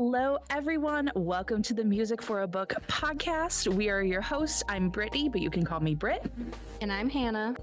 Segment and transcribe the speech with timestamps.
[0.00, 1.10] Hello, everyone.
[1.16, 3.66] Welcome to the Music for a Book podcast.
[3.66, 4.62] We are your hosts.
[4.68, 6.30] I'm Brittany, but you can call me Britt.
[6.80, 7.56] And I'm Hannah.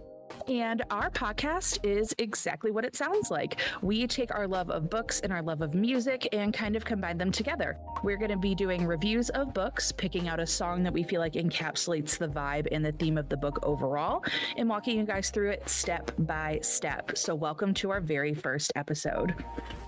[0.50, 3.62] And our podcast is exactly what it sounds like.
[3.82, 7.18] We take our love of books and our love of music and kind of combine
[7.18, 7.78] them together.
[8.04, 11.22] We're going to be doing reviews of books, picking out a song that we feel
[11.22, 14.26] like encapsulates the vibe and the theme of the book overall,
[14.58, 17.18] and walking you guys through it step by step.
[17.18, 19.34] So, welcome to our very first episode.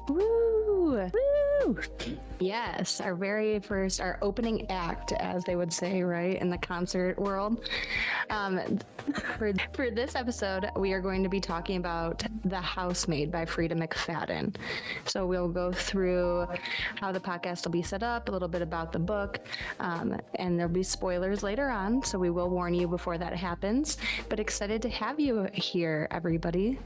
[0.08, 0.94] Woo!
[0.94, 1.37] Woo!
[2.40, 7.18] Yes, our very first, our opening act, as they would say, right, in the concert
[7.18, 7.68] world.
[8.30, 8.80] Um,
[9.38, 13.74] for, for this episode, we are going to be talking about The Housemaid by Freida
[13.74, 14.56] McFadden.
[15.06, 16.48] So we'll go through
[16.96, 19.40] how the podcast will be set up, a little bit about the book,
[19.80, 22.04] um, and there'll be spoilers later on.
[22.04, 23.98] So we will warn you before that happens.
[24.30, 26.80] But excited to have you here, everybody.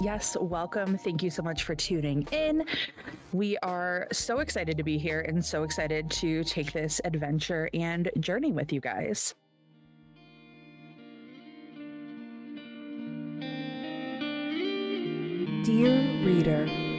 [0.00, 0.96] Yes, welcome.
[0.96, 2.64] Thank you so much for tuning in.
[3.32, 8.10] We are so excited to be here and so excited to take this adventure and
[8.18, 9.34] journey with you guys.
[15.64, 16.89] Dear Reader,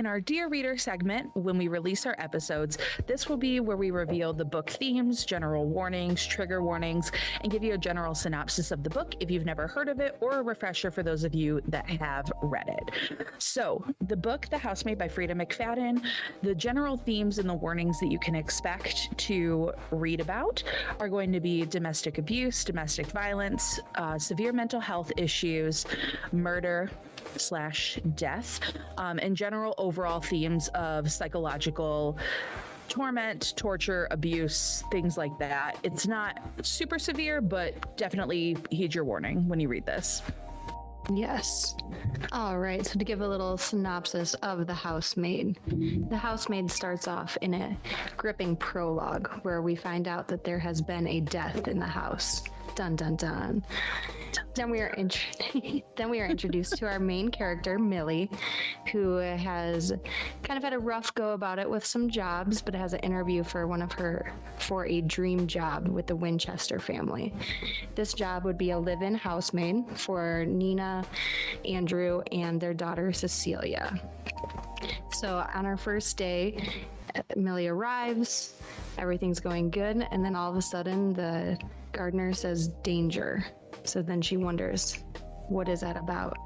[0.00, 3.90] In our Dear Reader segment, when we release our episodes, this will be where we
[3.90, 7.12] reveal the book themes, general warnings, trigger warnings,
[7.42, 10.16] and give you a general synopsis of the book if you've never heard of it,
[10.22, 13.26] or a refresher for those of you that have read it.
[13.36, 16.02] So, the book, The Housemaid by Freida McFadden,
[16.42, 20.62] the general themes and the warnings that you can expect to read about
[20.98, 25.84] are going to be domestic abuse, domestic violence, uh, severe mental health issues,
[26.32, 26.88] murder,
[27.36, 28.60] slash death,
[28.96, 32.16] um, and general overall themes of psychological
[32.88, 35.76] torment, torture, abuse, things like that.
[35.82, 40.22] It's not super severe, but definitely heed your warning when you read this.
[41.12, 41.74] Yes.
[42.30, 42.86] All right.
[42.86, 45.58] So, to give a little synopsis of The Housemaid,
[46.08, 47.76] The Housemaid starts off in a
[48.16, 52.44] gripping prologue where we find out that there has been a death in the house.
[52.80, 53.62] Dun dun dun.
[54.54, 55.20] Then we are int-
[55.96, 58.30] then we are introduced to our main character Millie,
[58.90, 59.92] who has
[60.42, 63.44] kind of had a rough go about it with some jobs, but has an interview
[63.44, 67.34] for one of her for a dream job with the Winchester family.
[67.96, 71.04] This job would be a live-in housemaid for Nina,
[71.66, 74.00] Andrew, and their daughter Cecilia.
[75.12, 76.86] So on our first day,
[77.36, 78.54] Millie arrives,
[78.98, 81.58] everything's going good, and then all of a sudden the
[81.92, 83.44] gardener says danger.
[83.84, 85.02] So then she wonders,
[85.48, 86.36] what is that about?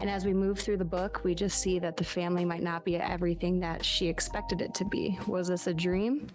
[0.00, 2.84] And as we move through the book, we just see that the family might not
[2.84, 5.18] be everything that she expected it to be.
[5.26, 6.26] Was this a dream?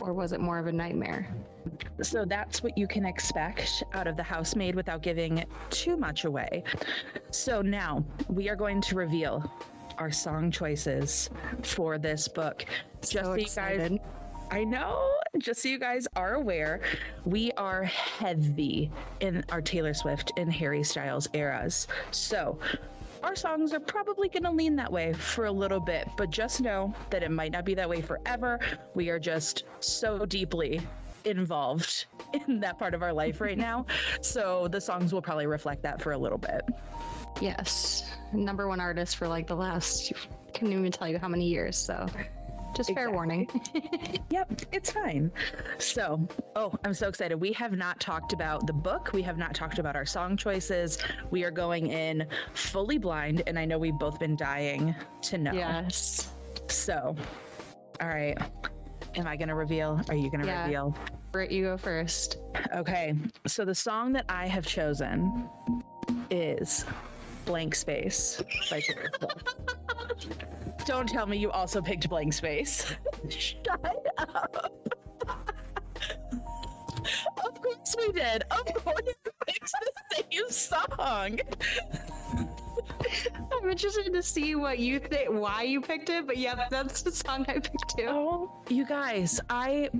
[0.00, 1.28] Or was it more of a nightmare?
[2.00, 6.62] So that's what you can expect out of the housemaid without giving too much away.
[7.32, 9.52] So now we are going to reveal
[10.00, 11.30] our song choices
[11.62, 12.64] for this book.
[13.02, 13.98] Just so, so you guys
[14.50, 15.08] I know.
[15.38, 16.80] Just so you guys are aware,
[17.24, 18.90] we are heavy
[19.20, 21.86] in our Taylor Swift and Harry Styles eras.
[22.10, 22.58] So
[23.22, 26.60] our songs are probably going to lean that way for a little bit, but just
[26.60, 28.58] know that it might not be that way forever.
[28.94, 30.80] We are just so deeply
[31.24, 32.06] involved
[32.48, 33.86] in that part of our life right now.
[34.20, 36.62] So the songs will probably reflect that for a little bit.
[37.40, 38.10] Yes.
[38.32, 40.12] Number one artist for like the last,
[40.46, 41.76] I can't even tell you how many years.
[41.76, 42.06] So
[42.74, 42.94] just exactly.
[42.94, 43.48] fair warning.
[44.30, 45.30] yep, it's fine.
[45.78, 47.34] So, oh, I'm so excited.
[47.36, 49.10] We have not talked about the book.
[49.12, 50.98] We have not talked about our song choices.
[51.30, 55.52] We are going in fully blind, and I know we've both been dying to know.
[55.52, 56.32] Yes.
[56.68, 57.16] So,
[58.00, 58.38] all right.
[59.16, 60.00] Am I going to reveal?
[60.08, 60.64] Are you going to yeah.
[60.64, 60.96] reveal?
[61.32, 62.36] Britt, you go first.
[62.74, 63.14] Okay.
[63.46, 65.48] So, the song that I have chosen
[66.30, 66.84] is
[67.44, 68.82] Blank Space by.
[70.86, 72.94] Don't tell me you also picked Blank Space.
[73.28, 73.80] Shut
[74.18, 74.72] up.
[77.44, 78.44] of course we did.
[78.50, 79.14] Of course we
[79.46, 81.40] picked the same song.
[83.52, 87.12] I'm interested to see what you think, why you picked it, but yeah, that's the
[87.12, 88.06] song I picked too.
[88.08, 89.90] Oh, you guys, I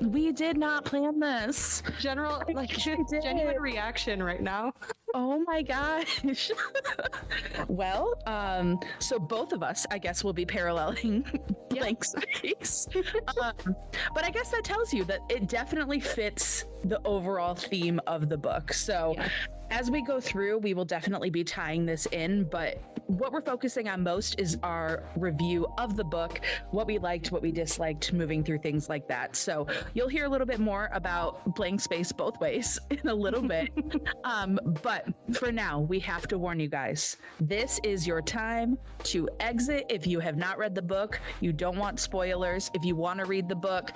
[0.00, 1.82] we did not plan this.
[2.00, 4.72] General, like, genuine reaction right now.
[5.14, 6.50] Oh my gosh.
[7.68, 11.24] well, um, so both of us, I guess, will be paralleling
[11.68, 12.86] blank space.
[13.40, 13.76] um,
[14.14, 18.38] but I guess that tells you that it definitely fits the overall theme of the
[18.38, 18.72] book.
[18.72, 19.28] So yeah.
[19.70, 22.80] as we go through, we will definitely be tying this in, but
[23.18, 26.40] what we're focusing on most is our review of the book,
[26.70, 29.34] what we liked, what we disliked, moving through things like that.
[29.34, 33.42] So you'll hear a little bit more about blank space both ways in a little
[33.42, 33.70] bit.
[34.24, 39.28] um, but for now, we have to warn you guys this is your time to
[39.40, 42.70] exit if you have not read the book, you don't want spoilers.
[42.74, 43.90] If you want to read the book,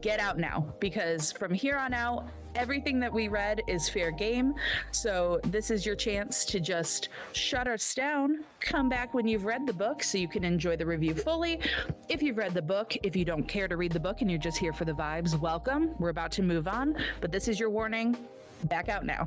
[0.00, 4.54] get out now because from here on out, everything that we read is fair game.
[4.90, 9.66] So this is your chance to just shut us down, come back when you've read
[9.66, 11.60] the book so you can enjoy the review fully.
[12.08, 14.38] If you've read the book, if you don't care to read the book and you're
[14.38, 15.94] just here for the vibes, welcome.
[15.98, 18.16] We're about to move on, but this is your warning.
[18.64, 19.26] Back out now.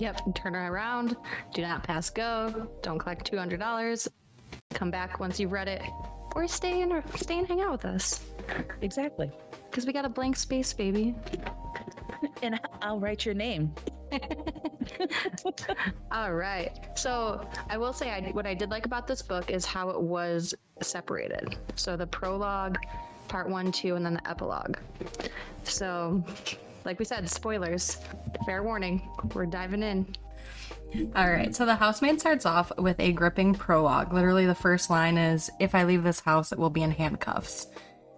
[0.00, 1.16] Yep, turn around.
[1.52, 2.68] Do not pass go.
[2.82, 4.08] Don't collect $200.
[4.72, 5.82] Come back once you've read it
[6.34, 8.24] or stay and stay and hang out with us.
[8.80, 9.30] Exactly.
[9.70, 11.14] Because we got a blank space, baby.
[12.42, 13.74] and I'll write your name.
[16.12, 16.70] All right.
[16.94, 20.00] So I will say, I, what I did like about this book is how it
[20.00, 21.56] was separated.
[21.74, 22.78] So the prologue,
[23.28, 24.76] part one, two, and then the epilogue.
[25.64, 26.22] So,
[26.84, 27.98] like we said, spoilers.
[28.46, 29.08] Fair warning.
[29.34, 30.06] We're diving in.
[31.16, 31.54] All right.
[31.54, 34.12] So the housemaid starts off with a gripping prologue.
[34.12, 37.66] Literally, the first line is If I leave this house, it will be in handcuffs.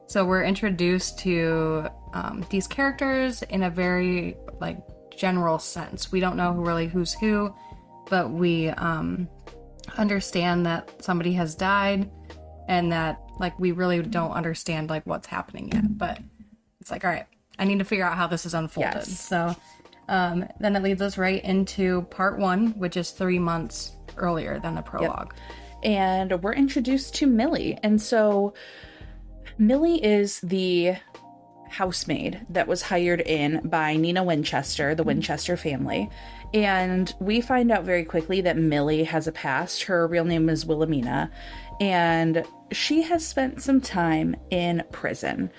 [0.09, 4.79] So we're introduced to um, these characters in a very like
[5.17, 6.13] general sense.
[6.13, 7.55] We don't know who really who's who,
[8.09, 9.29] but we um,
[9.99, 12.11] understand that somebody has died,
[12.69, 15.99] and that like we really don't understand like what's happening yet.
[15.99, 16.21] But
[16.81, 17.27] it's like, all right,
[17.59, 18.95] I need to figure out how this is unfolded.
[18.95, 19.21] Yes.
[19.21, 19.57] So
[20.09, 24.77] um, then it leads us right into part one, which is three months earlier than
[24.77, 25.35] the prologue.
[25.35, 25.91] Yep.
[25.91, 28.55] And we're introduced to Millie, and so
[29.59, 30.97] Millie is the
[31.69, 36.11] housemaid that was hired in by Nina Winchester, the Winchester family.
[36.53, 39.85] And we find out very quickly that Millie has a past.
[39.85, 41.31] Her real name is Wilhelmina,
[41.81, 45.51] and she has spent some time in prison.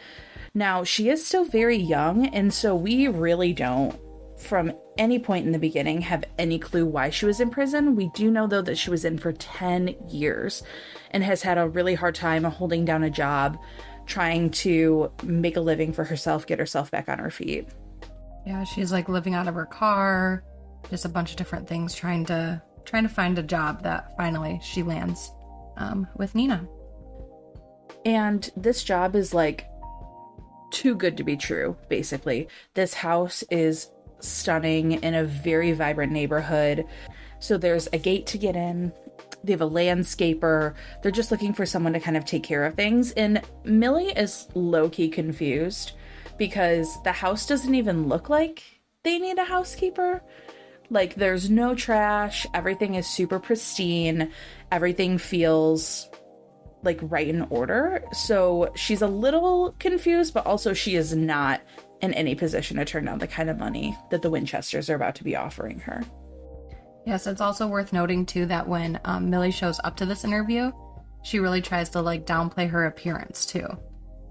[0.54, 4.00] Now, she is still very young, and so we really don't,
[4.38, 7.96] from any point in the beginning, have any clue why she was in prison.
[7.96, 10.64] We do know, though, that she was in for 10 years
[11.12, 13.58] and has had a really hard time holding down a job
[14.06, 17.68] trying to make a living for herself, get herself back on her feet.
[18.46, 20.44] Yeah, she's like living out of her car,
[20.90, 24.62] just a bunch of different things, trying to trying to find a job that finally
[24.64, 25.30] she lands
[25.76, 26.66] um, with Nina.
[28.06, 29.68] And this job is like
[30.72, 32.48] too good to be true, basically.
[32.74, 36.86] This house is stunning in a very vibrant neighborhood.
[37.40, 38.92] So there's a gate to get in,
[39.44, 40.74] they have a landscaper.
[41.02, 43.12] They're just looking for someone to kind of take care of things.
[43.12, 45.94] And Millie is low key confused
[46.38, 48.64] because the house doesn't even look like
[49.04, 50.22] they need a housekeeper.
[50.90, 54.31] Like, there's no trash, everything is super pristine,
[54.72, 56.10] everything feels
[56.84, 58.04] like right in order.
[58.13, 61.62] So she's a little confused, but also she is not
[62.02, 65.16] in any position to turn down the kind of money that the Winchesters are about
[65.16, 66.04] to be offering her.
[67.06, 70.72] Yes, it's also worth noting too that when um, Millie shows up to this interview,
[71.24, 73.68] she really tries to like downplay her appearance too.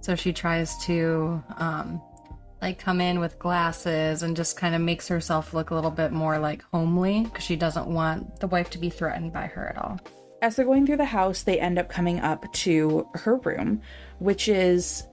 [0.00, 2.00] So she tries to um,
[2.62, 6.12] like come in with glasses and just kind of makes herself look a little bit
[6.12, 9.78] more like homely because she doesn't want the wife to be threatened by her at
[9.78, 9.98] all.
[10.42, 13.80] As they're going through the house, they end up coming up to her room,
[14.18, 15.06] which is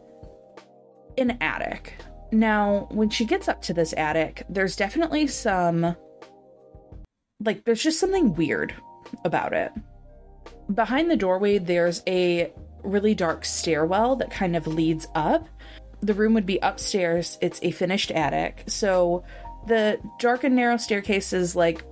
[1.17, 1.95] an attic.
[2.33, 5.95] Now, when she gets up to this attic, there's definitely some
[7.39, 8.73] like there's just something weird
[9.23, 9.71] about it.
[10.73, 15.47] Behind the doorway, there's a really dark stairwell that kind of leads up.
[16.01, 17.37] The room would be upstairs.
[17.39, 18.63] It's a finished attic.
[18.67, 19.23] So
[19.67, 21.83] the dark and narrow staircase is like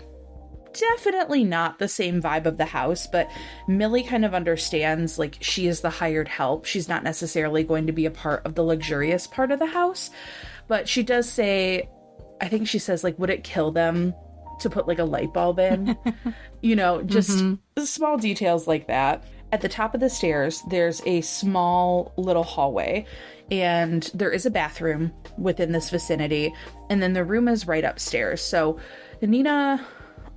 [0.73, 3.29] definitely not the same vibe of the house, but
[3.67, 6.65] Millie kind of understands like she is the hired help.
[6.65, 10.09] She's not necessarily going to be a part of the luxurious part of the house,
[10.67, 11.89] but she does say,
[12.39, 14.13] I think she says, like, would it kill them
[14.61, 15.97] to put like a light bulb in.
[16.61, 17.83] you know, just mm-hmm.
[17.83, 19.23] small details like that.
[19.51, 23.05] At the top of the stairs, there's a small little hallway,
[23.51, 26.53] and there is a bathroom within this vicinity.
[26.89, 28.41] And then the room is right upstairs.
[28.41, 28.79] So
[29.21, 29.85] Nina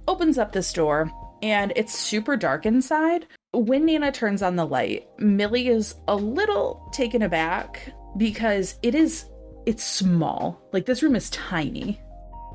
[0.08, 1.11] opens up this door,
[1.42, 3.26] and it's super dark inside.
[3.52, 9.26] When Nana turns on the light, Millie is a little taken aback because it is
[9.66, 10.61] it's small.
[10.73, 12.00] Like this room is tiny.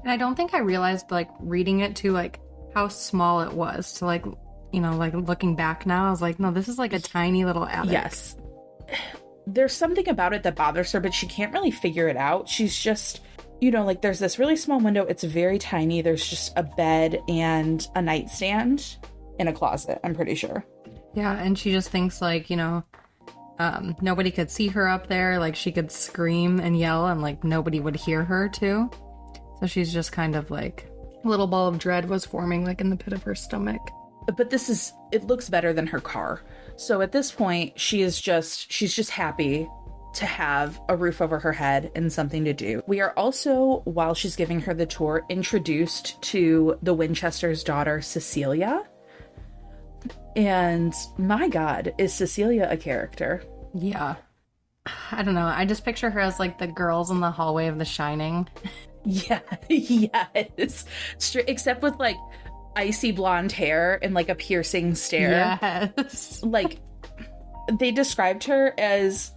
[0.03, 2.39] And I don't think I realized, like, reading it to, like,
[2.73, 3.93] how small it was.
[3.95, 4.23] To, like,
[4.71, 7.45] you know, like, looking back now, I was like, no, this is like a tiny
[7.45, 7.91] little attic.
[7.91, 8.37] Yes.
[9.47, 12.47] There's something about it that bothers her, but she can't really figure it out.
[12.47, 13.21] She's just,
[13.61, 15.05] you know, like, there's this really small window.
[15.05, 16.01] It's very tiny.
[16.01, 18.97] There's just a bed and a nightstand
[19.39, 20.65] in a closet, I'm pretty sure.
[21.13, 22.83] Yeah, and she just thinks like, you know,
[23.59, 25.39] um, nobody could see her up there.
[25.39, 28.89] Like she could scream and yell, and like nobody would hear her too.
[29.59, 30.89] So she's just kind of like
[31.23, 33.81] a little ball of dread was forming like in the pit of her stomach.
[34.37, 36.41] But this is it looks better than her car.
[36.77, 39.67] So at this point, she is just she's just happy
[40.15, 42.81] to have a roof over her head and something to do.
[42.87, 48.87] We are also, while she's giving her the tour, introduced to the Winchester's daughter, Cecilia.
[50.35, 53.43] And my God, is Cecilia a character?
[53.73, 54.15] Yeah.
[55.11, 55.45] I don't know.
[55.45, 58.47] I just picture her as like the girls in the hallway of The Shining.
[59.05, 59.39] Yeah,
[59.69, 60.85] yes.
[61.47, 62.17] Except with like
[62.75, 65.57] icy blonde hair and like a piercing stare.
[65.61, 66.43] Yes.
[66.43, 66.79] Like
[67.79, 69.31] they described her as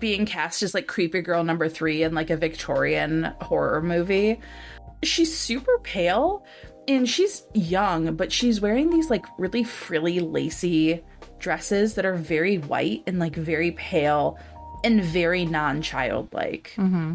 [0.00, 4.40] being cast as like creepy girl number three in like a Victorian horror movie.
[5.02, 6.44] She's super pale
[6.88, 11.04] and she's young, but she's wearing these like really frilly, lacy
[11.38, 14.38] dresses that are very white and like very pale
[14.84, 16.72] and very non childlike.
[16.76, 17.14] Mm-hmm.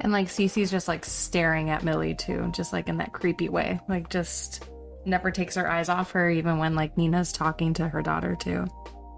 [0.00, 3.80] And like Cece's just like staring at Millie too, just like in that creepy way.
[3.88, 4.68] Like just
[5.06, 8.66] never takes her eyes off her, even when like Nina's talking to her daughter too.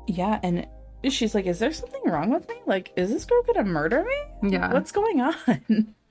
[0.07, 0.67] Yeah, and
[1.09, 2.57] she's like, Is there something wrong with me?
[2.67, 4.51] Like, is this girl gonna murder me?
[4.53, 4.73] Yeah.
[4.73, 5.95] What's going on?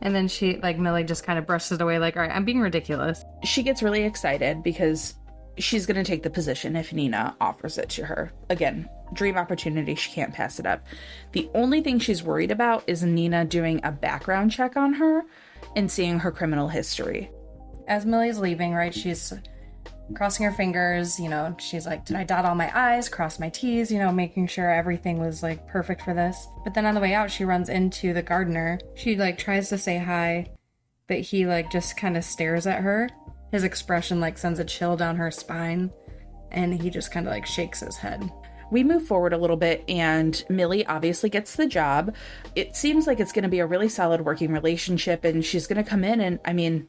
[0.00, 2.44] And then she like Millie just kind of brushes it away, like, all right, I'm
[2.44, 3.24] being ridiculous.
[3.42, 5.14] she gets really excited because
[5.56, 8.32] she's going to take the position if Nina offers it to her.
[8.50, 9.94] Again, dream opportunity.
[9.94, 10.84] She can't pass it up.
[11.32, 15.22] The only thing she's worried about is Nina doing a background check on her
[15.76, 17.30] and seeing her criminal history.
[17.86, 19.32] As Millie's leaving, right, she's
[20.14, 23.48] crossing her fingers, you know, she's like, Did I dot all my I's, cross my
[23.48, 26.46] T's, you know, making sure everything was like perfect for this.
[26.62, 28.78] But then on the way out, she runs into the gardener.
[28.94, 30.50] She like tries to say hi,
[31.08, 33.08] but he like just kind of stares at her.
[33.50, 35.90] His expression like sends a chill down her spine,
[36.50, 38.30] and he just kind of like shakes his head.
[38.70, 42.14] We move forward a little bit, and Millie obviously gets the job.
[42.56, 45.82] It seems like it's going to be a really solid working relationship, and she's going
[45.82, 46.20] to come in.
[46.20, 46.88] And I mean,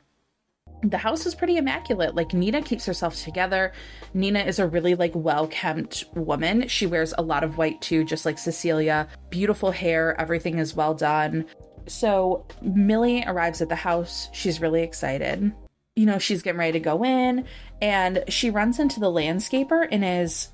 [0.83, 2.15] the house is pretty immaculate.
[2.15, 3.73] Like, Nina keeps herself together.
[4.13, 6.67] Nina is a really, like, well kept woman.
[6.67, 9.07] She wears a lot of white too, just like Cecilia.
[9.29, 11.45] Beautiful hair, everything is well done.
[11.87, 14.29] So, Millie arrives at the house.
[14.33, 15.53] She's really excited.
[15.95, 17.45] You know, she's getting ready to go in,
[17.81, 20.49] and she runs into the landscaper and is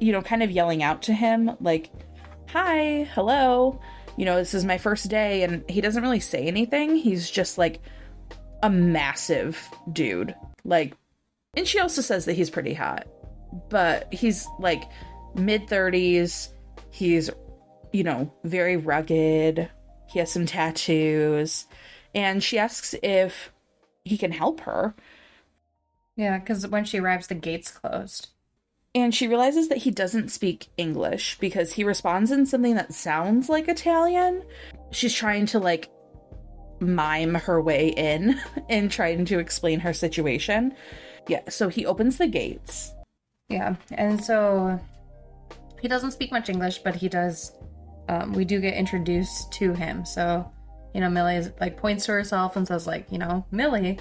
[0.00, 1.90] you know, kind of yelling out to him, like,
[2.48, 3.80] hi, hello,
[4.16, 5.42] you know, this is my first day.
[5.42, 6.96] And he doesn't really say anything.
[6.96, 7.80] He's just like
[8.62, 10.34] a massive dude.
[10.64, 10.96] Like,
[11.56, 13.06] and she also says that he's pretty hot,
[13.68, 14.84] but he's like
[15.34, 16.48] mid 30s.
[16.90, 17.30] He's,
[17.92, 19.68] you know, very rugged.
[20.08, 21.66] He has some tattoos.
[22.14, 23.50] And she asks if
[24.04, 24.94] he can help her.
[26.16, 28.28] Yeah, because when she arrives, the gate's closed.
[28.94, 33.48] and she realizes that he doesn't speak English because he responds in something that sounds
[33.48, 34.42] like Italian.
[34.90, 35.88] She's trying to like
[36.82, 40.74] mime her way in and trying to explain her situation.
[41.28, 42.92] Yeah, so he opens the gates.
[43.48, 44.80] Yeah, and so
[45.80, 47.52] he doesn't speak much English, but he does.
[48.08, 50.04] Um, we do get introduced to him.
[50.04, 50.50] So,
[50.94, 53.98] you know, Millie is, like points to herself and says, like, you know, Millie,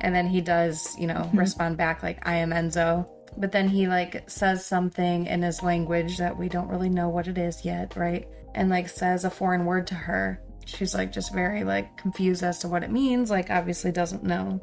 [0.00, 3.86] and then he does, you know, respond back like, "I am Enzo." But then he
[3.88, 7.94] like says something in his language that we don't really know what it is yet,
[7.96, 8.26] right?
[8.54, 10.40] And like says a foreign word to her.
[10.68, 13.30] She's like just very like confused as to what it means.
[13.30, 14.60] Like obviously doesn't know.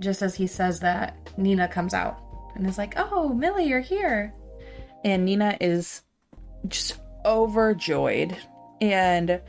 [0.00, 2.18] Just as he says that, Nina comes out
[2.54, 4.34] and is like, "Oh, Millie, you're here."
[5.06, 6.02] and Nina is
[6.66, 8.36] just overjoyed.
[8.80, 9.40] And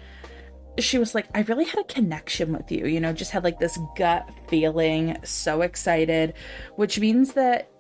[0.77, 3.59] she was like, I really had a connection with you, you know, just had like
[3.59, 6.35] this gut feeling, so excited,
[6.75, 7.71] which means that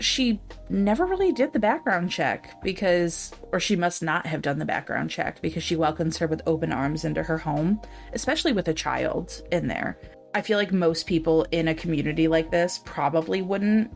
[0.00, 4.64] she never really did the background check because, or she must not have done the
[4.64, 7.80] background check because she welcomes her with open arms into her home,
[8.12, 9.98] especially with a child in there.
[10.34, 13.90] I feel like most people in a community like this probably wouldn't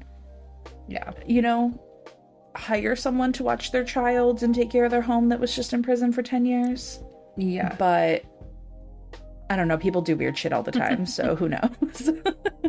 [0.88, 1.10] Yeah.
[1.26, 1.78] you know,
[2.56, 5.72] hire someone to watch their child and take care of their home that was just
[5.72, 7.02] in prison for 10 years.
[7.36, 7.74] Yeah.
[7.78, 8.24] But
[9.50, 12.10] I don't know, people do weird shit all the time, so who knows?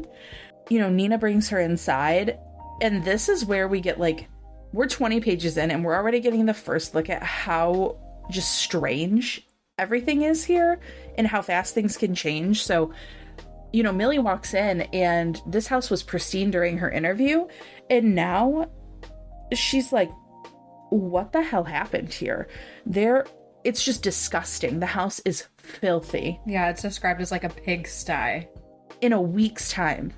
[0.69, 2.37] you know, Nina brings her inside,
[2.81, 4.27] and this is where we get like,
[4.73, 7.97] we're 20 pages in, and we're already getting the first look at how
[8.29, 9.45] just strange
[9.77, 10.79] everything is here
[11.17, 12.63] and how fast things can change.
[12.63, 12.93] So,
[13.73, 17.47] you know, Millie walks in, and this house was pristine during her interview,
[17.89, 18.69] and now
[19.53, 20.09] she's like,
[20.89, 22.47] what the hell happened here?
[22.85, 23.25] There,
[23.63, 24.79] it's just disgusting.
[24.79, 28.47] The house is filthy Yeah, it's described as like a pigsty.
[29.01, 30.11] in a week's time.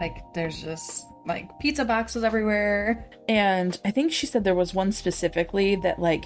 [0.00, 3.10] Like there's just like pizza boxes everywhere.
[3.28, 6.24] And I think she said there was one specifically that like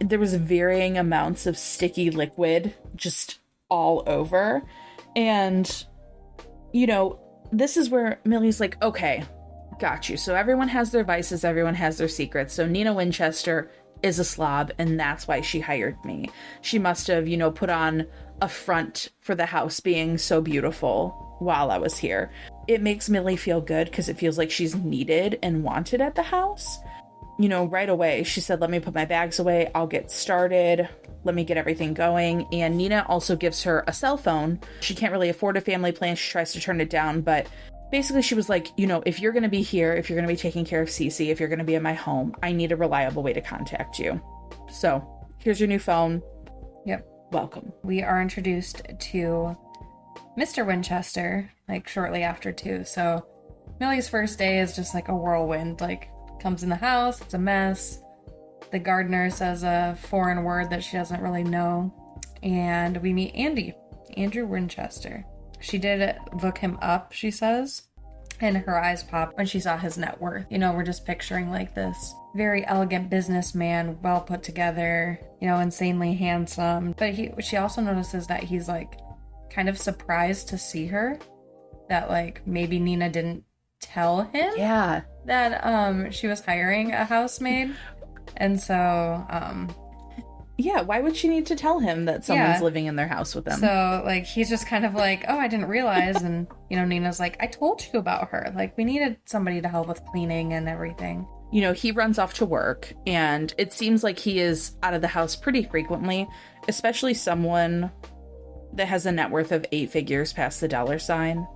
[0.00, 4.62] there was varying amounts of sticky liquid just all over.
[5.14, 5.84] And
[6.72, 7.18] you know,
[7.52, 9.24] this is where Millie's like, okay,
[9.78, 10.16] got you.
[10.16, 12.54] So everyone has their vices, everyone has their secrets.
[12.54, 13.70] So Nina Winchester
[14.02, 16.30] is a slob, and that's why she hired me.
[16.60, 18.06] She must have, you know, put on
[18.42, 22.30] a front for the house being so beautiful while I was here.
[22.68, 26.22] It makes Millie feel good because it feels like she's needed and wanted at the
[26.22, 26.78] house.
[27.38, 29.70] You know, right away, she said, Let me put my bags away.
[29.74, 30.88] I'll get started.
[31.24, 32.46] Let me get everything going.
[32.52, 34.60] And Nina also gives her a cell phone.
[34.80, 36.16] She can't really afford a family plan.
[36.16, 37.46] She tries to turn it down, but
[37.90, 40.28] basically she was like, you know, if you're going to be here, if you're going
[40.28, 42.52] to be taking care of Cece, if you're going to be in my home, I
[42.52, 44.20] need a reliable way to contact you.
[44.70, 45.06] So,
[45.38, 46.22] here's your new phone.
[46.86, 47.06] Yep.
[47.32, 47.72] Welcome.
[47.82, 49.56] We are introduced to
[50.38, 50.66] Mr.
[50.66, 52.84] Winchester, like shortly after too.
[52.84, 53.26] So
[53.80, 55.80] Millie's first day is just like a whirlwind.
[55.80, 58.02] Like comes in the house, it's a mess.
[58.70, 61.92] The gardener says a foreign word that she doesn't really know.
[62.42, 63.74] And we meet Andy,
[64.16, 65.24] Andrew Winchester.
[65.60, 67.82] She did look him up, she says,
[68.40, 70.46] and her eyes popped when she saw his net worth.
[70.50, 75.58] You know, we're just picturing like this very elegant businessman, well put together, you know,
[75.60, 76.94] insanely handsome.
[76.98, 78.98] But he she also notices that he's like
[79.50, 81.18] kind of surprised to see her.
[81.88, 83.44] That like maybe Nina didn't
[83.80, 85.02] tell him Yeah.
[85.26, 87.74] that um she was hiring a housemaid.
[88.38, 89.72] And so um
[90.58, 92.64] Yeah, why would she need to tell him that someone's Yeah.
[92.64, 93.60] living in their house with them?
[93.60, 97.20] So like he's just kind of like, oh, I didn't realize, and you know Nina's
[97.20, 98.52] like, I told you about her.
[98.56, 101.26] Like we needed somebody to help with cleaning and everything.
[101.52, 105.00] you know, he runs off to work and it seems like he is out of
[105.02, 106.26] the house pretty frequently,
[106.66, 107.92] especially someone
[108.76, 111.46] that has a net worth of eight figures past the dollar sign.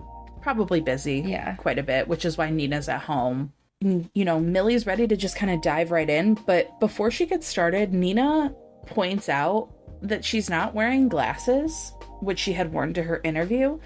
[0.40, 1.54] Probably busy Yeah.
[1.54, 3.52] quite a bit, which is why Nina's at home.
[3.82, 7.47] You know, Millie's ready to just kind of dive right in, but before she gets
[7.47, 8.54] started, Nina
[8.86, 9.71] points out
[10.02, 13.78] that she's not wearing glasses, which she had worn to her interview.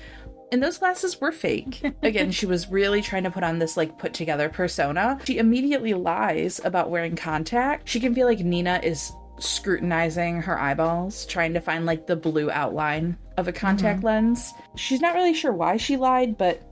[0.53, 1.83] And those glasses were fake.
[2.03, 5.19] Again, she was really trying to put on this like put together persona.
[5.25, 7.89] She immediately lies about wearing contact.
[7.89, 12.51] She can feel like Nina is scrutinizing her eyeballs, trying to find like the blue
[12.51, 14.53] outline of a contact lens.
[14.77, 16.63] She's not really sure why she lied, but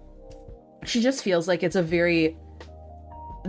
[0.84, 2.36] she just feels like it's a very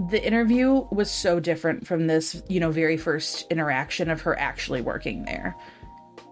[0.09, 4.81] the interview was so different from this, you know, very first interaction of her actually
[4.81, 5.55] working there.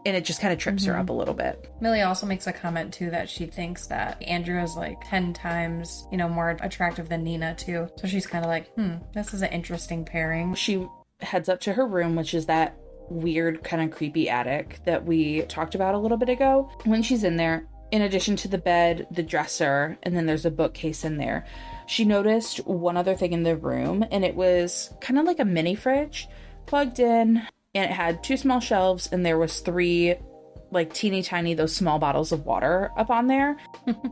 [0.04, 1.72] And it just kind of trips her up a little bit.
[1.80, 6.08] Millie also makes a comment too that she thinks that Andrew is like 10 times,
[6.12, 7.88] you know, more attractive than Nina too.
[7.98, 10.56] So she's kind of like, hmm, this is an interesting pairing.
[10.56, 10.88] She
[11.21, 12.77] heads up to her room, which is that
[13.10, 16.69] weird, kind of creepy attic that we talked about a little bit ago.
[16.86, 20.51] When she's in there, in addition to the bed, the dresser, and then there's a
[20.51, 21.45] bookcase in there,
[21.88, 25.45] she noticed one other thing in the room, and it was kind of like a
[25.45, 26.27] mini fridge
[26.65, 30.15] plugged in, and it had two small shelves, and there was three
[30.71, 33.57] like teeny tiny those small bottles of water up on there.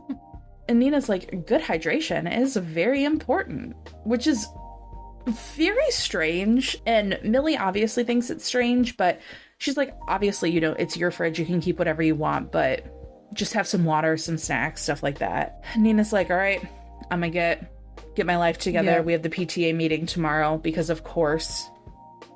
[0.68, 4.46] and Nina's like, good hydration is very important, which is
[5.32, 6.78] very strange.
[6.86, 9.20] And Millie obviously thinks it's strange, but
[9.58, 11.38] she's like, obviously, you know, it's your fridge.
[11.38, 12.86] You can keep whatever you want, but
[13.34, 15.64] just have some water, some snacks, stuff like that.
[15.76, 16.62] Nina's like, all right,
[17.10, 17.72] I'm gonna get
[18.16, 18.90] get my life together.
[18.90, 19.00] Yeah.
[19.00, 21.68] We have the PTA meeting tomorrow because of course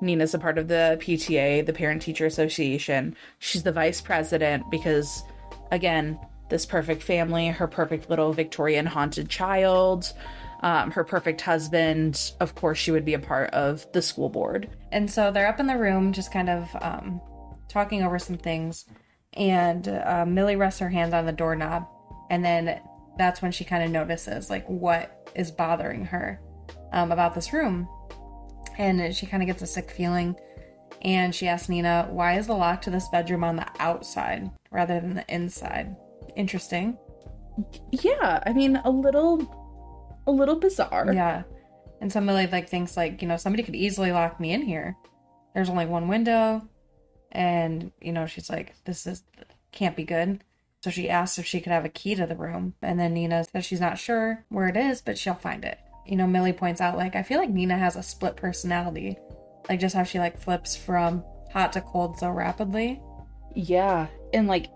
[0.01, 3.15] Nina's a part of the PTA, the Parent Teacher Association.
[3.39, 5.23] She's the vice president because
[5.71, 10.13] again, this perfect family, her perfect little Victorian haunted child,
[10.65, 12.33] um, her perfect husband.
[12.39, 14.67] Of course, she would be a part of the school board.
[14.91, 17.21] And so they're up in the room, just kind of um,
[17.69, 18.85] talking over some things.
[19.33, 21.85] And uh, Millie rests her hand on the doorknob.
[22.31, 22.81] And then
[23.15, 26.41] that's when she kind of notices, like, what is bothering her
[26.91, 27.87] um, about this room.
[28.79, 30.35] And she kind of gets a sick feeling.
[31.03, 34.99] And she asks Nina, why is the lock to this bedroom on the outside rather
[34.99, 35.95] than the inside?
[36.35, 36.97] Interesting.
[37.91, 39.61] Yeah, I mean, a little,
[40.27, 41.13] a little bizarre.
[41.13, 41.43] Yeah.
[42.01, 44.97] And somebody like thinks like, you know, somebody could easily lock me in here.
[45.53, 46.67] There's only one window.
[47.31, 49.23] And, you know, she's like, this is
[49.71, 50.43] can't be good.
[50.83, 52.75] So she asks if she could have a key to the room.
[52.81, 55.79] And then Nina says she's not sure where it is, but she'll find it.
[56.05, 59.17] You know, Millie points out like I feel like Nina has a split personality.
[59.67, 63.01] Like just how she like flips from hot to cold so rapidly.
[63.55, 64.07] Yeah.
[64.33, 64.69] And like,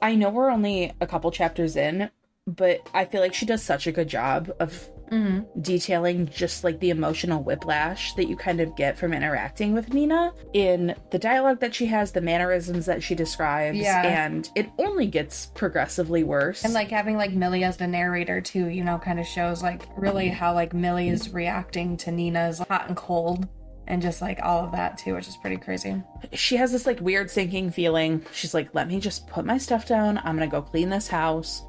[0.00, 2.10] I know we're only a couple chapters in,
[2.56, 5.62] but I feel like she does such a good job of Mm-hmm.
[5.62, 10.34] detailing just like the emotional whiplash that you kind of get from interacting with Nina
[10.52, 14.02] in the dialogue that she has, the mannerisms that she describes, Yeah.
[14.06, 16.62] and it only gets progressively worse.
[16.62, 19.80] And like having like Millie as the narrator too, you know, kind of shows like
[19.96, 23.48] really how like Millie is reacting to Nina's hot and cold
[23.86, 26.02] and just like all of that too, which is pretty crazy.
[26.34, 28.26] she has this like weird sinking feeling.
[28.34, 30.18] She's like, let me just put my stuff down.
[30.18, 31.62] I'm gonna go clean this house.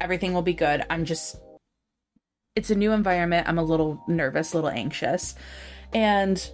[0.00, 0.84] Everything will be good.
[0.90, 1.36] I'm just,
[2.54, 3.48] it's a new environment.
[3.48, 5.34] I'm a little nervous, a little anxious.
[5.92, 6.50] And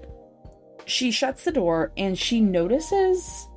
[0.86, 3.48] she shuts the door and she notices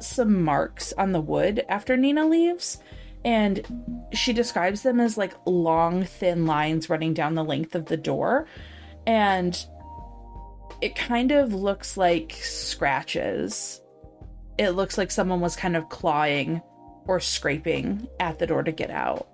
[0.00, 2.78] some marks on the wood after Nina leaves.
[3.24, 7.96] And she describes them as like long, thin lines running down the length of the
[7.96, 8.46] door.
[9.06, 9.58] And
[10.80, 13.80] it kind of looks like scratches.
[14.58, 16.62] It looks like someone was kind of clawing
[17.10, 19.26] or scraping at the door to get out.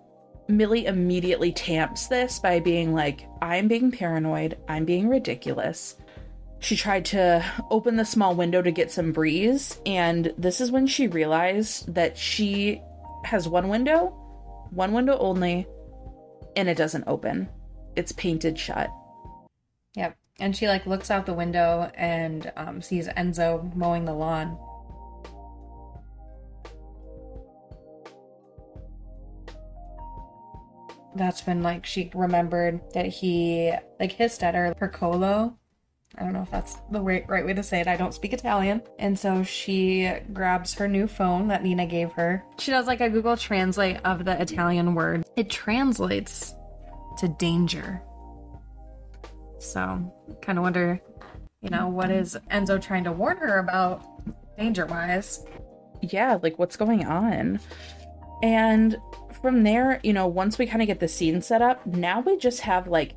[0.49, 5.95] Millie immediately tamps this by being like, I'm being paranoid, I'm being ridiculous.
[6.59, 10.87] She tried to open the small window to get some breeze, and this is when
[10.87, 12.81] she realized that she
[13.25, 14.07] has one window,
[14.71, 15.67] one window only,
[16.57, 17.47] and it doesn't open.
[17.95, 18.91] It's painted shut.
[19.97, 20.17] Yep.
[20.41, 24.59] And she like looks out the window and um, sees Enzo mowing the lawn.
[31.17, 35.55] That's when like she remembered that he like hissed at her Percolo.
[36.19, 37.89] I don't know if that's the right, right way to say it.
[37.89, 38.83] I don't speak Italian.
[38.99, 42.43] And so she grabs her new phone that Nina gave her.
[42.59, 45.25] She does like a Google Translate of the Italian word.
[45.37, 46.55] It translates
[47.19, 48.01] to danger.
[49.59, 51.01] So, kind of wonder,
[51.61, 54.03] you know, what is Enzo trying to warn her about
[54.57, 55.45] danger wise?
[56.03, 57.61] yeah, like what's going on?
[58.43, 58.97] And
[59.43, 62.37] from there, you know, once we kind of get the scene set up, now we
[62.37, 63.15] just have like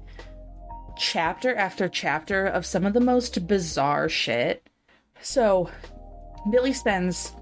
[0.98, 4.68] chapter after chapter of some of the most bizarre shit.
[5.22, 5.70] So,
[6.52, 7.34] Billy spends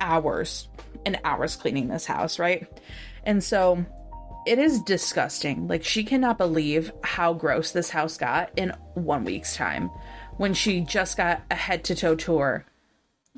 [0.00, 0.68] hours
[1.06, 2.66] and hours cleaning this house, right?
[3.24, 3.84] And so
[4.46, 5.68] it is disgusting.
[5.68, 9.88] Like, she cannot believe how gross this house got in one week's time
[10.36, 12.64] when she just got a head to toe tour,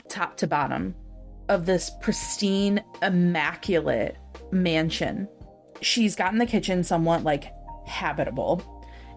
[0.09, 0.95] top to bottom,
[1.49, 4.17] of this pristine, immaculate
[4.55, 5.29] mansion.
[5.81, 7.53] She's gotten the kitchen somewhat like
[7.87, 8.63] habitable.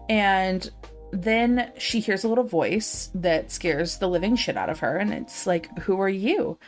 [0.08, 0.68] And
[1.12, 4.96] then she hears a little voice that scares the living shit out of her.
[4.98, 6.58] And it's like, Who are you?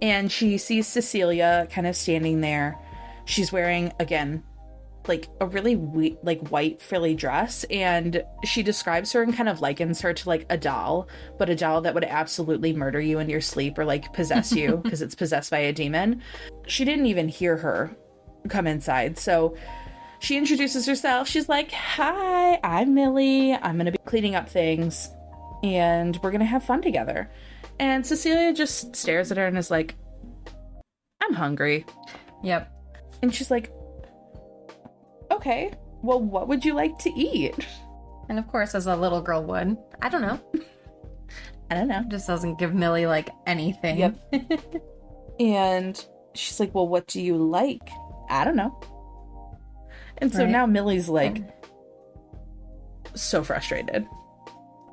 [0.00, 2.78] And she sees Cecilia kind of standing there.
[3.26, 4.42] She's wearing, again,
[5.08, 9.60] like a really we- like white frilly dress and she describes her and kind of
[9.60, 13.28] likens her to like a doll but a doll that would absolutely murder you in
[13.28, 16.20] your sleep or like possess you because it's possessed by a demon
[16.66, 17.96] she didn't even hear her
[18.48, 19.56] come inside so
[20.18, 25.08] she introduces herself she's like hi i'm millie i'm gonna be cleaning up things
[25.62, 27.30] and we're gonna have fun together
[27.78, 29.94] and cecilia just stares at her and is like
[31.22, 31.84] i'm hungry
[32.42, 32.72] Yep.
[33.22, 33.70] and she's like,
[35.30, 35.72] okay,
[36.02, 37.54] well, what would you like to eat?
[38.30, 40.40] And of course, as a little girl would, I don't know,
[41.70, 42.02] I don't know.
[42.08, 43.98] just doesn't give Millie like anything.
[43.98, 44.32] Yep.
[45.38, 46.02] And
[46.34, 47.88] she's like, well, what do you like?
[48.30, 48.78] I don't know.
[50.18, 50.50] And so Right.
[50.50, 51.46] now Millie's like, um,
[53.14, 54.06] so frustrated.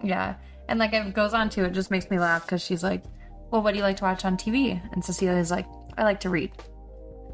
[0.04, 0.36] Yeah.
[0.69, 3.04] And like it goes on to, it just makes me laugh because she's like,
[3.52, 4.82] well, what do you like to watch on TV?
[4.91, 5.65] And Cecilia's like,
[5.97, 6.52] I like to read.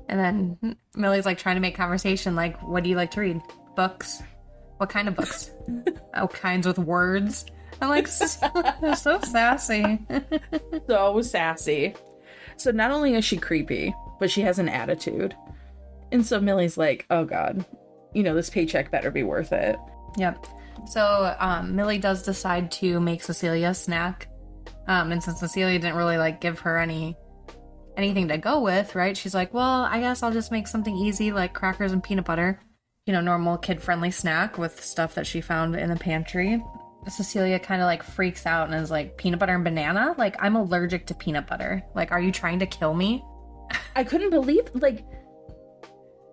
[0.09, 0.19] And
[0.61, 3.41] then Millie's like trying to make conversation, like, what do you like to read?
[3.75, 4.21] Books?
[4.77, 5.51] What kind of books?
[6.15, 7.45] oh, kinds with words.
[7.81, 8.07] I'm like,
[8.81, 9.99] they're so sassy.
[10.87, 11.95] So sassy.
[12.57, 15.35] So not only is she creepy, but she has an attitude.
[16.13, 17.65] And so Millie's like, oh God,
[18.13, 19.76] you know, this paycheck better be worth it.
[20.17, 20.45] Yep.
[20.88, 24.30] So um, Millie does decide to make Cecilia a snack,
[24.88, 27.17] um, and since Cecilia didn't really like give her any
[27.97, 29.15] anything to go with, right?
[29.15, 32.60] She's like, well, I guess I'll just make something easy like crackers and peanut butter,
[33.06, 36.62] you know, normal kid friendly snack with stuff that she found in the pantry.
[37.08, 40.15] Cecilia kind of like freaks out and is like, peanut butter and banana?
[40.17, 41.84] Like, I'm allergic to peanut butter.
[41.93, 43.23] Like, are you trying to kill me?
[43.95, 45.06] I couldn't believe, like,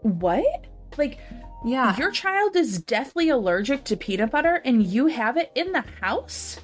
[0.02, 0.66] what?
[0.96, 1.18] Like,
[1.64, 1.96] Yeah.
[1.96, 6.58] Your child is deathly allergic to peanut butter and you have it in the house?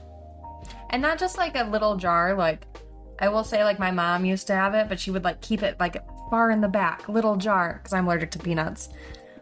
[0.91, 2.67] And not just like a little jar, like
[3.19, 5.63] I will say like my mom used to have it, but she would like keep
[5.63, 5.97] it like
[6.31, 8.89] far in the back, little jar, because I'm allergic to peanuts.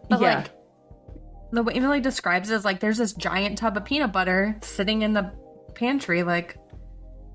[0.09, 0.37] But Yeah.
[0.39, 0.51] like
[1.53, 5.03] the way Emily describes it is like there's this giant tub of peanut butter sitting
[5.03, 5.33] in the
[5.75, 6.57] pantry, like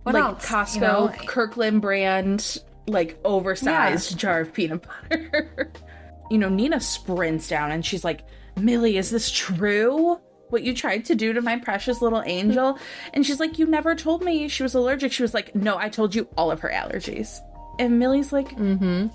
[0.04, 0.45] what like else?
[0.45, 1.12] Costco, You know?
[1.26, 5.72] Kirkland brand, like oversized jar of peanut butter.
[6.29, 10.19] you know, Nina sprints down and she's like, Millie, is this true?
[10.49, 12.79] What you tried to do to my precious little angel?
[13.13, 15.11] And she's like, You never told me she was allergic.
[15.11, 17.37] She was like, No, I told you all of her allergies.
[17.77, 19.07] And Millie's like, Mm-hmm.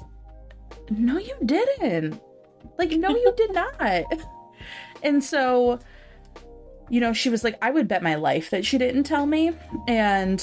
[0.91, 2.21] No, you didn't.
[2.79, 3.81] Like, no, you did not.
[5.03, 5.81] And so,
[6.89, 9.53] you know, she was like, I would bet my life that she didn't tell me.
[9.87, 10.43] And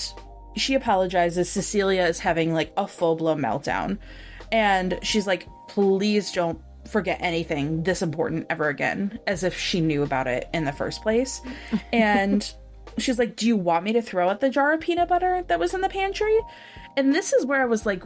[0.56, 1.50] she apologizes.
[1.50, 3.98] Cecilia is having like a full blown meltdown.
[4.52, 10.04] And she's like, please don't forget anything this important ever again, as if she knew
[10.04, 11.42] about it in the first place.
[11.94, 12.52] And
[12.98, 15.60] she's like, Do you want me to throw out the jar of peanut butter that
[15.60, 16.38] was in the pantry?
[16.98, 18.04] And this is where I was like,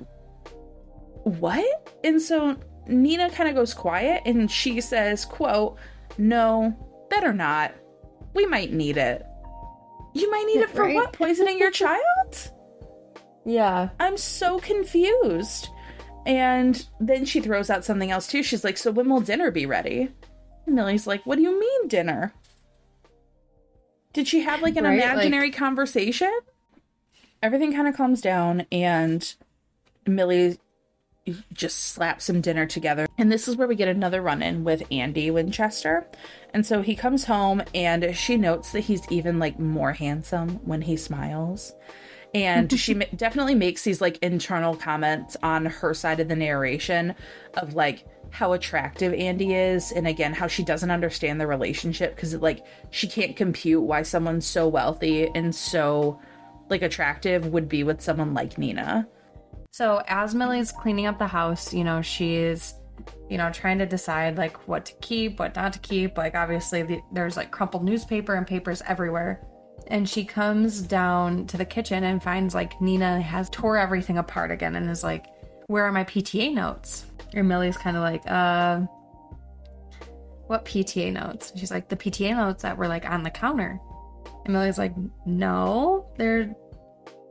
[1.24, 1.98] What?
[2.04, 5.78] And so Nina kind of goes quiet and she says, quote,
[6.18, 6.76] No,
[7.10, 7.74] better not.
[8.34, 9.26] We might need it.
[10.14, 10.96] You might need it for Right.
[10.96, 11.14] what?
[11.14, 12.52] Poisoning your child?
[13.46, 13.90] Yeah.
[14.00, 15.70] I'm so confused.
[16.26, 18.42] And then she throws out something else too.
[18.44, 20.10] She's like, So when will dinner be ready?
[20.66, 22.34] And Millie's like, What do you mean dinner?
[24.14, 26.32] Did she have like an Right, like- imaginary conversation?
[27.44, 29.36] Everything kind of calms down, and
[30.08, 30.58] Millie
[31.54, 33.08] just slaps some dinner together.
[33.20, 36.08] And this is where we get another run in with Andy Winchester.
[36.54, 40.84] And so he comes home, and she notes that he's even like more handsome when
[40.84, 41.74] he smiles
[42.34, 47.16] and she definitely makes these like internal comments on her side of the narration
[47.56, 52.36] of like how attractive Andy is and again how she doesn't understand the relationship because
[52.36, 56.20] like she can't compute why someone so wealthy and so
[56.70, 59.08] like attractive would be with someone like Nina.
[59.72, 62.76] So as Millie's cleaning up the house, you know, she's,
[63.30, 66.18] you know, trying to decide like what to keep, what not to keep.
[66.18, 69.46] Like obviously the, there's like crumpled newspaper and papers everywhere.
[69.88, 74.52] And she comes down to the kitchen and finds like Nina has tore everything apart
[74.52, 75.28] again and is like,
[75.68, 78.82] "Where are my PTA notes?" And Millie's kind of like, "Uh,
[80.48, 83.80] what PTA notes?" She's like, "The PTA notes that were like on the counter."
[84.46, 84.94] And Millie's like,
[85.26, 86.56] "No, they're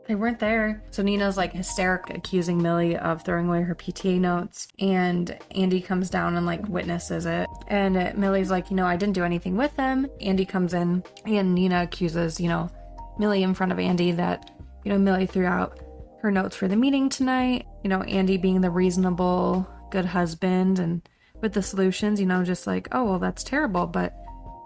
[0.07, 0.83] they weren't there.
[0.91, 4.69] So Nina's like hysteric, accusing Millie of throwing away her PTA notes.
[4.79, 7.49] And Andy comes down and like witnesses it.
[7.69, 10.07] And Millie's like, you know, I didn't do anything with them.
[10.21, 12.71] Andy comes in and Nina accuses, you know,
[13.19, 14.51] Millie in front of Andy that,
[14.85, 15.81] you know, Millie threw out
[16.21, 17.67] her notes for the meeting tonight.
[17.83, 21.03] You know, Andy being the reasonable, good husband and
[21.41, 23.87] with the solutions, you know, just like, oh, well, that's terrible.
[23.87, 24.15] But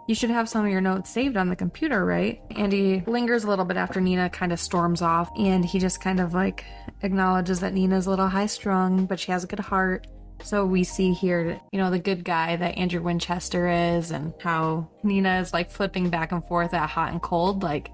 [0.08, 2.40] you should have some of your notes saved on the computer, right?
[2.56, 6.18] Andy lingers a little bit after Nina kind of storms off, and he just kind
[6.18, 6.64] of like
[7.02, 10.06] acknowledges that Nina's a little high strung, but she has a good heart.
[10.42, 14.88] So we see here, you know, the good guy that Andrew Winchester is, and how
[15.02, 17.62] Nina is like flipping back and forth at hot and cold.
[17.62, 17.90] Like,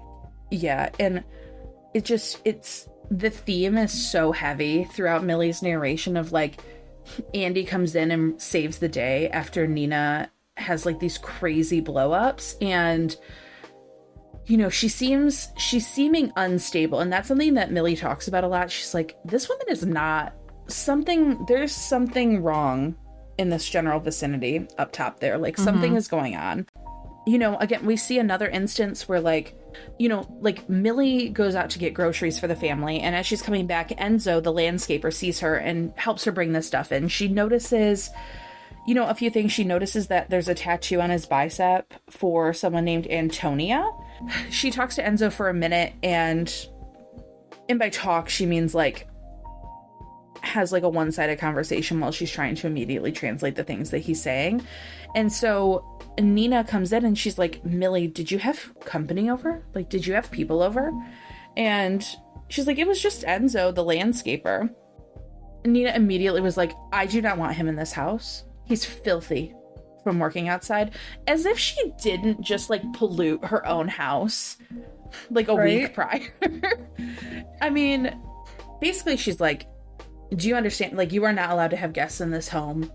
[0.51, 1.21] Yeah, and
[1.93, 6.61] it just it's the theme is so heavy throughout Millie's narration of like
[7.33, 13.15] Andy comes in and saves the day after Nina has like these crazy blow-ups and
[14.47, 18.47] you know, she seems she's seeming unstable and that's something that Millie talks about a
[18.47, 18.69] lot.
[18.69, 20.33] She's like this woman is not
[20.67, 22.95] something there's something wrong
[23.37, 25.37] in this general vicinity up top there.
[25.37, 25.63] Like mm-hmm.
[25.63, 26.67] something is going on
[27.25, 29.55] you know, again, we see another instance where, like,
[29.97, 33.41] you know, like Millie goes out to get groceries for the family, and as she's
[33.41, 37.07] coming back, Enzo, the landscaper, sees her and helps her bring this stuff in.
[37.07, 38.11] She notices,
[38.85, 39.51] you know, a few things.
[39.51, 43.89] She notices that there's a tattoo on his bicep for someone named Antonia.
[44.51, 46.53] She talks to Enzo for a minute, and
[47.67, 49.07] and by talk, she means like
[50.41, 54.21] has like a one-sided conversation while she's trying to immediately translate the things that he's
[54.21, 54.65] saying.
[55.15, 55.83] And so
[56.19, 59.63] Nina comes in and she's like, "Millie, did you have company over?
[59.73, 60.91] Like did you have people over?"
[61.57, 62.05] And
[62.49, 64.69] she's like, "It was just Enzo, the landscaper."
[65.63, 68.43] And Nina immediately was like, "I do not want him in this house.
[68.65, 69.53] He's filthy."
[70.03, 70.93] From working outside,
[71.25, 74.55] as if she didn't just like pollute her own house
[75.31, 75.81] like a Right.
[75.81, 76.21] week prior.
[77.61, 78.15] I mean,
[78.79, 79.65] basically, she's like,
[80.35, 80.95] do you understand?
[80.95, 82.91] Like, you are not allowed to have guests in this home.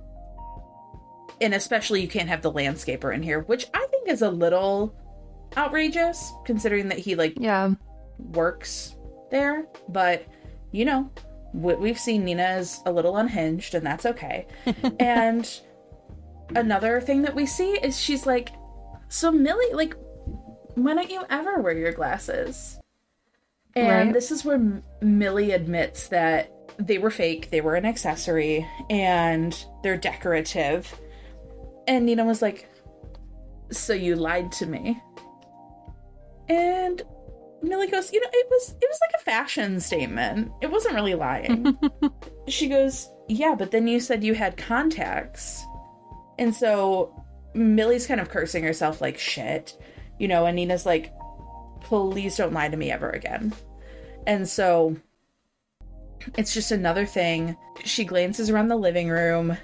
[1.40, 4.94] And especially, you can't have the landscaper in here, which I think is a little
[5.56, 7.70] outrageous considering that he, like, yeah,
[8.18, 8.94] works
[9.32, 9.66] there.
[9.88, 10.26] But,
[10.70, 11.10] you know,
[11.52, 14.46] we've seen Nina is a little unhinged, and that's okay.
[15.00, 15.48] and
[16.54, 18.50] another thing that we see is she's like,
[19.08, 19.94] So, Millie, like,
[20.74, 22.78] why don't you ever wear your glasses?
[23.76, 24.12] And Right.
[24.12, 29.56] this is where M- Millie admits that they were fake, they were an accessory, and
[29.82, 30.92] they're decorative.
[31.86, 32.68] And Nina was like,
[33.70, 35.00] So you lied to me.
[36.48, 37.02] And
[37.62, 40.52] Millie goes, You know, it was it was like a fashion statement.
[40.60, 41.76] It wasn't really lying.
[42.48, 45.64] she goes, Yeah, but then you said you had contacts.
[46.38, 47.14] And so
[47.54, 49.76] Millie's kind of cursing herself like shit,
[50.18, 51.12] you know, and Nina's like,
[51.80, 53.52] please don't lie to me ever again.
[54.26, 54.96] And so
[56.36, 57.56] it's just another thing.
[57.84, 59.56] She glances around the living room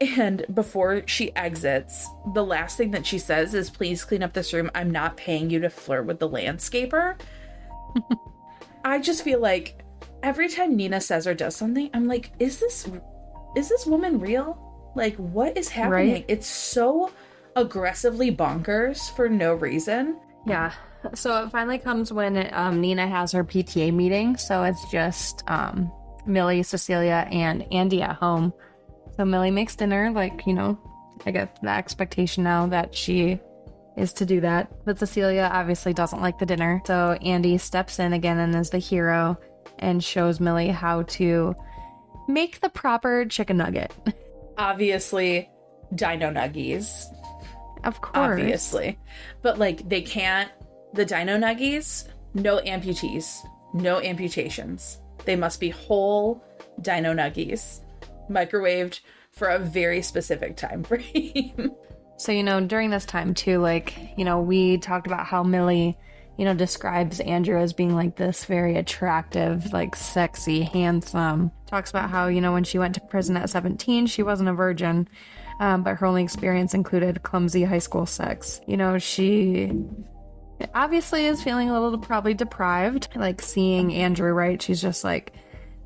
[0.00, 4.52] and before she exits, the last thing that she says is, Please clean up this
[4.52, 4.70] room.
[4.74, 7.18] I'm not paying you to flirt with the landscaper.
[8.84, 9.82] I just feel like
[10.22, 12.88] every time Nina says or does something, I'm like, Is this
[13.56, 14.62] is this woman real?
[14.94, 16.12] Like, what is happening?
[16.12, 16.24] Right.
[16.28, 17.10] It's so
[17.56, 20.18] aggressively bonkers for no reason.
[20.46, 20.72] Yeah.
[21.14, 24.36] So it finally comes when um, Nina has her PTA meeting.
[24.36, 25.90] So it's just um,
[26.26, 28.52] Millie, Cecilia, and Andy at home.
[29.16, 30.78] So Millie makes dinner, like, you know,
[31.24, 33.40] I get the expectation now that she
[33.96, 34.70] is to do that.
[34.84, 36.82] But Cecilia obviously doesn't like the dinner.
[36.86, 39.38] So Andy steps in again and is the hero
[39.78, 41.54] and shows Millie how to
[42.28, 43.92] make the proper chicken nugget.
[44.58, 45.50] Obviously,
[45.94, 47.04] dino nuggies.
[47.84, 48.40] Of course.
[48.40, 48.98] obviously.
[49.42, 50.50] But like they can't
[50.94, 54.98] the dino nuggies, no amputees, no amputations.
[55.24, 56.42] They must be whole
[56.80, 57.80] dino nuggies,
[58.30, 61.72] microwaved for a very specific time frame.
[62.18, 65.98] So, you know, during this time too, like, you know, we talked about how Millie,
[66.38, 71.50] you know, describes Andrew as being like this very attractive, like sexy, handsome.
[71.66, 74.54] Talks about how, you know, when she went to prison at 17, she wasn't a
[74.54, 75.08] virgin,
[75.60, 78.62] um, but her only experience included clumsy high school sex.
[78.66, 79.72] You know, she
[80.74, 84.60] obviously is feeling a little probably deprived, like seeing Andrew, right?
[84.60, 85.34] She's just like,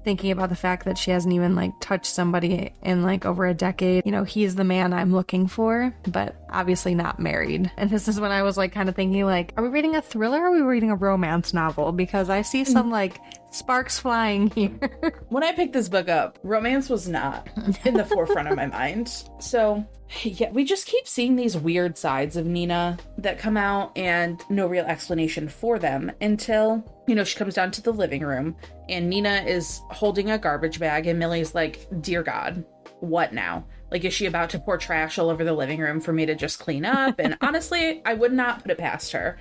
[0.04, 3.54] thinking about the fact that she hasn't even like touched somebody in like over a
[3.54, 4.04] decade.
[4.04, 7.70] You know, he's the man I'm looking for, but obviously not married.
[7.76, 10.02] And this is when I was like kind of thinking like, are we reading a
[10.02, 11.92] thriller or are we reading a romance novel?
[11.92, 12.92] Because I see some mm.
[12.92, 15.24] like sparks flying here.
[15.28, 17.48] when I picked this book up, romance was not
[17.84, 19.24] in the forefront of my mind.
[19.40, 19.84] So,
[20.22, 24.66] yeah, we just keep seeing these weird sides of Nina that come out and no
[24.66, 28.56] real explanation for them until, you know, she comes down to the living room
[28.90, 32.64] and Nina is holding a garbage bag and Millie's like, "Dear God,
[33.00, 36.12] what now?" Like, is she about to pour trash all over the living room for
[36.12, 37.18] me to just clean up?
[37.18, 39.38] And honestly, I would not put it past her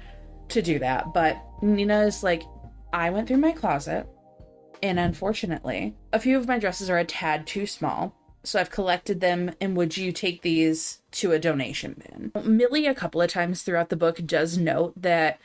[0.50, 1.14] to do that.
[1.14, 2.44] But Nina is like,
[2.92, 4.08] I went through my closet,
[4.82, 8.16] and unfortunately, a few of my dresses are a tad too small.
[8.44, 12.32] So I've collected them, and would you take these to a donation bin?
[12.44, 15.40] Millie, a couple of times throughout the book, does note that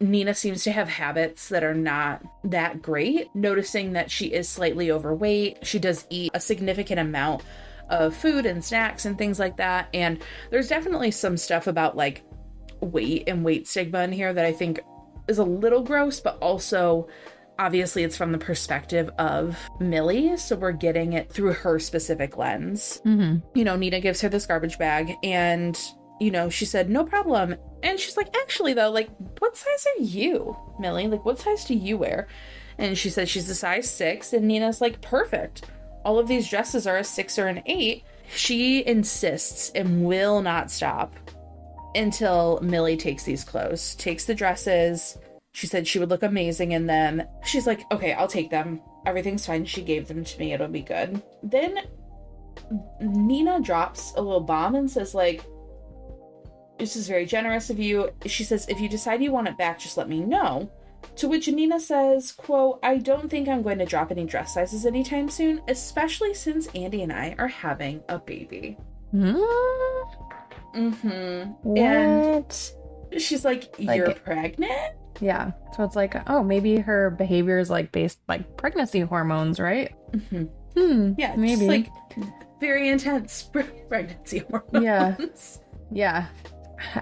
[0.00, 4.90] Nina seems to have habits that are not that great, noticing that she is slightly
[4.90, 5.66] overweight.
[5.66, 7.42] She does eat a significant amount
[7.88, 9.88] of food and snacks and things like that.
[9.94, 12.22] And there's definitely some stuff about like
[12.80, 14.80] weight and weight stigma in here that I think
[15.26, 17.08] is a little gross, but also
[17.58, 23.02] obviously it's from the perspective of Millie, so we're getting it through her specific lens.
[23.04, 23.38] Mm-hmm.
[23.58, 25.78] You know, Nina gives her this garbage bag and
[26.20, 27.54] you know, she said, no problem.
[27.82, 31.06] And she's like, actually, though, like, what size are you, Millie?
[31.06, 32.28] Like, what size do you wear?
[32.76, 34.32] And she says she's a size six.
[34.32, 35.70] And Nina's like, perfect.
[36.04, 38.04] All of these dresses are a six or an eight.
[38.34, 41.12] She insists and will not stop
[41.94, 45.18] until Millie takes these clothes, takes the dresses.
[45.52, 47.22] She said she would look amazing in them.
[47.44, 48.80] She's like, okay, I'll take them.
[49.06, 49.64] Everything's fine.
[49.64, 50.52] She gave them to me.
[50.52, 51.22] It'll be good.
[51.42, 51.78] Then
[53.00, 55.44] Nina drops a little bomb and says, like,
[56.78, 58.10] this is very generous of you.
[58.26, 60.70] She says, if you decide you want it back, just let me know.
[61.16, 64.84] To which Nina says, quote, I don't think I'm going to drop any dress sizes
[64.86, 68.76] anytime soon, especially since Andy and I are having a baby.
[70.74, 71.50] Mm-hmm.
[71.62, 72.72] What?
[73.12, 74.94] And she's like, You're Like- pregnant?
[75.20, 75.52] yeah.
[75.76, 79.92] So it's like, oh, maybe her behavior is like based like pregnancy hormones, right?
[80.30, 80.44] hmm
[80.76, 81.14] Hmm.
[81.18, 81.66] Yeah, maybe.
[81.66, 81.88] like
[82.60, 84.84] very intense pre- pregnancy hormones.
[84.84, 85.16] Yeah.
[85.90, 86.26] Yeah.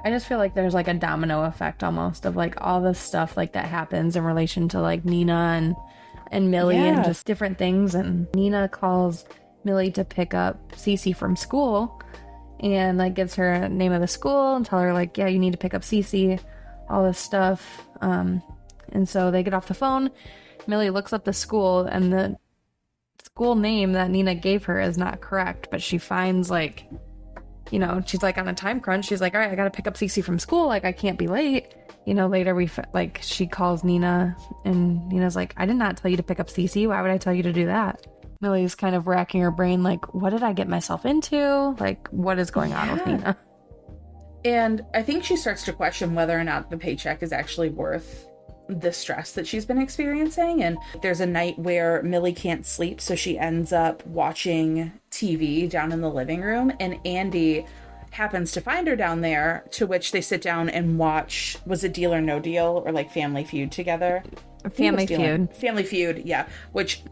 [0.05, 3.37] I just feel like there's like a domino effect almost of like all this stuff
[3.37, 5.77] like that happens in relation to like Nina and
[6.31, 7.95] and Millie and just different things.
[7.95, 9.25] And Nina calls
[9.65, 12.03] Millie to pick up Cece from school
[12.61, 15.53] and like gives her name of the school and tell her like yeah you need
[15.53, 16.41] to pick up Cece
[16.89, 17.83] all this stuff.
[18.01, 18.43] Um
[18.93, 20.11] and so they get off the phone.
[20.67, 22.37] Millie looks up the school and the
[23.23, 26.87] school name that Nina gave her is not correct but she finds like
[27.71, 29.07] you know, she's like on a time crunch.
[29.07, 30.67] She's like, all right, I got to pick up Cece from school.
[30.67, 31.75] Like, I can't be late.
[32.05, 36.11] You know, later we, like, she calls Nina and Nina's like, I did not tell
[36.11, 36.87] you to pick up Cece.
[36.87, 38.07] Why would I tell you to do that?
[38.41, 41.75] Millie's kind of racking her brain, like, what did I get myself into?
[41.81, 43.37] Like, what is going on with Nina?
[44.45, 48.29] And I think she starts to question whether or not the paycheck is actually worth
[48.69, 50.63] the stress that she's been experiencing.
[50.63, 55.93] And there's a night where Millie can't sleep, so she ends up watching TV down
[55.93, 57.67] in the living room, and Andy
[58.11, 61.93] happens to find her down there, to which they sit down and watch was it
[61.93, 64.23] Deal or No Deal or like Family Feud together?
[64.73, 65.55] Family Feud.
[65.55, 66.47] Family Feud, yeah.
[66.73, 67.03] Which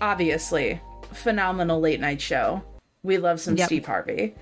[0.00, 0.80] obviously
[1.12, 2.62] phenomenal late night show.
[3.02, 3.66] We love some Yep.
[3.66, 4.34] Steve Harvey.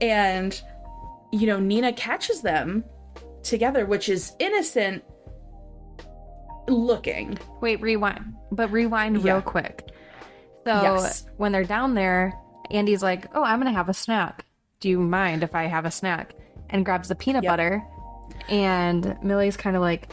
[0.00, 0.60] And
[1.32, 2.84] you know, Nina catches them
[3.42, 5.04] together, which is innocent
[6.68, 7.38] looking.
[7.60, 8.34] Wait, rewind.
[8.52, 9.34] But rewind Yeah.
[9.34, 9.88] real quick.
[10.64, 11.26] So Yes.
[11.36, 12.32] when they're down there,
[12.70, 14.44] Andy's like, "Oh, I'm gonna have a snack.
[14.80, 16.34] Do you mind if I have a snack?"
[16.70, 17.52] And grabs the peanut Yep.
[17.52, 17.84] butter.
[18.48, 20.08] And Millie's kind of like,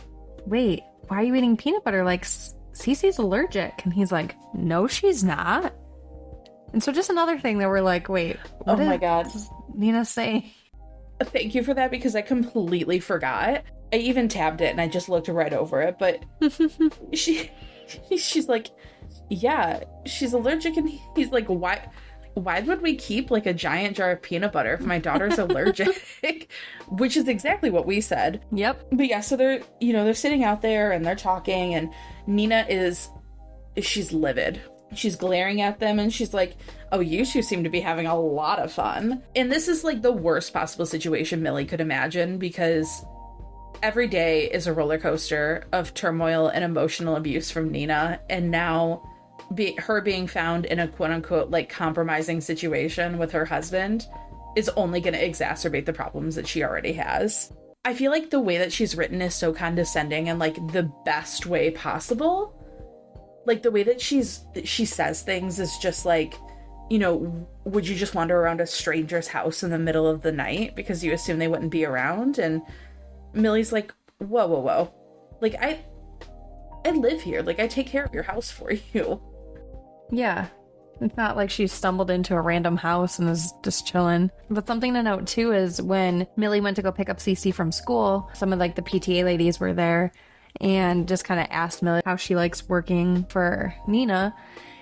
[0.45, 2.03] "Wait, why are you eating peanut butter?
[2.03, 2.23] Like,
[2.73, 5.73] Cece's allergic." And he's like, "No, she's not."
[6.71, 9.27] And so just another thing that we're like, "Wait, oh what oh my did god.
[9.75, 10.51] Nina say?"
[11.21, 13.61] Thank you for that because I completely forgot.
[13.93, 16.23] I even tabbed it and I just looked right over it, but
[17.13, 17.51] she
[18.17, 18.69] she's like,
[19.29, 21.87] "Yeah, she's allergic." And he's like, "Why
[22.33, 26.09] why would we keep like a giant jar of peanut butter if my daughter's allergic?"
[26.87, 28.43] Which is exactly what we said.
[28.51, 28.87] Yep.
[28.93, 31.93] But yeah, so they're you know, they're sitting out there and they're talking and
[32.25, 33.09] Nina is
[33.79, 34.59] she's livid.
[34.95, 36.57] She's glaring at them and she's like,
[36.91, 40.01] "Oh, you two seem to be having a lot of fun." And this is like
[40.01, 43.05] the worst possible situation Millie could imagine because
[43.83, 49.03] every day is a roller coaster of turmoil and emotional abuse from Nina and now
[49.53, 54.07] be, her being found in a quote unquote like compromising situation with her husband
[54.55, 57.51] is only going to exacerbate the problems that she already has.
[57.83, 61.45] I feel like the way that she's written is so condescending and like the best
[61.45, 62.57] way possible.
[63.45, 66.35] Like the way that she's she says things is just like,
[66.89, 70.31] you know, would you just wander around a stranger's house in the middle of the
[70.31, 72.39] night because you assume they wouldn't be around?
[72.39, 72.61] And
[73.33, 74.93] Millie's like, whoa, whoa, whoa.
[75.41, 75.79] Like I
[76.85, 77.41] I live here.
[77.41, 79.21] Like I take care of your house for you.
[80.11, 80.47] Yeah.
[81.01, 84.29] It's not like she stumbled into a random house and is just chilling.
[84.49, 87.71] But something to note too is when Millie went to go pick up Cece from
[87.71, 90.11] school, some of like the PTA ladies were there
[90.61, 94.35] and just kind of asked Millie how she likes working for Nina.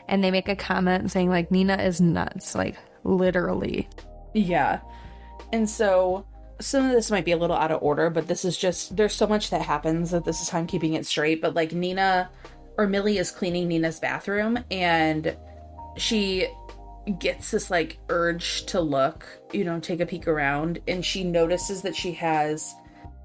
[0.07, 3.87] And they make a comment saying like Nina is nuts, like literally.
[4.33, 4.81] Yeah.
[5.53, 6.25] And so
[6.62, 9.14] some of this might be a little out of order, but this is just there's
[9.14, 11.41] so much that happens that this is how I'm keeping it straight.
[11.41, 12.30] But like Nina
[12.78, 15.36] or Millie is cleaning Nina's bathroom and
[15.97, 16.47] she
[17.20, 21.82] gets this like urge to look, you know, take a peek around, and she notices
[21.82, 22.74] that she has,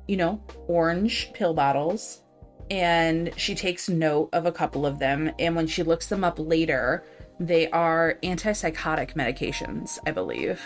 [0.09, 2.22] you know, orange pill bottles.
[2.68, 5.30] And she takes note of a couple of them.
[5.39, 7.05] And when she looks them up later,
[7.39, 10.61] they are antipsychotic medications, I believe.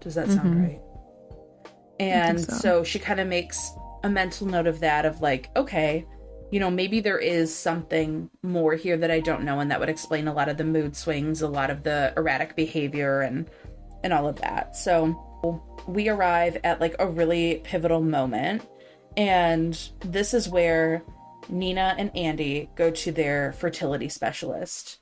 [0.00, 0.62] Does that sound mm-hmm.
[0.62, 0.80] right?
[2.10, 2.52] And so.
[2.52, 3.72] so she kind of makes
[4.02, 6.06] a mental note of that of like, okay,
[6.50, 9.88] you know, maybe there is something more here that I don't know, and that would
[9.88, 13.48] explain a lot of the mood swings, a lot of the erratic behavior, and
[14.04, 14.76] and all of that.
[14.76, 18.66] So we arrive at like a really pivotal moment,
[19.16, 21.02] and this is where
[21.48, 24.98] Nina and Andy go to their fertility specialist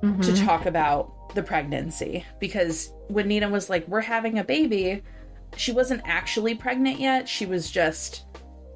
[0.00, 0.44] to mm-hmm.
[0.44, 5.02] talk about the pregnancy because when Nina was like, "We're having a baby,"
[5.56, 7.28] she wasn't actually pregnant yet.
[7.28, 8.24] She was just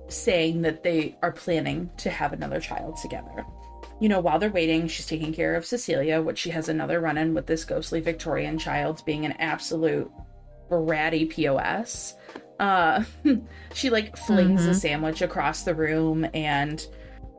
[0.09, 3.45] saying that they are planning to have another child together.
[4.01, 7.19] You know, while they're waiting, she's taking care of Cecilia, which she has another run
[7.19, 10.11] in with this ghostly Victorian child being an absolute
[10.71, 12.15] bratty POS.
[12.61, 13.05] Uh,
[13.75, 16.87] she like flings a sandwich across the room and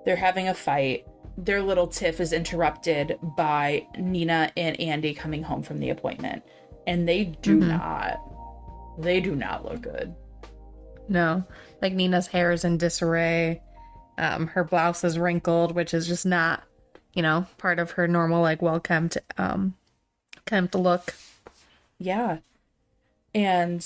[0.05, 1.05] they're having a fight.
[1.37, 6.43] Their little tiff is interrupted by Nina and Andy coming home from the appointment.
[6.87, 8.19] And they do not,
[8.99, 10.13] they do not look good.
[11.07, 11.43] No.
[11.81, 13.61] Like Nina's hair is in disarray.
[14.17, 16.63] Um, her blouse is wrinkled, which is just not,
[17.13, 19.75] you know, part of her normal like well kempt um
[20.45, 21.15] kempt look.
[21.97, 22.39] Yeah.
[23.33, 23.85] And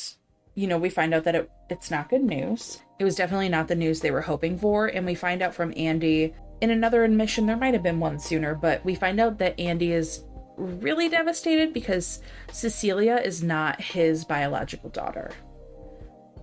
[0.55, 2.81] you know, we find out that it it's not good news.
[2.99, 5.73] It was definitely not the news they were hoping for, and we find out from
[5.75, 9.59] Andy in another admission there might have been one sooner, but we find out that
[9.59, 10.23] Andy is
[10.57, 15.31] really devastated because Cecilia is not his biological daughter.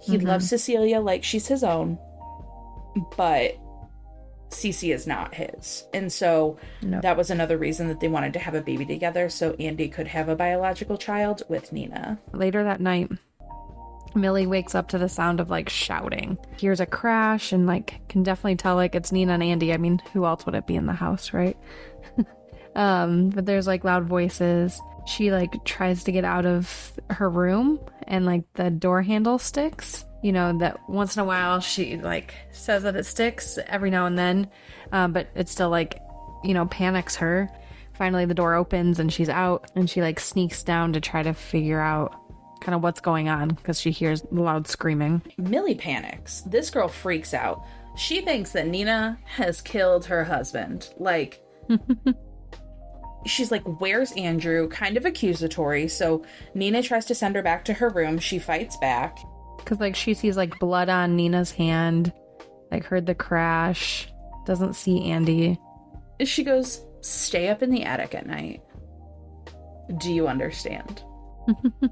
[0.01, 0.27] He mm-hmm.
[0.27, 1.99] loves Cecilia like she's his own,
[3.17, 3.57] but
[4.51, 5.85] Cece is not his.
[5.93, 7.01] And so No.
[7.01, 10.09] that was another reason that they wanted to have a baby together so Andy could
[10.09, 12.19] have a biological child with Nina.
[12.33, 13.11] Later that night,
[14.15, 16.37] Millie wakes up to the sound of like shouting.
[16.57, 19.73] Hears a crash and like can definitely tell like it's Nina and Andy.
[19.73, 21.57] I mean, who else would it be in the house, right?
[22.81, 24.81] Um, but there's like loud voices.
[25.07, 30.05] She like tries to get out of her room and like the door handle sticks
[30.23, 34.07] you know, that once in a while she like says that it sticks every now
[34.07, 34.51] and then,
[34.93, 35.99] um, but it still like,
[36.45, 37.49] you know, panics her.
[37.95, 41.33] Finally, the door opens and she's out and she like sneaks down to try to
[41.33, 42.15] figure out
[42.61, 45.23] kind of what's going on because she hears loud screaming.
[45.39, 46.43] Millie panics.
[46.43, 47.65] This girl freaks out.
[47.97, 50.93] She thinks that Nina has killed her husband.
[50.99, 51.43] Like,
[53.27, 54.69] she's like, Where's Andrew?
[54.69, 55.89] Kind of accusatory.
[55.89, 58.19] So Nina tries to send her back to her room.
[58.19, 59.19] She fights back.
[59.59, 62.13] Because, like, she sees, like, blood on Nina's hand,
[62.71, 64.09] like, heard the crash,
[64.47, 65.59] doesn't see Andy.
[66.25, 68.63] She goes, Stay up in the attic at night.
[69.99, 71.03] Do you understand?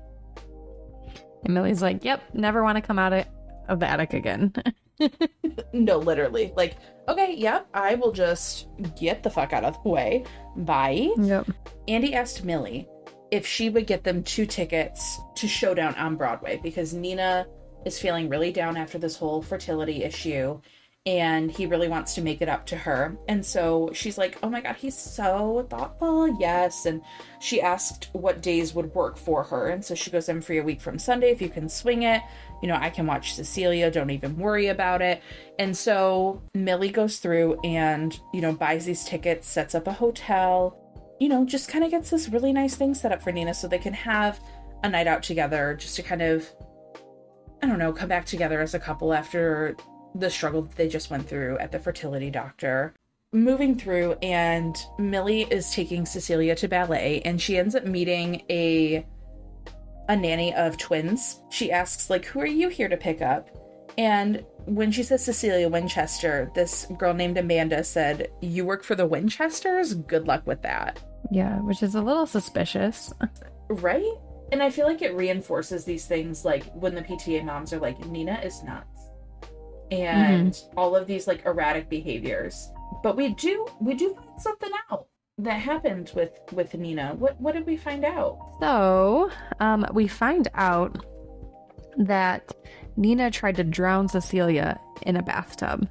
[1.47, 3.27] Emily's like, yep, never want to come out
[3.69, 4.53] of the attic again.
[5.73, 6.53] no, literally.
[6.57, 6.77] Like,
[7.09, 8.69] okay, yep, I will just
[8.99, 10.25] get the fuck out of the way.
[10.57, 11.11] Bye.
[11.19, 11.49] Yep.
[11.87, 12.89] Andy asked Millie
[13.31, 17.47] if she would get them two tickets to Showdown on Broadway because Nina
[17.85, 20.61] is feeling really down after this whole fertility issue
[21.09, 23.17] and he really wants to make it up to her.
[23.29, 26.39] And so she's like, Oh my God, he's so thoughtful.
[26.39, 26.85] Yes.
[26.85, 27.01] And
[27.41, 29.69] she asked what days would work for her.
[29.69, 32.21] And so she goes, I'm free a week from Sunday if you can swing it.
[32.63, 33.91] You know, I can watch Cecilia.
[33.91, 35.23] Don't even worry about it.
[35.59, 40.77] And so Millie goes through and, you know, buys these tickets, sets up a hotel,
[41.21, 43.69] you know, just kind of gets this really nice thing set up for Nina so
[43.69, 44.41] they can have
[44.83, 46.49] a night out together just to kind of,
[47.63, 49.77] I don't know, come back together as a couple after
[50.15, 52.95] the struggle that they just went through at the fertility doctor.
[53.33, 59.07] Moving through, and Millie is taking Cecilia to ballet, and she ends up meeting a
[60.09, 61.41] a nanny of twins.
[61.51, 63.49] She asks, like, who are you here to pick up?
[63.97, 69.07] And when she says Cecilia Winchester, this girl named Amanda said, You work for the
[69.07, 69.95] Winchesters?
[69.95, 71.03] Good luck with that.
[71.31, 73.13] Yeah, which is a little suspicious.
[73.69, 74.15] Right?
[74.51, 78.03] And I feel like it reinforces these things like when the PTA moms are like,
[78.07, 79.09] Nina is nuts
[79.91, 80.79] and mm-hmm.
[80.79, 82.71] all of these like erratic behaviors.
[83.03, 85.07] But we do we do find something out
[85.39, 87.15] that happened with with Nina.
[87.15, 88.39] What what did we find out?
[88.61, 89.31] So,
[89.61, 91.05] um, we find out
[91.97, 92.55] that
[92.97, 95.89] Nina tried to drown Cecilia in a bathtub.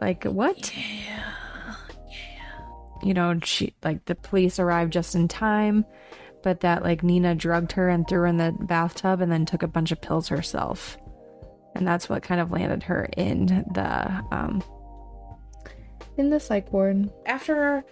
[0.00, 0.74] Like what?
[0.76, 1.74] Yeah.
[2.10, 2.60] Yeah.
[3.02, 5.84] You know, she like the police arrived just in time,
[6.42, 9.62] but that like Nina drugged her and threw her in the bathtub and then took
[9.62, 10.96] a bunch of pills herself
[11.78, 14.62] and that's what kind of landed her in the um
[16.18, 17.10] in the psych ward.
[17.26, 17.84] After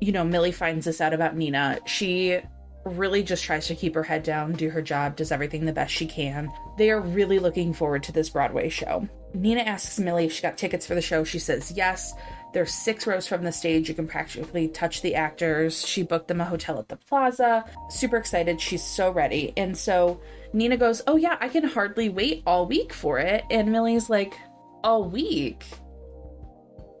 [0.00, 2.40] you know Millie finds this out about Nina, she
[2.84, 5.92] really just tries to keep her head down, do her job, does everything the best
[5.92, 6.50] she can.
[6.78, 9.08] They are really looking forward to this Broadway show.
[9.34, 11.24] Nina asks Millie if she got tickets for the show.
[11.24, 12.14] She says yes.
[12.52, 13.88] They're six rows from the stage.
[13.88, 15.86] You can practically touch the actors.
[15.86, 17.64] She booked them a hotel at the plaza.
[17.90, 18.60] Super excited.
[18.60, 19.52] She's so ready.
[19.56, 20.20] And so
[20.52, 23.44] Nina goes, Oh, yeah, I can hardly wait all week for it.
[23.50, 24.38] And Millie's like,
[24.82, 25.64] All week?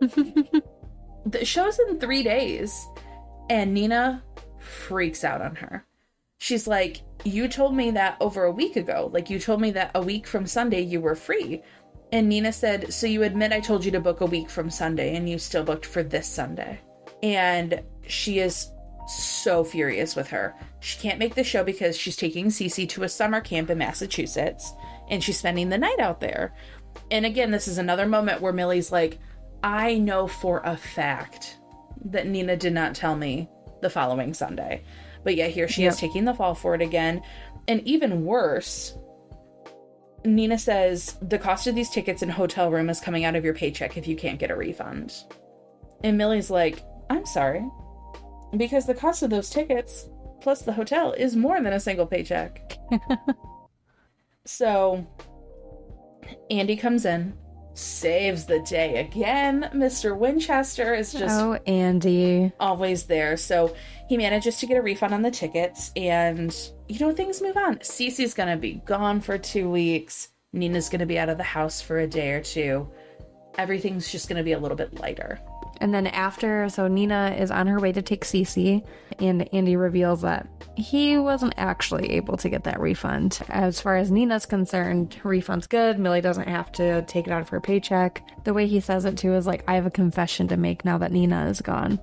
[0.00, 2.86] the show's in three days.
[3.48, 4.22] And Nina
[4.58, 5.84] freaks out on her.
[6.38, 9.10] She's like, You told me that over a week ago.
[9.12, 11.62] Like, you told me that a week from Sunday you were free.
[12.12, 15.16] And Nina said, So you admit I told you to book a week from Sunday
[15.16, 16.80] and you still booked for this Sunday.
[17.22, 18.70] And she is
[19.08, 20.54] so furious with her.
[20.80, 24.72] She can't make the show because she's taking Cece to a summer camp in Massachusetts
[25.08, 26.54] and she's spending the night out there.
[27.10, 29.18] And again, this is another moment where Millie's like,
[29.66, 31.58] I know for a fact
[32.04, 33.50] that Nina did not tell me
[33.82, 34.84] the following Sunday.
[35.24, 35.92] But yet here she yep.
[35.92, 37.20] is taking the fall for it again.
[37.66, 38.96] And even worse,
[40.24, 43.54] Nina says the cost of these tickets and hotel room is coming out of your
[43.54, 45.12] paycheck if you can't get a refund.
[46.04, 47.68] And Millie's like, I'm sorry.
[48.56, 50.08] Because the cost of those tickets
[50.42, 52.78] plus the hotel is more than a single paycheck.
[54.44, 55.04] so
[56.52, 57.36] Andy comes in,
[57.76, 59.70] saves the day again.
[59.74, 60.16] Mr.
[60.16, 62.52] Winchester is just Oh, Andy.
[62.58, 63.36] Always there.
[63.36, 63.74] So
[64.08, 66.54] he manages to get a refund on the tickets and
[66.88, 67.76] you know things move on.
[67.78, 70.28] Cece's to be gone for 2 weeks.
[70.52, 72.88] Nina's to be out of the house for a day or two.
[73.58, 75.40] Everything's just to be a little bit lighter.
[75.80, 78.84] And then after, so Nina is on her way to take Cece,
[79.18, 83.40] and Andy reveals that he wasn't actually able to get that refund.
[83.48, 85.98] As far as Nina's concerned, refund's good.
[85.98, 88.22] Millie doesn't have to take it out of her paycheck.
[88.44, 90.98] The way he says it too is like, I have a confession to make now
[90.98, 92.00] that Nina is gone.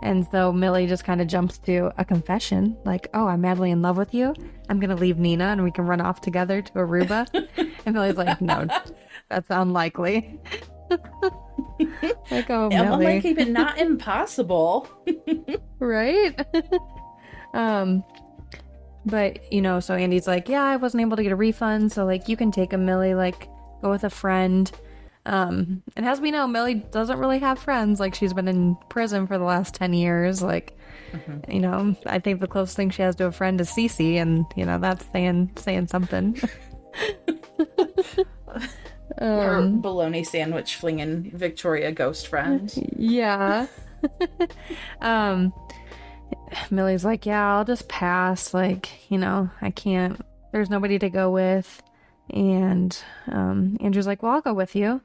[0.00, 3.82] And so Millie just kind of jumps to a confession, like, "Oh, I'm madly in
[3.82, 4.32] love with you.
[4.68, 7.26] I'm gonna leave Nina, and we can run off together to Aruba."
[7.84, 8.68] and Millie's like, "No,
[9.28, 10.38] that's unlikely."
[12.30, 12.86] like, oh, Millie.
[12.86, 14.88] unlikely, but not impossible,
[15.78, 16.38] right?
[17.54, 18.04] um,
[19.06, 21.92] But, you know, so Andy's like, yeah, I wasn't able to get a refund.
[21.92, 23.48] So, like, you can take a Millie, like,
[23.80, 24.70] go with a friend.
[25.24, 28.00] Um, and as we know, Millie doesn't really have friends.
[28.00, 30.42] Like, she's been in prison for the last 10 years.
[30.42, 30.76] Like,
[31.12, 31.50] mm-hmm.
[31.50, 34.16] you know, I think the closest thing she has to a friend is Cece.
[34.16, 36.38] And, you know, that's saying, saying something.
[39.18, 42.72] Her um, bologna sandwich flinging Victoria ghost friend.
[42.96, 43.66] Yeah.
[45.00, 45.52] um,
[46.70, 48.54] Millie's like, yeah, I'll just pass.
[48.54, 50.20] Like, you know, I can't.
[50.52, 51.82] There's nobody to go with.
[52.30, 52.96] And
[53.26, 55.00] um, Andrew's like, well, I'll go with you.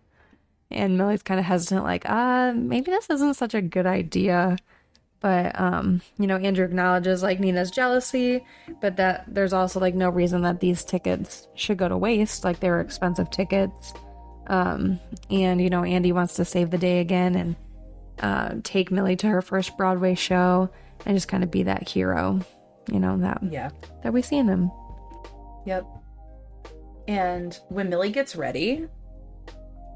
[0.69, 4.57] And Millie's kind of hesitant, like, uh, maybe this isn't such a good idea.
[5.23, 8.45] But um, you know, Andrew acknowledges like Nina's jealousy,
[8.81, 12.43] but that there's also like no reason that these tickets should go to waste.
[12.43, 13.93] Like they were expensive tickets.
[14.47, 17.55] Um, and you know, Andy wants to save the day again and
[18.19, 20.69] uh, take Millie to her first Broadway show
[21.05, 22.39] and just kind of be that hero,
[22.91, 23.69] you know, that yeah
[24.03, 24.71] that we see in him.
[25.65, 25.85] Yep.
[27.07, 28.87] And when Millie gets ready,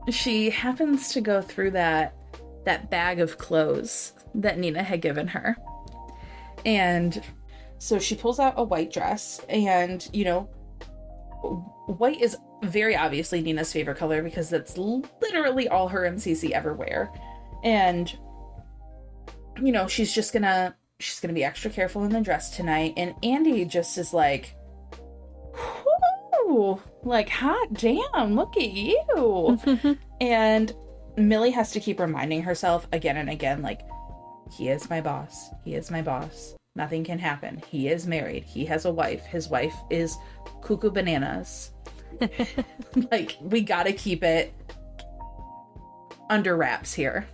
[0.09, 2.15] she happens to go through that
[2.65, 5.57] that bag of clothes that Nina had given her.
[6.65, 7.21] And
[7.77, 10.41] so she pulls out a white dress and, you know,
[11.97, 16.73] white is very obviously Nina's favorite color because that's literally all her and Cece ever
[16.73, 17.11] wear.
[17.63, 18.15] And
[19.61, 22.93] you know, she's just gonna she's gonna be extra careful in the dress tonight.
[22.97, 24.55] And Andy just is like,
[26.45, 29.97] Whoo, like hot damn, look at you.
[30.21, 30.73] and
[31.17, 33.81] Millie has to keep reminding herself again and again, like,
[34.51, 35.49] he is my boss.
[35.65, 36.55] He is my boss.
[36.75, 37.61] Nothing can happen.
[37.69, 38.43] He is married.
[38.43, 39.25] He has a wife.
[39.25, 40.15] His wife is
[40.61, 41.71] cuckoo bananas.
[43.11, 44.53] like, we gotta keep it
[46.29, 47.27] under wraps here.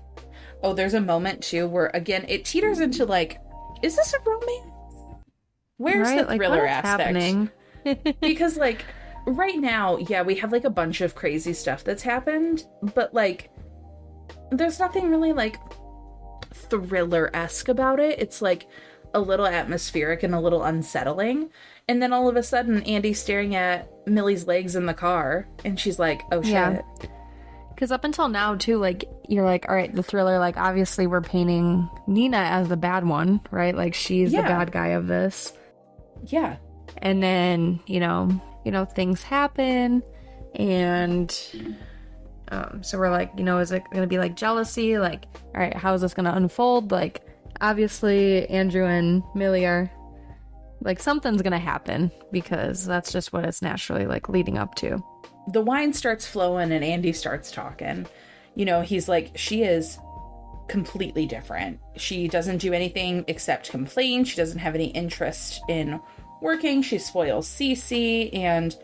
[0.62, 3.40] Oh, there's a moment too where again it teeters into like,
[3.82, 4.72] is this a romance?
[5.78, 6.28] Where's right?
[6.28, 7.52] the thriller like, aspect?
[8.22, 8.86] because like
[9.26, 12.66] right now, yeah, we have like a bunch of crazy stuff that's happened,
[12.96, 13.52] but like
[14.52, 15.58] there's nothing really like
[16.54, 18.20] thriller esque about it.
[18.20, 18.68] It's like
[19.14, 21.50] a little atmospheric and a little unsettling.
[21.88, 25.80] And then all of a sudden, Andy's staring at Millie's legs in the car, and
[25.80, 26.82] she's like, "Oh shit." Yeah.
[27.70, 31.22] Because up until now, too, like you're like, all right, the thriller, like obviously we're
[31.22, 33.76] painting Nina as the bad one, right?
[33.76, 34.42] Like she's yeah.
[34.42, 35.52] the bad guy of this.
[36.26, 36.58] Yeah.
[37.00, 40.04] And then you know, you know, things happen,
[40.56, 41.36] and
[42.50, 44.98] um, so we're like, you know, is it going to be like jealousy?
[45.00, 46.92] Like, all right, how is this going to unfold?
[46.92, 47.22] Like,
[47.64, 49.90] obviously, Andrew and Millie are
[50.82, 55.02] like, something's going to happen because that's just what it's naturally like leading up to.
[55.48, 58.06] The wine starts flowing and Andy starts talking.
[58.56, 59.98] You know, he's like, she is
[60.68, 61.80] completely different.
[61.96, 64.26] She doesn't do anything except complain.
[64.26, 66.00] She doesn't have any interest in
[66.42, 66.82] working.
[66.82, 68.36] She spoils Cece.
[68.36, 68.76] And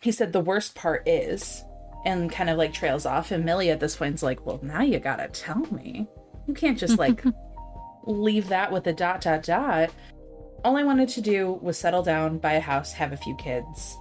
[0.00, 1.64] he said the worst part is
[2.04, 3.30] and kind of like trails off.
[3.30, 6.06] And Millie at this point's like, well, now you gotta tell me.
[6.46, 7.24] You can't just like
[8.08, 9.90] leave that with a dot, dot, dot.
[10.64, 13.96] All I wanted to do was settle down, buy a house, have a few kids.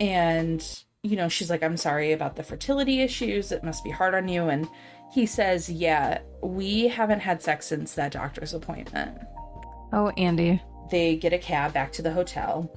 [0.00, 0.64] And,
[1.02, 3.52] you know, she's like, I'm sorry about the fertility issues.
[3.52, 4.48] It must be hard on you.
[4.48, 4.66] And
[5.12, 9.18] he says, Yeah, we haven't had sex since that doctor's appointment.
[9.92, 10.62] Oh, Andy.
[10.90, 12.70] They get a cab back to the hotel.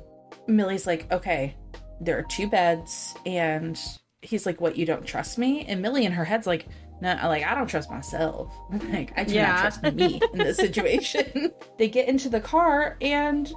[0.48, 1.56] Millie's like, Okay,
[2.02, 3.80] there are two beds and
[4.22, 6.68] he's like what you don't trust me and millie in her head's like
[7.02, 8.54] no like i don't trust myself
[8.90, 9.48] like i do yeah.
[9.48, 13.54] not trust me in this situation they get into the car and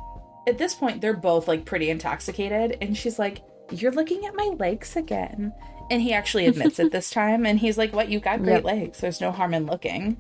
[0.47, 4.55] at this point they're both like pretty intoxicated and she's like you're looking at my
[4.59, 5.53] legs again
[5.91, 8.65] and he actually admits it this time and he's like what you got great yep.
[8.65, 10.17] legs there's no harm in looking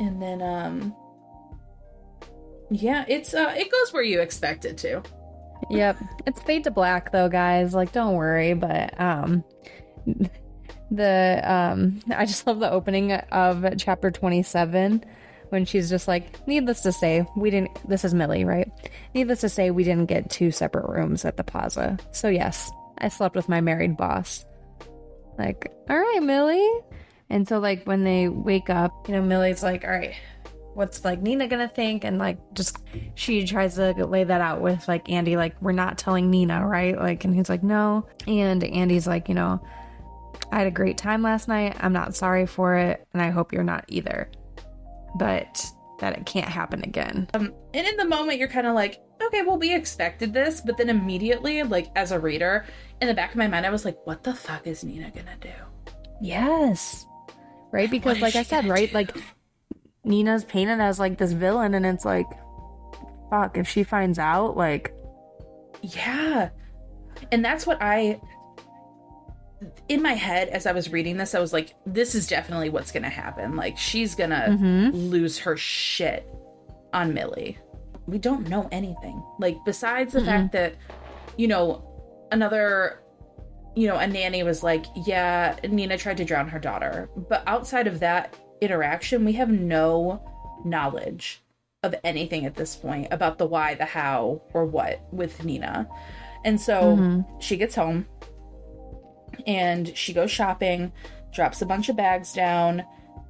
[0.00, 0.94] and then um
[2.70, 5.02] yeah it's uh it goes where you expect it to
[5.70, 5.96] yep.
[6.26, 7.74] It's fade to black though, guys.
[7.74, 9.44] Like don't worry, but um
[10.96, 15.04] the um I just love the opening of chapter 27
[15.50, 18.70] when she's just like needless to say, we didn't this is Millie, right?
[19.14, 21.98] Needless to say, we didn't get two separate rooms at the plaza.
[22.12, 24.44] So yes, I slept with my married boss.
[25.38, 26.80] Like, "All right, Millie."
[27.30, 30.14] And so like when they wake up, you know, Millie's like, "All right,
[30.74, 32.04] what's like Nina gonna think?
[32.04, 32.78] And like just
[33.14, 36.96] she tries to lay that out with like Andy, like, we're not telling Nina, right?
[36.98, 38.06] Like, and he's like, no.
[38.26, 39.64] And Andy's like, you know,
[40.54, 41.76] I had a great time last night.
[41.80, 44.30] I'm not sorry for it, and I hope you're not either.
[45.18, 45.66] But
[45.98, 47.26] that it can't happen again.
[47.34, 50.76] Um, and in the moment, you're kind of like, okay, well, we expected this, but
[50.76, 52.66] then immediately, like as a reader,
[53.00, 55.36] in the back of my mind, I was like, what the fuck is Nina gonna
[55.40, 55.92] do?
[56.20, 57.04] Yes.
[57.72, 57.90] Right?
[57.90, 58.90] Because, like I said, right?
[58.90, 58.94] Do?
[58.94, 59.16] Like
[60.04, 62.28] Nina's painted as like this villain, and it's like,
[63.28, 64.94] fuck, if she finds out, like,
[65.82, 66.50] Yeah.
[67.32, 68.20] And that's what I
[69.88, 72.92] in my head as I was reading this, I was like, this is definitely what's
[72.92, 73.56] gonna happen.
[73.56, 74.90] Like she's gonna Mhm.
[74.92, 76.28] lose her shit
[76.92, 77.58] on Millie.
[78.06, 79.22] We don't know anything.
[79.38, 80.26] Like besides the Mm-mm.
[80.26, 80.74] fact that,
[81.36, 81.82] you know,
[82.32, 83.00] another
[83.76, 87.08] you know, a nanny was like, Yeah, Nina tried to drown her daughter.
[87.28, 90.22] But outside of that interaction, we have no
[90.64, 91.42] knowledge
[91.82, 95.88] of anything at this point about the why, the how, or what with Nina.
[96.44, 97.42] And so Mhm.
[97.42, 98.06] she gets home
[99.46, 100.92] and she goes shopping,
[101.32, 102.84] drops a bunch of bags down,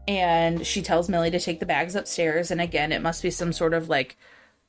[0.07, 2.51] and she tells Millie to take the bags upstairs.
[2.51, 4.17] And again, it must be some sort of like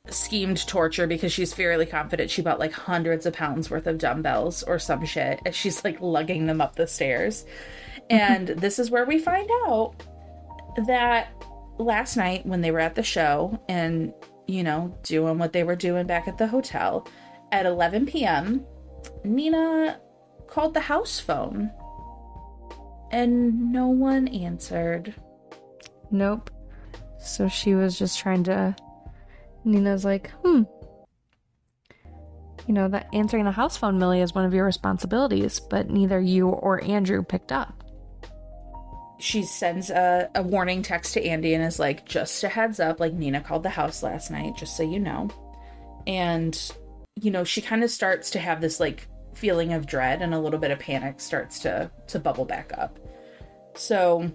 [0.10, 4.62] schemed torture because she's fairly confident she bought like hundreds of pounds worth of dumbbells
[4.64, 7.46] or some shit as she's like lugging them up the stairs.
[8.10, 8.16] Mm-hmm.
[8.16, 9.94] And this is where we find out
[10.86, 11.34] that
[11.78, 14.14] last night when they were at the show and,
[14.48, 17.08] you know, doing what they were doing back at the hotel
[17.52, 18.66] at 11 p.m.,
[19.24, 20.00] Nina
[20.56, 21.70] called the house phone
[23.12, 25.14] and no one answered.
[26.12, 26.50] nope.
[27.20, 28.74] So she was just trying to.
[29.66, 30.62] Nina's like, hmm.
[32.68, 36.22] You know, that answering the house phone, Millie, is one of your responsibilities, but neither
[36.22, 37.84] you or Andrew picked up.
[39.20, 43.00] She sends a, a warning text to Andy and is like, just a heads up,
[43.00, 45.30] like Nina called the house last night, just so you know.
[46.08, 46.58] And,
[47.20, 50.40] you know, she kind of starts to have this like feeling of dread and a
[50.40, 53.00] little bit of panic starts to to bubble back up.
[53.76, 54.32] So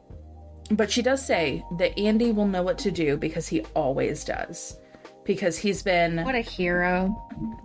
[0.70, 4.78] but she does say that Andy will know what to do because he always does.
[5.24, 7.14] Because he's been What a hero.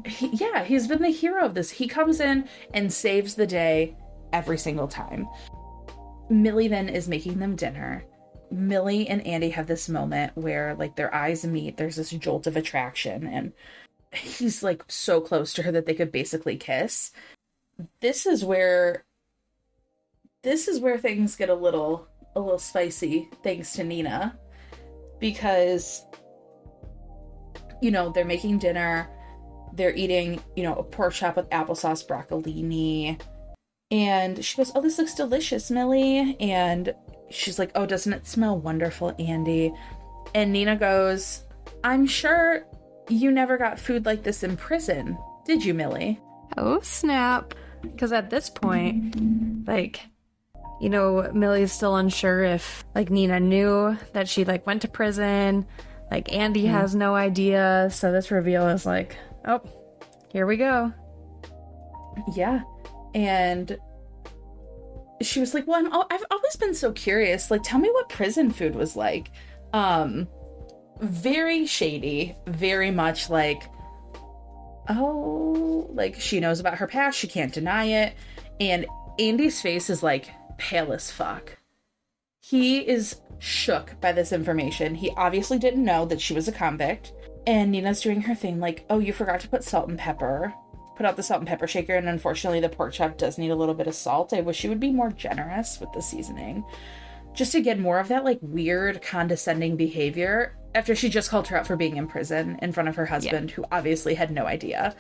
[0.06, 1.70] he, yeah, he's been the hero of this.
[1.70, 3.96] He comes in and saves the day
[4.34, 5.28] every single time.
[6.30, 8.06] Millie then is making them dinner.
[8.52, 11.78] Millie and Andy have this moment where like their eyes meet.
[11.78, 13.54] There's this jolt of attraction and
[14.16, 17.12] he's like so close to her that they could basically kiss.
[18.00, 19.04] This is where
[20.44, 24.38] this is where things get a little a little spicy thanks to Nina
[25.20, 26.06] because
[27.82, 29.10] you know, they're making dinner
[29.76, 33.20] they're eating, you know, a pork chop with applesauce broccolini.
[33.92, 36.38] And she goes, Oh, this looks delicious, Millie.
[36.40, 36.94] And
[37.30, 39.74] she's like, Oh, doesn't it smell wonderful, Andy?
[40.34, 41.44] And Nina goes,
[41.84, 42.66] I'm sure
[43.10, 46.20] you never got food like this in prison, did you, Millie?
[46.58, 47.54] Oh, snap.
[47.82, 50.02] Because at this point, like,
[50.82, 55.66] you know, Millie's still unsure if, like, Nina knew that she, like, went to prison.
[56.10, 57.90] Like, Andy has no idea.
[57.92, 59.62] So this reveal is like, oh,
[60.30, 60.92] here we go.
[62.36, 62.62] Yeah.
[63.14, 63.78] And
[65.22, 67.50] she was like, "Well, I'm, I've always been so curious.
[67.50, 69.32] Like, tell me what prison food was like."
[69.74, 70.28] Um,
[71.02, 73.64] very shady, very much like,
[74.90, 77.18] oh, like she knows about her past.
[77.18, 78.14] She can't deny it.
[78.60, 78.86] And
[79.20, 81.58] Andy's face is like pale as fuck.
[82.40, 84.96] He is shook by this information.
[84.96, 87.14] He obviously didn't know that she was a convict.
[87.48, 90.54] And Nina's doing her thing like, oh, you forgot to put salt and pepper.
[90.96, 93.56] Put out the salt and pepper shaker, and unfortunately, the pork chop does need a
[93.56, 94.34] little bit of salt.
[94.34, 96.64] I wish you would be more generous with the seasoning.
[97.34, 101.58] Just to get more of that, like, weird, condescending behavior after she just called her
[101.58, 104.94] out for being in prison in front of her husband, who obviously had no idea.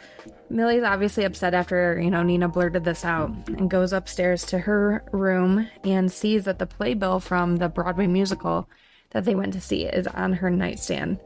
[0.49, 5.03] Millie's obviously upset after, you know, Nina blurted this out and goes upstairs to her
[5.11, 8.69] room and sees that the playbill from the Broadway musical
[9.11, 11.19] that they went to see is on her nightstand.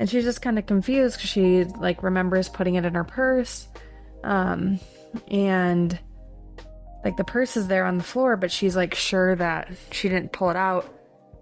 [0.00, 3.68] And she's just kind of confused because she, like, remembers putting it in her purse.
[4.24, 4.80] Um,
[5.28, 5.98] and,
[7.04, 10.32] like, the purse is there on the floor, but she's, like, sure that she didn't
[10.32, 10.92] pull it out.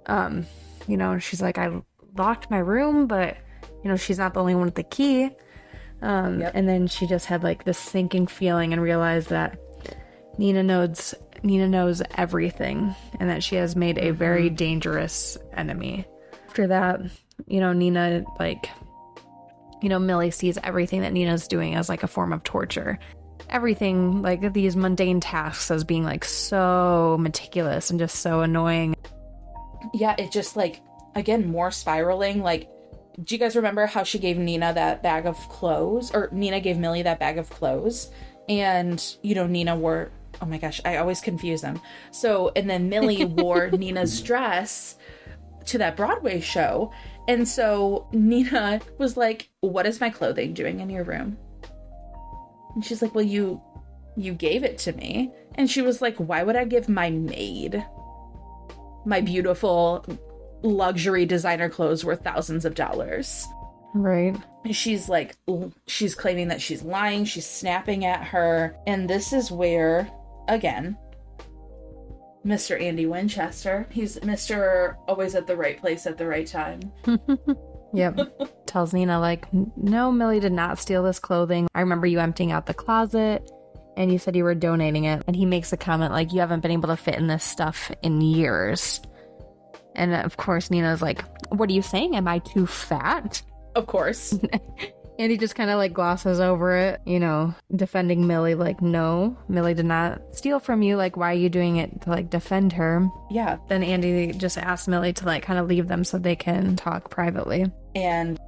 [0.07, 0.47] Um,
[0.87, 1.83] you know, she's like, I
[2.19, 3.37] locked my room, but,
[3.83, 5.31] you know, she's not the only one with the key.
[6.03, 6.53] Um, Yep.
[6.55, 9.59] and then she just had like this sinking feeling and realized that
[10.39, 16.05] Nina knows Nina knows everything and that she has made a very dangerous enemy.
[16.49, 17.01] After that,
[17.47, 18.69] you know, Nina like
[19.83, 22.99] you know, Millie sees everything that Nina's doing as like a form of torture.
[23.51, 28.97] Everything like these mundane tasks as being like so meticulous and just so annoying.
[29.95, 30.81] Yeah, it just like,
[31.17, 32.43] again, more spiraling.
[32.43, 32.69] Like,
[33.25, 36.15] do you guys remember how she gave Nina that bag of clothes?
[36.15, 38.11] Or Nina gave Millie that bag of clothes?
[38.49, 41.81] And, you know, Nina wore, oh my gosh, I always confuse them.
[42.13, 44.97] So, and then Millie wore Nina's dress
[45.65, 46.93] to that Broadway show.
[47.27, 51.37] And so Nina was like, What is my clothing doing in your room?
[52.75, 53.61] And she's like, Well, you
[54.17, 55.33] you gave it to me.
[55.57, 57.85] And she was like, Why would I give my maid
[59.05, 60.05] my beautiful
[60.63, 63.47] luxury designer clothes worth thousands of dollars?
[63.95, 64.37] Right.
[64.71, 65.37] She's like,
[65.87, 67.25] she's claiming that she's lying.
[67.25, 68.77] She's snapping at her.
[68.87, 70.11] And this is where,
[70.49, 70.99] again,
[72.45, 72.81] Mr.
[72.81, 74.97] Andy Winchester, he's Mr.
[75.09, 76.93] always at the right place at the right time.
[77.93, 78.67] Yep.
[78.67, 81.67] Tells Nina, like, no, Millie did not steal this clothing.
[81.75, 83.51] I remember you emptying out the closet
[83.97, 85.23] and you said you were donating it.
[85.27, 87.91] And he makes a comment, like, you haven't been able to fit in this stuff
[88.03, 89.01] in years.
[89.97, 92.15] And of course, Nina's like, what are you saying?
[92.15, 93.43] Am I too fat?
[93.75, 94.39] Of course.
[95.19, 99.35] And he just kind of like glosses over it, you know, defending Millie, like, no,
[99.49, 100.97] Millie did not steal from you.
[100.97, 103.09] Like, why are you doing it to like defend her?
[103.31, 103.57] yeah.
[103.69, 107.09] Then Andy just asks Millie to like kind of leave them so they can talk
[107.09, 107.65] privately.
[107.95, 108.39] And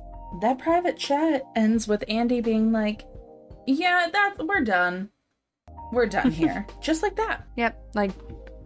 [0.43, 3.07] that private chat ends with Andy being like,
[3.67, 5.09] yeah, that we're done.
[5.91, 6.67] We're done here.
[6.83, 7.47] Just like that.
[7.57, 7.83] Yep.
[7.95, 8.11] Like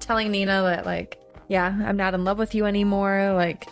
[0.01, 1.21] telling Nina that, like,
[1.53, 3.35] yeah, I'm not in love with you anymore.
[3.35, 3.69] Like,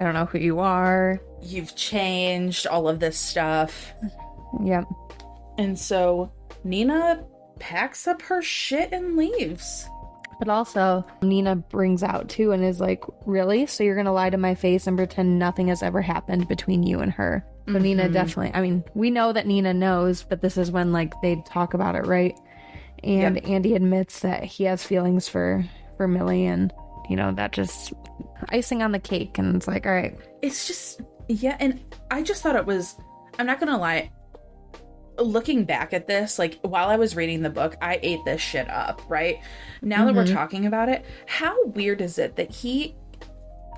[0.00, 1.20] I don't know who you are.
[1.40, 3.92] You've changed all of this stuff.
[4.64, 4.84] Yep.
[5.56, 6.32] And so
[6.64, 7.24] Nina
[7.60, 9.88] packs up her shit and leaves.
[10.40, 13.66] But also, Nina brings out too and is like, Really?
[13.66, 16.82] So you're going to lie to my face and pretend nothing has ever happened between
[16.82, 17.44] you and her?
[17.66, 18.12] So Nina Mhm.
[18.12, 21.74] definitely, I mean, we know that Nina knows, but this is when like they talk
[21.74, 22.34] about it, right?
[23.04, 25.64] And Andy admits that he has feelings for
[25.96, 26.72] for Millie and
[27.10, 27.92] you know, that just
[28.50, 31.56] icing on the cake and it's like, all right, It's just, yeah.
[31.60, 31.80] And
[32.10, 32.94] I just thought it was,
[33.38, 34.10] I'm not going to lie.
[35.18, 38.70] Looking back at this, like while I was reading the book, I ate this shit
[38.70, 39.38] up, right?
[39.82, 40.32] Now that we're Mhm.
[40.32, 42.94] talking about it, how weird is it that he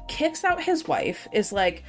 [0.09, 1.83] kicks out his wife, is like,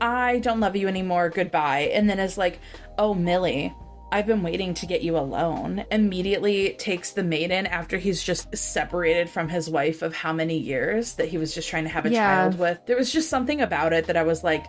[0.00, 2.58] I don't love you anymore, goodbye, and then is like,
[2.98, 3.72] oh, Millie,
[4.10, 5.84] I've been waiting to get you alone.
[5.90, 11.14] Immediately takes the maiden after he's just separated from his wife of how many years
[11.16, 12.24] that he was just trying to have a Yeah.
[12.48, 12.78] child with.
[12.86, 14.64] There was just something about it that I was like,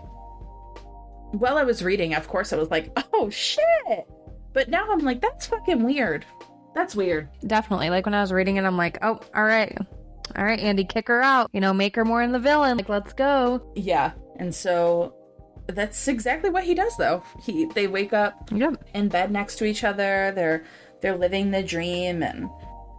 [1.31, 4.05] while I was reading, of course, I was like, oh shit.
[4.53, 6.25] But now I'm like, that's fucking weird.
[6.75, 7.29] That's weird.
[7.47, 7.89] definitely.
[7.89, 9.75] Like when I was reading it, I'm like, oh, all right.
[10.35, 11.49] All right, Andy, kick her out.
[11.53, 12.77] You know, make her more in the villain.
[12.77, 13.71] Like, let's go.
[13.75, 14.11] Yeah.
[14.37, 15.15] And so
[15.75, 17.23] that's exactly what he does though.
[17.41, 18.83] He they wake up Yep.
[18.93, 20.31] in bed next to each other.
[20.35, 20.63] They're
[21.01, 22.49] they're living the dream and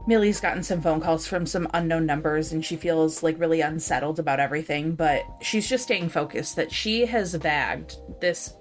[0.07, 4.19] Millie's gotten some phone calls from some unknown numbers and she feels like really unsettled
[4.19, 8.55] about everything, but she's just staying focused that she has bagged this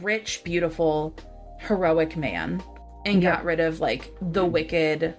[0.00, 1.14] rich, beautiful,
[1.58, 2.62] heroic man
[3.04, 3.36] and Yeah.
[3.36, 5.14] got rid of like the wicked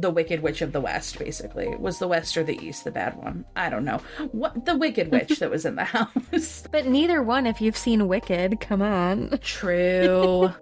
[0.00, 3.16] the wicked witch of the west basically was the west or the east the bad
[3.16, 4.00] one i don't know
[4.32, 8.08] what the wicked witch that was in the house But neither one, if you've seen
[8.08, 9.38] Wicked, come on.
[9.42, 10.52] True.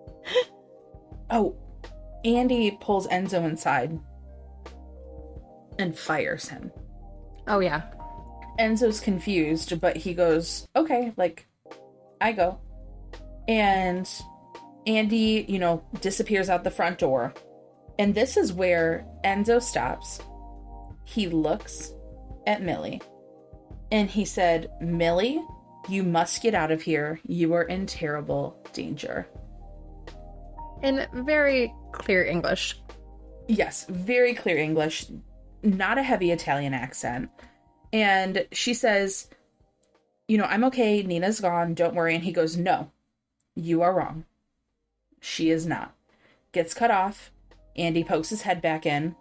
[1.30, 1.56] oh,
[2.24, 3.98] Andy pulls Enzo inside
[5.78, 6.70] and fires him.
[7.46, 7.82] Oh, yeah.
[8.58, 11.46] Enzo's confused, but he goes, okay, like,
[12.20, 12.60] I go.
[13.46, 14.08] And
[14.86, 17.34] Andy, you know, disappears out the front door.
[17.98, 20.20] And this is where Enzo stops.
[21.04, 21.92] He looks
[22.46, 23.00] at Millie
[23.90, 25.42] and he said, Millie,
[25.88, 27.20] you must get out of here.
[27.26, 29.26] You are in terrible danger.
[30.82, 32.78] In very clear English.
[33.48, 35.06] Yes, very clear English,
[35.62, 37.30] not a heavy Italian accent.
[37.92, 39.28] And she says,
[40.26, 41.02] You know, I'm okay.
[41.02, 41.74] Nina's gone.
[41.74, 42.14] Don't worry.
[42.14, 42.90] And he goes, No,
[43.54, 44.24] you are wrong.
[45.20, 45.94] She is not.
[46.52, 47.30] Gets cut off.
[47.76, 49.14] Andy pokes his head back in.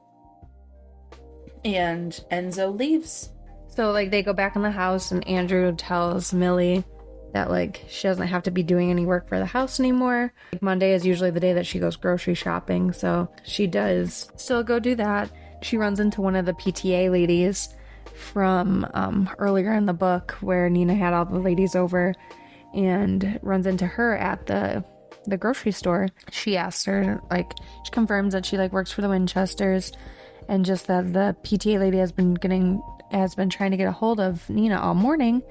[1.63, 3.31] And Enzo leaves.
[3.67, 6.83] So, like, they go back in the house, and Andrew tells Millie
[7.33, 10.31] that, like, she doesn't have to be doing any work for the house anymore.
[10.53, 12.93] Like, Monday is usually the day that she goes grocery shopping.
[12.93, 15.29] So, she does still go do that.
[15.61, 17.75] She runs into one of the PTA ladies
[18.15, 22.13] from um, earlier in the book where Nina had all the ladies over
[22.73, 24.83] and runs into her at the
[25.25, 26.07] the grocery store.
[26.31, 27.53] She asks her like
[27.83, 29.91] she confirms that she like works for the Winchesters
[30.47, 33.91] and just that the PTA lady has been getting has been trying to get a
[33.91, 35.41] hold of Nina all morning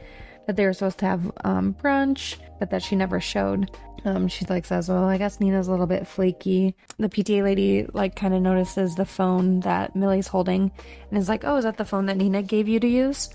[0.47, 3.70] that they were supposed to have um, brunch but that she never showed.
[4.05, 7.87] Um, she like says, "Well, I guess Nina's a little bit flaky." The PTA lady
[7.93, 10.70] like kind of notices the phone that Millie's holding
[11.11, 13.31] and is like, "Oh, is that the phone that Nina gave you to use?"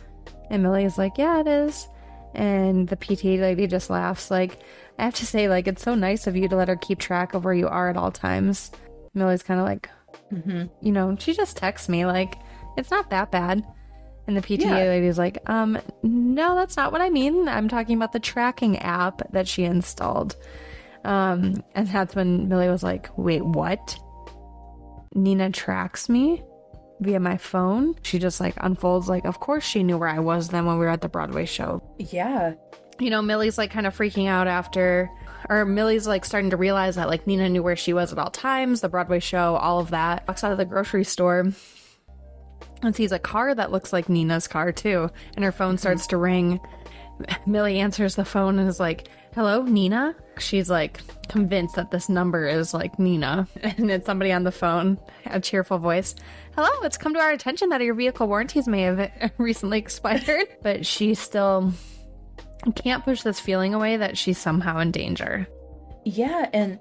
[0.50, 1.88] And Millie is like, "Yeah, it is."
[2.36, 4.30] And the PTA lady just laughs.
[4.30, 4.60] Like,
[5.00, 7.34] I have to say, like, it's so nice of you to let her keep track
[7.34, 8.72] of where you are at all times.
[9.14, 9.90] Millie's kind of like,
[10.34, 10.66] Mm-hmm.
[10.86, 12.36] you know, she just texts me, like,
[12.78, 13.64] it's not that bad.
[14.28, 14.76] And the PTA Yeah.
[14.78, 17.48] lady's like, um, no, that's not what I mean.
[17.48, 20.36] I'm talking about the tracking app that she installed.
[21.04, 23.98] Um, and that's when Millie was like, wait, what?
[25.16, 26.44] Nina tracks me
[27.00, 27.96] via my phone.
[28.04, 30.86] She just like unfolds, like, of course she knew where I was then when we
[30.86, 32.54] were at the Broadway show Yeah.
[33.00, 35.10] You know, Millie's like kind of freaking out after
[35.48, 38.30] or Millie's like starting to realize that like Nina knew where she was at all
[38.30, 40.28] times, the Broadway show, all of that.
[40.28, 41.52] Walks out of the grocery store
[42.82, 45.10] and sees a car that looks like Nina's car too.
[45.36, 46.60] And her phone starts to ring.
[47.46, 50.16] Millie answers the phone and is like, Hello, Nina?
[50.40, 53.48] She's like convinced that this number is like Nina.
[53.62, 56.16] And it's somebody on the phone, a cheerful voice.
[56.56, 60.48] Hello, it's come to our attention that your vehicle warranties may have recently expired.
[60.62, 61.74] but she still
[62.76, 65.48] can't push this feeling away that she's somehow in danger.
[66.06, 66.80] Yeah, and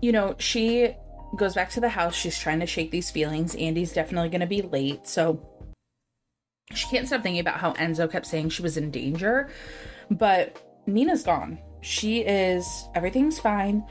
[0.00, 0.94] you know, she
[1.36, 2.14] goes back to the house.
[2.14, 3.54] She's trying to shake these feelings.
[3.54, 5.06] Andy's definitely going to be late.
[5.06, 5.46] So
[6.72, 9.50] she can't stop thinking about how Enzo kept saying she was in danger.
[10.10, 11.58] But Nina's gone.
[11.80, 13.84] She is, everything's fine.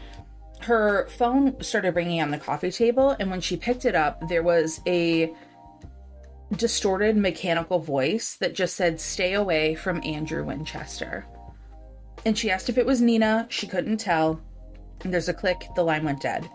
[0.61, 3.15] Her phone started ringing on the coffee table.
[3.19, 5.33] And when she picked it up, there was a
[6.57, 11.25] distorted mechanical voice that just said, Stay away from Andrew Winchester.
[12.25, 13.45] And she asked if it was Nina.
[13.49, 14.39] She couldn't tell.
[15.03, 16.49] And there's a click, the line went dead.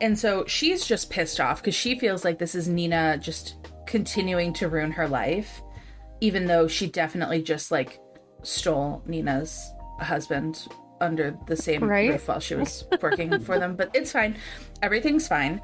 [0.00, 3.54] And so she's just pissed off because she feels like this is Nina just
[3.86, 5.62] continuing to ruin her life,
[6.20, 8.00] even though she definitely just like
[8.42, 10.66] stole Nina's husband
[11.00, 12.10] under the same Right.
[12.10, 13.76] roof while she was working for them.
[13.76, 14.36] But it's fine.
[14.82, 15.60] Everything's fine.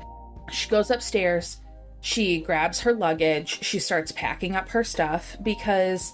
[0.53, 1.59] She goes upstairs.
[2.01, 3.63] She grabs her luggage.
[3.63, 6.13] She starts packing up her stuff because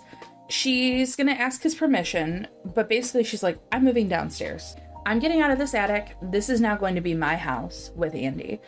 [0.48, 2.46] she's to ask his permission.
[2.64, 4.76] But basically, she's like, I'm moving downstairs.
[5.06, 6.16] I'm getting out of this attic.
[6.22, 8.60] This is now going to be my house with Andy.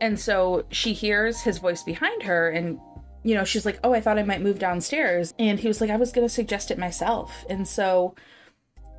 [0.00, 2.78] And so she hears his voice behind her and
[3.24, 5.90] you know, she's like, "Oh, I thought I might move downstairs." And he was like,
[5.90, 8.14] "I was going to suggest it myself." And so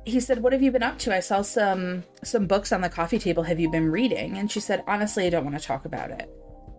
[0.04, 1.14] he said, "What have you been up to?
[1.14, 3.44] I saw some some books on the coffee table.
[3.44, 6.30] Have you been reading?" And she said, "Honestly, I don't want to talk about it."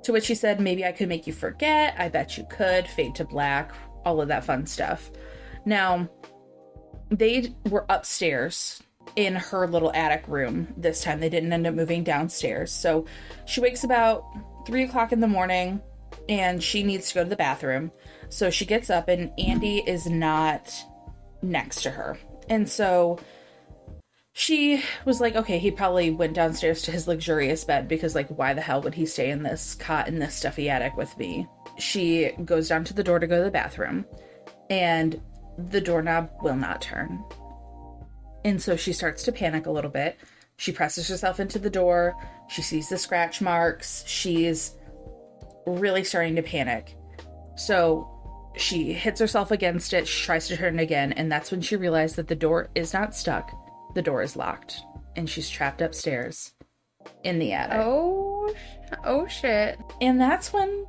[0.04, 1.96] To which he said, "Maybe I could make you forget.
[1.98, 2.88] I bet you could.
[2.88, 3.72] Fade to black,
[4.06, 5.12] all of that fun stuff."
[5.66, 6.10] Now,
[7.10, 8.82] they were upstairs
[9.16, 11.20] in her little attic room this time.
[11.20, 12.72] They didn't end up moving downstairs.
[12.72, 13.06] So
[13.46, 14.24] she wakes about
[14.66, 15.82] three o'clock in the morning
[16.30, 17.92] and she needs to go to the bathroom.
[18.30, 20.72] So she gets up and Andy is not
[21.42, 22.18] next to her.
[22.50, 23.20] And so
[24.34, 28.54] she was like, okay, he probably went downstairs to his luxurious bed because, like, why
[28.54, 31.48] the hell would he stay in this cot in this stuffy attic with me?
[31.78, 34.06] She goes down to the door to go to the bathroom,
[34.70, 35.22] and
[35.58, 37.24] the doorknob will not turn.
[38.46, 40.18] And so she starts to panic a little bit.
[40.58, 42.16] She presses herself into the door.
[42.50, 44.04] She sees the scratch marks.
[44.08, 44.76] She's
[45.66, 46.96] really starting to panic.
[47.56, 48.08] So
[48.56, 50.08] she hits herself against it.
[50.08, 51.12] She tries to turn again.
[51.14, 53.52] And that's when she realized that the door is not stuck,
[53.94, 54.82] the door is locked.
[55.16, 56.54] And she's trapped upstairs
[57.24, 57.78] in the attic.
[57.80, 58.54] Oh,
[59.04, 59.80] oh shit.
[60.00, 60.86] And that's when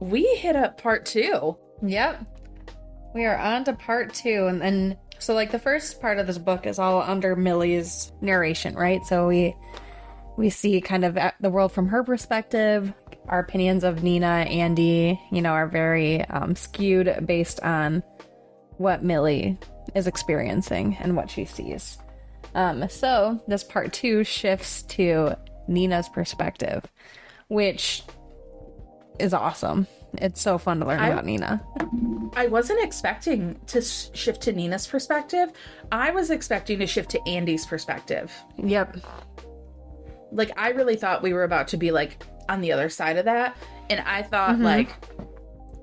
[0.00, 1.56] we hit up part two.
[1.82, 2.26] Yep.
[3.14, 4.46] We are on to part two.
[4.46, 8.74] And then, so like the first part of this book is all under Millie's narration,
[8.74, 9.04] right?
[9.06, 9.54] So we.
[10.38, 12.92] We see kind of the world from her perspective.
[13.26, 18.02] Our opinions of Nina, Andy, you know, are very um, skewed based on
[18.76, 19.58] what Millie
[19.94, 21.96] is experiencing and what she sees.
[22.56, 25.36] Um, so this part two shifts to
[25.68, 26.84] Nina's perspective,
[27.48, 28.02] which
[29.20, 29.86] is awesome.
[30.14, 31.62] It's so fun to learn I- about Nina.
[32.34, 35.50] I wasn't expecting to shift to Nina's perspective.
[35.92, 38.32] I was expecting to shift to Andy's perspective.
[38.58, 38.96] Yep.
[40.32, 43.24] like I really thought we were about to be like on the other side of
[43.26, 43.56] that
[43.90, 44.94] and I thought like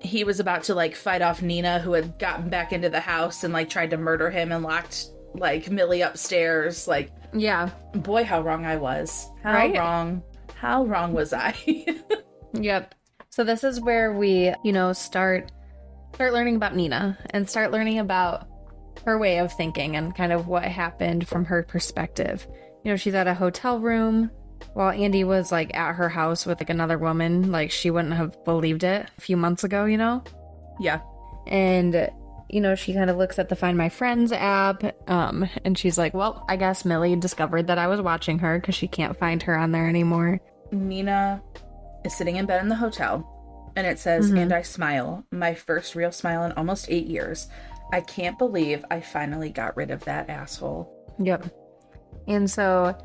[0.01, 3.43] he was about to like fight off Nina who had gotten back into the house
[3.43, 5.05] and like tried to murder him and locked
[5.35, 7.69] like Millie upstairs like Yeah.
[7.95, 9.77] boy how wrong I was how Right?
[9.77, 10.23] wrong
[10.55, 11.53] how wrong was I
[12.53, 12.93] Yep.
[13.31, 15.51] So this is where we, you know, start
[16.13, 18.47] start learning about Nina and start learning about
[19.05, 22.45] her way of thinking and kind of what happened from her perspective.
[22.85, 24.29] You know, she's at a hotel room
[24.75, 28.37] while Andy was like at her house with like another woman, like she wouldn't have
[28.45, 30.23] believed it a few months ago, you know?
[30.79, 31.01] yeah
[31.47, 32.09] and
[32.53, 35.97] you know she kind of looks at the find my friends app um and she's
[35.97, 39.41] like well i guess millie discovered that i was watching her because she can't find
[39.43, 40.39] her on there anymore
[40.71, 41.41] Nina
[42.05, 43.29] is sitting in bed in the hotel
[43.75, 44.37] and it says, Mhm.
[44.39, 47.47] And I smile, my first real smile in almost eight years.
[47.91, 50.91] I can't believe I finally got rid of that asshole.
[51.19, 51.45] yep
[52.27, 52.95] and so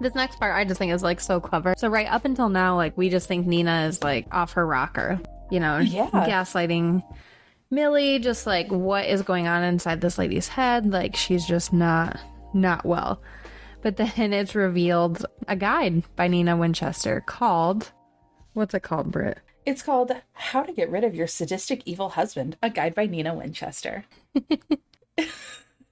[0.00, 2.74] this next part i just think is like so clever so right up until now
[2.74, 6.08] like we just think nina is like off her rocker you know Yeah.
[6.10, 7.02] gaslighting
[7.72, 12.20] millie just like what is going on inside this lady's head like she's just not
[12.54, 13.20] not well
[13.80, 17.90] but then it's revealed a guide by nina winchester called
[18.54, 19.38] what's it called Britt?
[19.64, 23.34] It's called How to Get Rid of Your Sadistic Evil Husband, a guide by Nina
[23.34, 24.04] Winchester.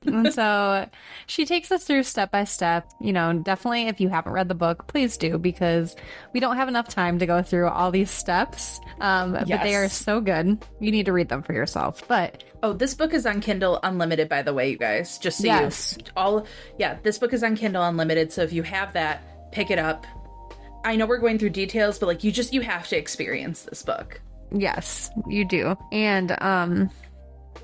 [0.06, 0.88] and so
[1.26, 2.88] she takes us through step by step.
[3.00, 5.96] You know, definitely if you haven't read the book, please do because
[6.32, 8.80] we don't have enough time to go through all these steps.
[9.00, 9.48] Um, yes.
[9.48, 10.64] But they are so good.
[10.80, 12.06] You need to read them for yourself.
[12.08, 15.18] But oh, this book is on Kindle Unlimited, by the way, you guys.
[15.18, 15.96] Just so yes.
[15.98, 16.46] you all,
[16.78, 18.32] yeah, this book is on Kindle Unlimited.
[18.32, 20.06] So if you have that, pick it up.
[20.84, 23.82] I know we're going through details, but like you just you have to experience this
[23.82, 24.20] book.
[24.50, 25.76] Yes, you do.
[25.92, 26.90] And um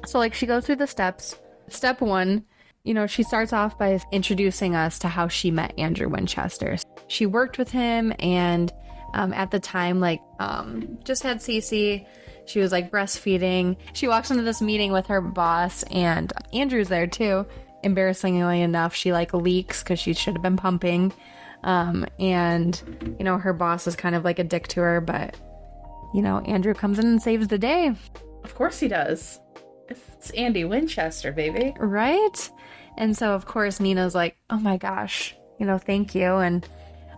[0.05, 1.37] so like she goes through the steps.
[1.69, 2.45] Step 1,
[2.85, 6.77] you know, she starts off by introducing us to how she met Andrew Winchester.
[7.09, 8.73] She worked with him and
[9.15, 12.07] um, at the time like um just had Cece.
[12.45, 13.77] She was like breastfeeding.
[13.93, 17.45] She walks into this meeting with her boss and Andrew's there too.
[17.83, 21.13] Embarrassingly enough, she like leaks cuz she should have been pumping.
[21.65, 22.81] Um, and
[23.19, 25.35] you know, her boss is kind of like a dick to her, but
[26.15, 27.93] you know, Andrew comes in and saves the day.
[28.45, 29.41] Of course he does.
[29.89, 31.75] It's Andy Winchester, baby.
[31.79, 32.51] Right?
[32.97, 36.37] And so, of course, Nina's like, oh my gosh, you know, thank you.
[36.37, 36.67] And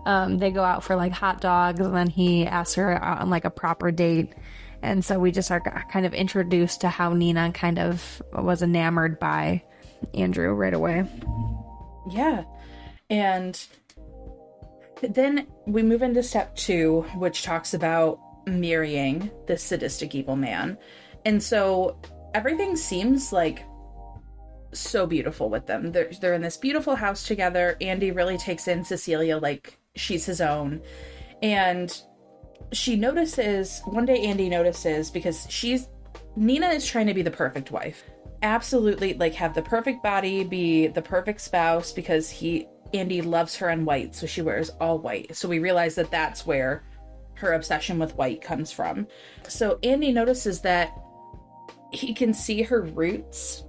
[0.06, 3.30] um, they go out for like hot dogs, and then he asks her out on
[3.30, 4.34] like a proper date.
[4.82, 9.18] And so we just are kind of introduced to how Nina kind of was enamored
[9.18, 9.62] by
[10.14, 11.04] Andrew right away.
[12.10, 12.44] Yeah.
[13.10, 13.60] And
[15.02, 20.78] then we move into step two, which talks about marrying this sadistic evil man.
[21.24, 22.00] And so
[22.34, 23.64] everything seems like
[24.72, 25.92] so beautiful with them.
[25.92, 27.76] They're, they're in this beautiful house together.
[27.80, 30.80] Andy really takes in Cecilia like she's his own.
[31.42, 31.96] And
[32.72, 35.88] she notices, one day Andy notices because she's,
[36.36, 38.04] Nina is trying to be the perfect wife.
[38.42, 43.70] Absolutely, like have the perfect body, be the perfect spouse because he, Andy loves her
[43.70, 45.34] in white, so she wears all white.
[45.34, 46.84] So we realize that that's where
[47.34, 49.06] her obsession with white comes from.
[49.48, 50.92] So Andy notices that
[51.92, 53.64] he can see her roots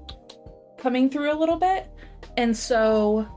[0.78, 1.90] coming through a little bit.
[2.38, 3.28] And so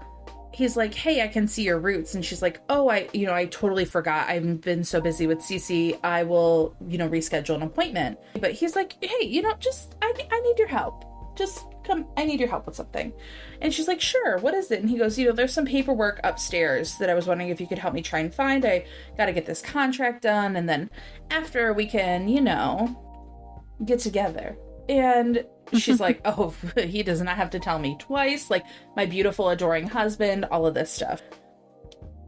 [0.52, 3.34] he's like, "Hey, I can see your roots." And she's like, "Oh, I, you know,
[3.34, 4.28] I totally forgot.
[4.28, 5.98] I've been so busy with Cece.
[6.04, 10.12] I will, you know, reschedule an appointment." But he's like, "Hey, you know, just I
[10.30, 11.04] I need your help.
[11.36, 13.12] Just come I need your help with something."
[13.60, 14.38] And she's like, "Sure.
[14.38, 17.26] What is it?" And he goes, "You know, there's some paperwork upstairs that I was
[17.26, 18.64] wondering if you could help me try and find.
[18.64, 18.84] I
[19.16, 20.90] got to get this contract done and then
[21.30, 24.56] after we can, you know, get together."
[24.88, 28.50] And she's like, Oh, he does not have to tell me twice.
[28.50, 28.64] Like,
[28.96, 31.22] my beautiful, adoring husband, all of this stuff.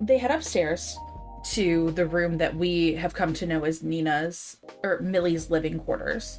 [0.01, 0.97] They head upstairs
[1.45, 6.39] to the room that we have come to know as Nina's or Millie's living quarters.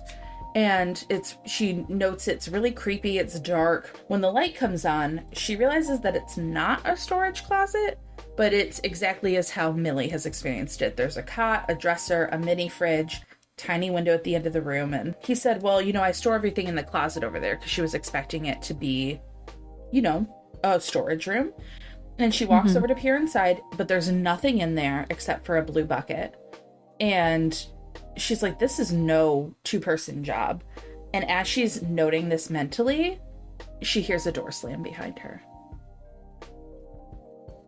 [0.55, 3.99] And it's she notes it's really creepy, it's dark.
[4.07, 7.99] When the light comes on, she realizes that it's not a storage closet,
[8.37, 10.95] but it's exactly as how Millie has experienced it.
[10.95, 13.21] There's a cot, a dresser, a mini fridge,
[13.57, 14.93] tiny window at the end of the room.
[14.93, 17.71] And he said, Well, you know, I store everything in the closet over there because
[17.71, 19.19] she was expecting it to be,
[19.91, 20.27] you know,
[20.63, 21.53] a storage room.
[22.17, 22.77] And she walks mm-hmm.
[22.77, 26.35] over to peer inside, but there's nothing in there except for a blue bucket.
[26.99, 27.65] And
[28.17, 30.63] she's like, This is no two person job.
[31.13, 33.19] And as she's noting this mentally,
[33.81, 35.41] she hears a door slam behind her.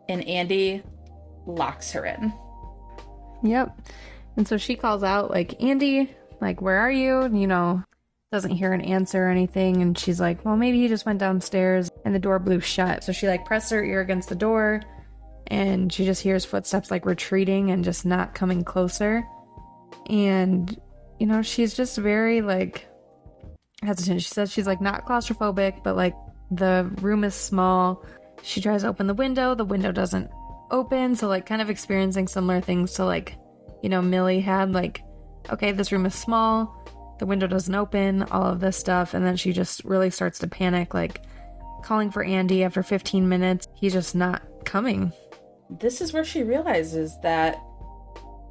[0.10, 0.84] And Andy
[1.46, 2.34] locks her in.
[3.44, 3.80] Yep.
[4.38, 7.22] And so she calls out, like, Andy, like, where are you?
[7.22, 7.84] And, you know,
[8.32, 9.82] doesn't hear an answer or anything.
[9.82, 13.04] And she's like, well, maybe he just went downstairs and the door blew shut.
[13.04, 14.82] So she, like, presses her ear against the door
[15.48, 19.26] and she just hears footsteps, like, retreating and just not coming closer.
[20.10, 20.80] And,
[21.20, 22.88] you know, she's just very, like,
[23.82, 24.22] hesitant.
[24.22, 26.16] She says she's, like, not claustrophobic, but, like,
[26.52, 28.06] the room is small.
[28.44, 30.30] She tries to open the window, the window doesn't
[30.70, 31.16] open.
[31.16, 33.38] So, like, kind of experiencing similar things to, like,
[33.82, 35.04] you know, Millie had like,
[35.52, 36.78] okay, this room is small,
[37.20, 39.14] the window doesn't open, all of this stuff.
[39.14, 41.22] And then she just really starts to panic, like
[41.84, 43.68] calling for Andy after 15 minutes.
[43.76, 45.14] He's just not coming.
[45.70, 47.62] This is where she realizes that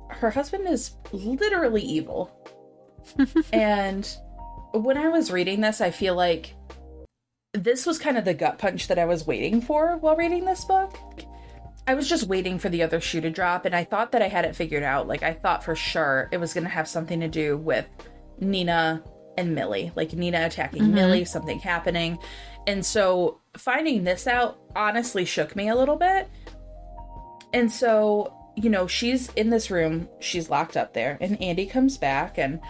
[0.08, 2.32] her husband is literally evil.
[3.52, 4.16] and
[4.72, 6.54] when I was reading this, I feel like
[7.52, 10.64] this was kind of the gut punch that I was waiting for while reading this
[10.64, 10.98] book.
[11.86, 14.28] I was just waiting for the other shoe to drop, and I thought that I
[14.28, 15.06] had it figured out.
[15.06, 17.86] Like, I thought for sure it was going to have something to do with
[18.40, 19.04] Nina
[19.38, 20.94] and Millie, like Nina attacking mm-hmm.
[20.94, 22.18] Millie, something happening.
[22.66, 26.28] And so finding this out honestly shook me a little bit.
[27.52, 31.98] And so, you know, she's in this room, she's locked up there, and Andy comes
[31.98, 32.60] back and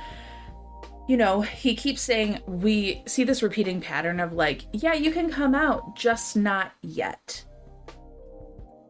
[1.08, 5.30] you know, he keeps saying we see this repeating pattern of like, yeah, you can
[5.30, 7.44] come out, just not yet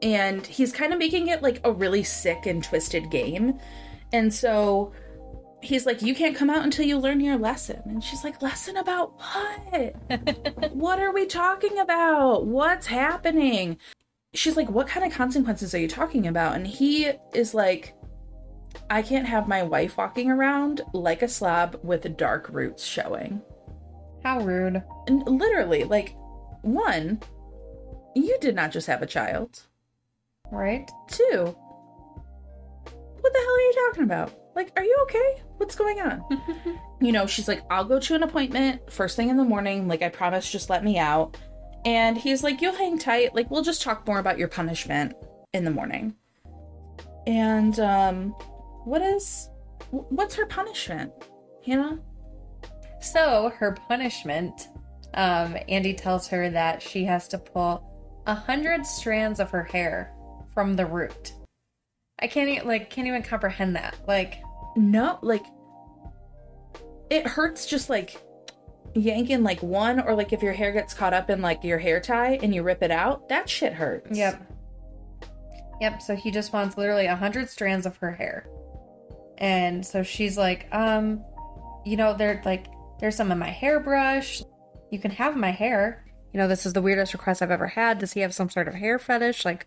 [0.03, 3.59] and he's kind of making it like a really sick and twisted game.
[4.13, 4.93] And so
[5.63, 7.83] he's like, You can't come out until you learn your lesson.
[7.87, 10.73] And she's like, Lesson about what?
[10.73, 12.47] what are we talking about?
[12.47, 13.79] What's happening?
[14.35, 16.57] She's like, What kind of consequences are you talking about?
[16.57, 17.95] And he is like,
[18.91, 23.43] I can't have my wife walking around like a slab with dark roots showing.
[24.23, 24.83] How rude.
[25.07, 26.15] And literally, like,
[26.63, 27.21] one,
[28.15, 29.63] you did not just have a child.
[30.51, 30.91] Right?
[31.09, 31.57] Two,
[33.21, 34.33] what the hell are you talking about?
[34.55, 35.43] Like, are you okay?
[35.57, 36.23] What's going on?
[37.01, 39.89] you know, she's like, I'll go to an appointment first thing in the morning.
[39.89, 41.37] Like, I promise, just let me out.
[41.85, 43.35] And he's like, You'll hang tight.
[43.35, 45.15] Like, we'll just talk more about your punishment
[45.53, 46.15] in the morning.
[47.27, 48.31] And, um,
[48.85, 49.51] what is,
[49.91, 51.13] what's her punishment?
[51.65, 51.99] Hannah?
[53.01, 54.69] So, her punishment,
[55.15, 60.13] um, Andy tells her that she has to pull a hundred strands of her hair
[60.57, 61.35] from the root.
[62.19, 63.95] I can't even, like, can't even comprehend that.
[64.09, 64.43] Like,
[64.75, 65.45] No, like,
[67.11, 68.23] it hurts just like
[68.95, 72.01] yanking like one, or like if your hair gets caught up in like your hair
[72.01, 74.17] tie and you rip it out, that shit hurts.
[74.17, 74.53] Yep.
[75.81, 76.01] Yep.
[76.01, 78.49] So he just wants literally a hundred strands of her hair.
[79.39, 81.23] And so she's like, um,
[81.85, 82.67] you know, they're like,
[82.99, 84.43] there's some in my hairbrush.
[84.91, 86.03] You can have my hair.
[86.33, 87.99] You know, this is the weirdest request I've ever had.
[87.99, 89.45] Does he have some sort of hair fetish?
[89.45, 89.67] Like,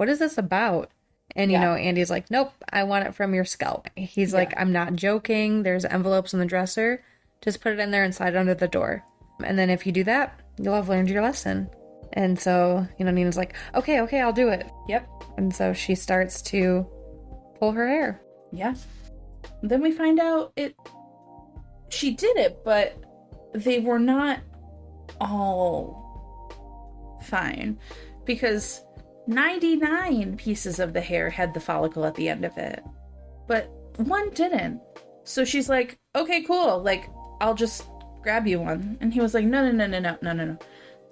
[0.00, 0.90] what is this about?
[1.36, 1.64] And you Yeah.
[1.64, 3.86] know, Andy's like, nope, I want it from your scalp.
[3.96, 5.62] He's like, I'm not joking.
[5.62, 7.04] There's envelopes in the dresser.
[7.42, 9.04] Just put it in there and slide it under the door.
[9.44, 11.68] And then if you do that, you'll have learned your lesson.
[12.14, 14.70] And so, you know, Nina's like, okay, okay, I'll do it.
[14.88, 15.06] Yep.
[15.36, 16.86] And so she starts to
[17.58, 18.22] pull her hair.
[18.52, 18.74] Yeah.
[19.62, 20.74] Then we find out it
[21.90, 22.96] she did it, but
[23.52, 24.40] they were not
[25.20, 27.78] all fine
[28.24, 28.80] because
[29.30, 32.82] 99 pieces of the hair had the follicle at the end of it,
[33.46, 34.80] but one didn't.
[35.24, 36.82] So she's like, "Okay, cool.
[36.82, 37.08] Like,
[37.40, 37.84] I'll just
[38.22, 40.58] grab you one." And he was like, "No, no, no, no, no, no, no, no.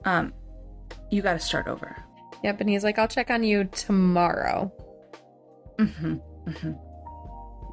[0.04, 0.32] Um,
[1.10, 1.96] you got to start over."
[2.44, 2.60] Yep.
[2.60, 4.72] And he's like, I'll check on you tomorrow.
[5.78, 6.16] hmm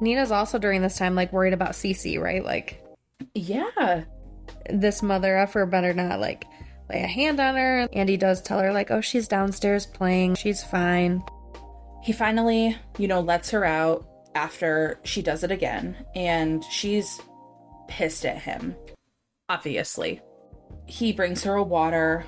[0.00, 2.44] Nina's also during this time like worried about Cece, right?
[2.44, 2.82] Like,
[3.34, 4.02] Yeah.
[4.68, 6.44] this mother effer better not like
[6.88, 7.88] lay a hand on her.
[7.92, 10.34] Andy does tell her, like, oh, she's downstairs playing.
[10.36, 11.22] She's fine.
[12.02, 17.20] he finally, you know, lets her out after she does it again, and she's
[17.88, 18.74] pissed at him,
[19.48, 20.20] obviously.
[20.86, 22.24] He brings her a water,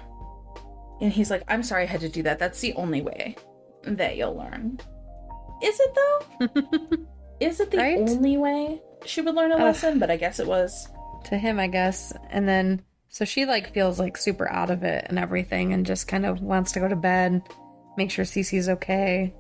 [1.01, 2.39] and he's like, I'm sorry I had to do that.
[2.39, 3.37] That's the only way
[3.85, 4.81] that you'll learn.
[5.63, 6.97] Is it though?
[7.41, 7.99] Is it the Right?
[7.99, 9.61] only way she would learn a Ugh.
[9.61, 9.99] lesson?
[10.01, 10.89] But I guess it was.
[11.27, 12.13] to him, I guess.
[12.31, 16.09] And then so she like feels like super out of it and everything and just
[16.09, 17.43] kind of wants to go to bed,
[17.97, 19.35] make sure Cece's okay.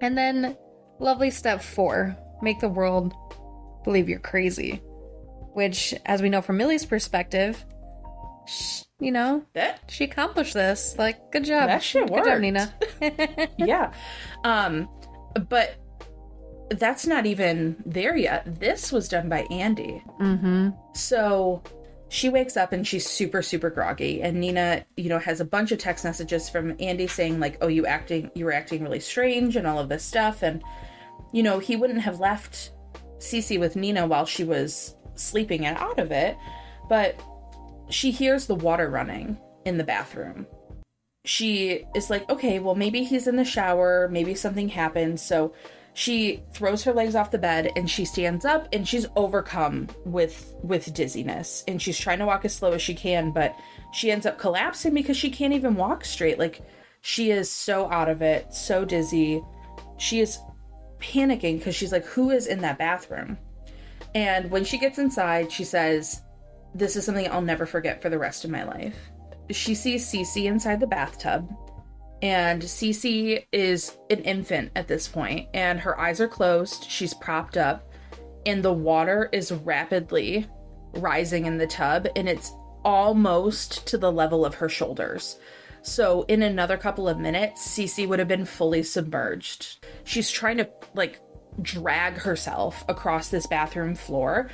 [0.00, 0.56] And then
[0.98, 3.14] lovely step 4, make the world
[3.84, 4.82] believe you're crazy.
[5.54, 7.64] Which as we know from Millie's perspective,
[8.46, 10.96] sh- you know, That she accomplished this.
[10.98, 11.68] Like good job.
[11.68, 12.40] That shit Good job.
[12.40, 12.74] Nina.
[13.58, 13.92] yeah.
[14.44, 14.88] Um,
[15.48, 15.76] but
[16.70, 18.60] that's not even there yet.
[18.60, 20.02] This was done by Andy.
[20.20, 20.70] Mm-hmm.
[20.94, 21.62] So
[22.14, 25.72] she wakes up and she's super super groggy and Nina, you know, has a bunch
[25.72, 29.56] of text messages from Andy saying like, "Oh, you acting you were acting really strange
[29.56, 30.62] and all of this stuff." And
[31.32, 32.70] you know, he wouldn't have left
[33.18, 36.36] Cece with Nina while she was sleeping and out of it,
[36.88, 37.20] but
[37.90, 40.46] she hears the water running in the bathroom.
[41.24, 45.52] She is like, "Okay, well maybe he's in the shower, maybe something happened." So
[45.94, 50.52] she throws her legs off the bed and she stands up and she's overcome with
[50.62, 51.62] with dizziness.
[51.68, 53.56] And she's trying to walk as slow as she can but
[53.92, 56.38] she ends up collapsing because she can't even walk straight.
[56.38, 56.60] Like
[57.00, 59.40] she is so out of it so dizzy.
[59.96, 60.38] She is
[60.98, 63.38] panicking because she's like who is in that bathroom?
[64.16, 66.22] And when she gets inside she says
[66.74, 68.96] this is something i'll never forget for the rest of my life.
[69.50, 71.48] She sees Cece inside the bathtub
[72.22, 76.84] and Cece is an infant at this point, and her eyes are closed.
[76.88, 77.92] She's propped up,
[78.46, 80.46] and the water is rapidly
[80.94, 82.52] rising in the tub, and it's
[82.84, 85.38] almost to the level of her shoulders.
[85.82, 89.84] So, in another couple of minutes, Cece would have been fully submerged.
[90.04, 91.20] She's trying to, like,
[91.60, 94.50] drag herself across this bathroom floor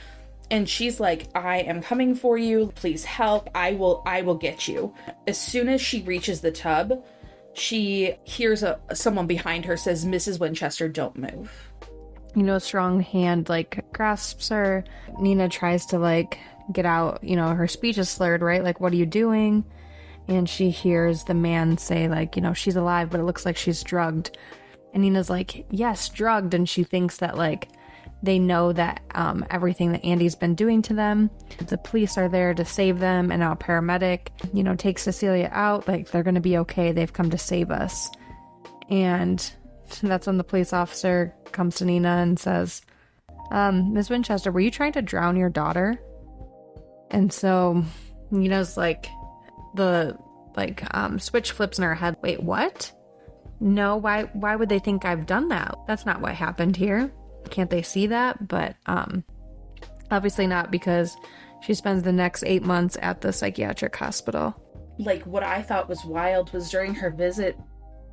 [0.51, 4.69] and she's like i am coming for you please help i will i will get
[4.69, 4.93] you
[5.27, 7.05] as soon as she reaches the tub
[7.55, 11.71] she hears a someone behind her says mrs winchester don't move
[12.35, 14.85] you know, a strong hand like grasps her.
[15.19, 16.39] Nina tries to like
[16.73, 18.63] get out, you know, her speech is slurred, right?
[18.63, 19.65] Like, what are you doing?
[20.29, 23.57] And she hears the man say, like, you know, she's alive, but it looks like
[23.57, 24.39] she's drugged.
[24.93, 26.55] And Nina's like, yes, drugged.
[26.55, 27.69] And she thinks that, like,
[28.23, 31.31] they know that um, everything that Andy's been doing to them.
[31.67, 35.89] The police are there to save them, and a paramedic, you know, takes Cecilia out.
[35.89, 36.93] Like they're going to be okay.
[36.93, 38.11] They've come to save us.
[38.91, 39.51] And
[40.03, 42.83] that's when the police officer comes to Nina and says,
[43.51, 44.11] um, Ms.
[44.11, 45.99] Winchester, were you trying to drown your daughter?
[47.11, 47.85] And so
[48.31, 49.09] Nina's like,
[49.75, 50.17] the
[50.57, 52.17] like um, switch flips in her head.
[52.23, 52.93] Wait, what?
[53.61, 55.75] No, why why would they think I've done that?
[55.87, 57.13] That's not what happened here.
[57.51, 58.49] Can't they see that?
[58.49, 59.25] But um
[60.11, 61.17] obviously not because
[61.63, 64.55] she spends the next 8 months at the psychiatric hospital.
[64.99, 67.57] Like what I thought was wild was during her visit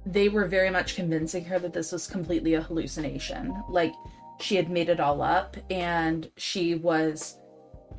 [0.05, 3.53] they were very much convincing her that this was completely a hallucination.
[3.68, 3.93] Like
[4.39, 7.38] she had made it all up and she was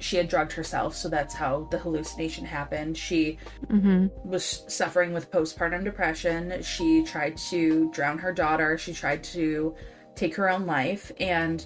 [0.01, 3.37] she had drugged herself so that's how the hallucination happened she
[3.67, 4.07] mm-hmm.
[4.29, 9.75] was suffering with postpartum depression she tried to drown her daughter she tried to
[10.19, 11.13] take her own life.
[11.21, 11.65] And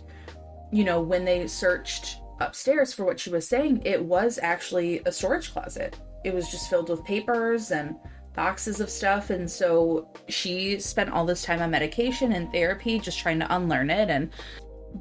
[0.71, 5.13] you know when they searched upstairs for what she was saying it was actually a
[5.13, 5.99] storage closet.
[6.25, 7.97] It was just filled with papers and
[8.35, 9.31] boxes of stuff.
[9.31, 13.91] And so she spent all this time on medication and therapy just trying to unlearn
[13.91, 14.09] it.
[14.09, 14.31] And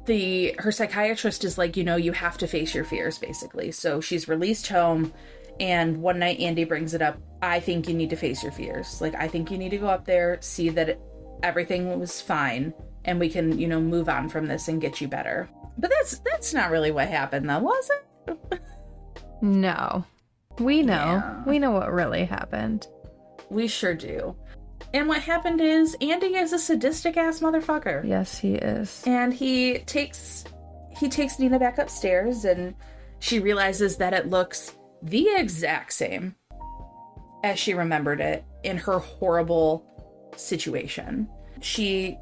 [0.06, 3.70] the her psychiatrist is like you know you have to face your fears basically.
[3.70, 5.12] So she's released home
[5.60, 7.18] and one night andy brings it up.
[7.42, 9.00] I think you need to face your fears.
[9.00, 10.98] Like i think you need to go up there see that
[11.42, 12.72] everything was fine
[13.04, 15.48] and we can you know move on from this and get you better.
[15.78, 17.90] But that's that's not really what happened though was
[18.26, 18.60] it?
[19.40, 20.04] No.
[20.58, 20.94] We know.
[20.94, 21.44] Yeah.
[21.46, 22.86] we know what really happened.
[23.50, 24.36] We sure do.
[24.94, 28.06] And what happened is andy is a sadistic ass motherfucker.
[28.06, 29.02] Yes he is.
[29.06, 30.44] And he takes
[30.98, 32.74] he takes Nina back upstairs and
[33.18, 36.36] she realizes that it looks the exact same
[37.42, 39.84] as she remembered it in her horrible
[40.36, 41.28] situation.
[41.60, 42.16] She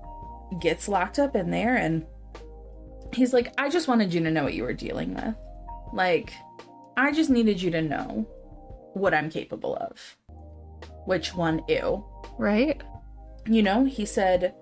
[0.58, 2.06] gets locked up in there and
[3.12, 5.34] he's like, I just wanted you to know what you were dealing with.
[5.92, 6.32] Like,
[6.96, 8.26] I just needed you to know
[8.94, 10.16] what I'm capable of.
[11.06, 12.04] Which one, ew.
[12.38, 12.80] Right?
[13.46, 14.54] You know he said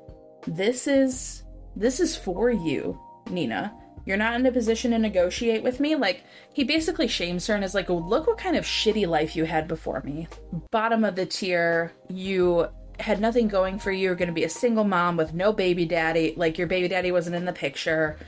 [0.46, 1.42] this is
[1.76, 2.98] this is for you
[3.30, 3.74] nina.
[4.06, 5.94] You're not in a position to negotiate with me.
[5.94, 9.44] Like he basically shames her and is like look what kind of shitty life you
[9.44, 10.28] had before me.
[10.70, 12.68] Bottom of the tier you
[13.00, 15.84] had nothing going for you you're going to be a single mom with no baby
[15.86, 18.18] daddy like your baby daddy wasn't in the picture.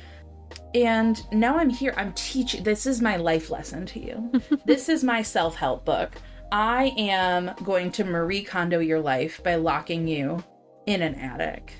[0.74, 4.32] And now i'm here i'm teaching this is my life lesson to you.
[4.64, 6.12] This is my self-help book.
[6.52, 10.42] I am going to marie kondo your life by locking you
[10.86, 11.72] in an attic.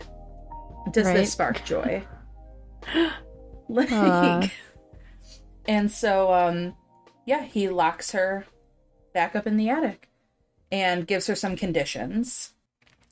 [0.93, 1.17] Does Right.
[1.17, 2.03] this spark joy?
[3.69, 4.49] Like Uh.
[5.69, 6.75] and so um
[7.27, 8.47] yeah he locks her
[9.15, 10.09] back up in the attic
[10.73, 12.55] and gives her some conditions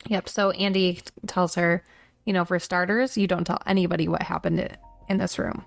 [0.09, 0.28] Yep.
[0.28, 1.85] So Andy tells her,
[2.24, 4.76] you know, for starters, you don't tell anybody what happened
[5.09, 5.64] in this room.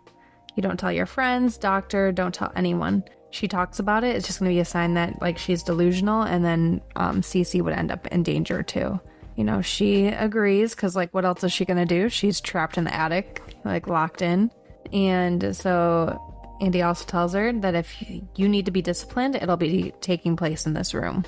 [0.55, 3.03] You don't tell your friends, doctor, don't tell anyone.
[3.29, 4.15] She talks about it.
[4.15, 7.61] It's just going to be a sign that like she's delusional, and then um, Cece
[7.61, 8.99] would end up in danger too.
[9.37, 12.09] You know, she agrees because like, what else is she going to do?
[12.09, 14.51] She's trapped in the attic, like locked in,
[14.91, 16.19] and so
[16.59, 17.95] Andy also tells her that if
[18.35, 21.23] you need to be disciplined, it'll be taking place in this room.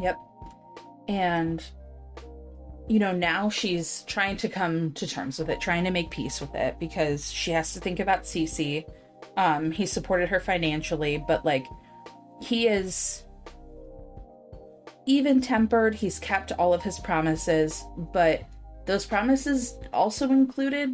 [0.00, 0.16] Yep.
[1.08, 1.64] And
[2.92, 6.42] you know, now she's trying to come to terms with it, trying to make peace
[6.42, 8.84] with it because she has to think about Cece.
[9.38, 11.64] Um, he supported her financially, but like
[12.42, 13.24] he is
[15.06, 15.94] even tempered.
[15.94, 17.82] He's kept all of his promises,
[18.12, 18.42] but
[18.84, 20.90] those promises also included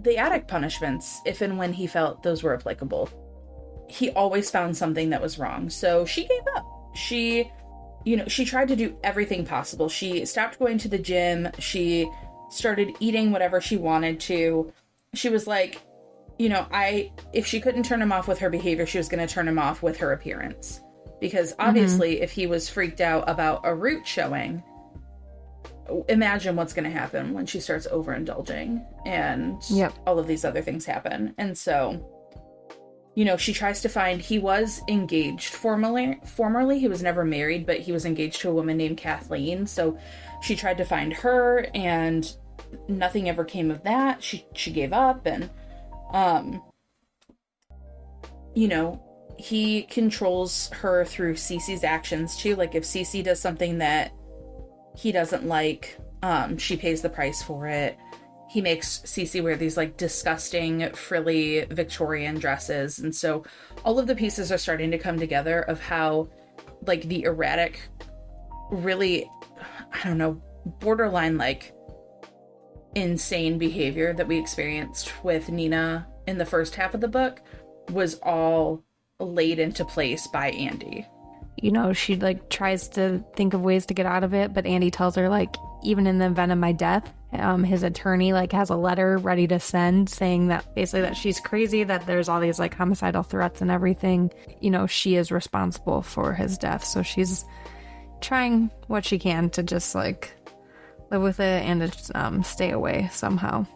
[0.00, 3.08] the attic punishments if and when he felt those were applicable.
[3.88, 6.66] He always found something that was wrong, so she gave up.
[6.96, 7.48] She
[8.04, 9.88] you know, she tried to do everything possible.
[9.88, 11.48] She stopped going to the gym.
[11.58, 12.10] She
[12.50, 14.72] started eating whatever she wanted to.
[15.14, 15.82] She was like,
[16.38, 19.26] you know, I if she couldn't turn him off with her behavior, she was going
[19.26, 20.80] to turn him off with her appearance.
[21.20, 21.68] Because mm-hmm.
[21.68, 24.62] obviously, if he was freaked out about a root showing,
[26.08, 29.94] imagine what's going to happen when she starts overindulging and Yep.
[30.06, 31.34] all of these other things happen.
[31.38, 32.04] And so,
[33.14, 36.78] you know, she tries to find he was engaged formally formerly.
[36.78, 39.66] He was never married, but he was engaged to a woman named Kathleen.
[39.66, 39.98] So
[40.42, 42.34] she tried to find her and
[42.88, 44.22] nothing ever came of that.
[44.22, 45.50] She she gave up and
[46.12, 46.62] um
[48.54, 49.02] you know,
[49.38, 52.56] he controls her through Cece's actions too.
[52.56, 54.12] Like if Cece does something that
[54.96, 57.96] he doesn't like, um, she pays the price for it.
[58.52, 62.98] He makes Cece wear these like disgusting frilly Victorian dresses.
[62.98, 63.44] And so
[63.82, 66.28] all of the pieces are starting to come together of how
[66.86, 67.80] like the erratic,
[68.70, 69.26] really,
[69.94, 71.74] I don't know, borderline like
[72.94, 77.40] insane behavior that we experienced with Nina in the first half of the book
[77.88, 78.84] was all
[79.18, 81.06] laid into place by Andy.
[81.56, 84.66] You know, she like tries to think of ways to get out of it, but
[84.66, 88.52] Andy tells her like even in the event of my death, um, his attorney like
[88.52, 92.40] has a letter ready to send saying that basically that she's crazy, that there's all
[92.40, 94.30] these like homicidal threats and everything.
[94.60, 97.44] You know, she is responsible for his death, so she's
[98.20, 100.32] trying what she can to just like
[101.10, 103.66] live with it and um, stay away somehow.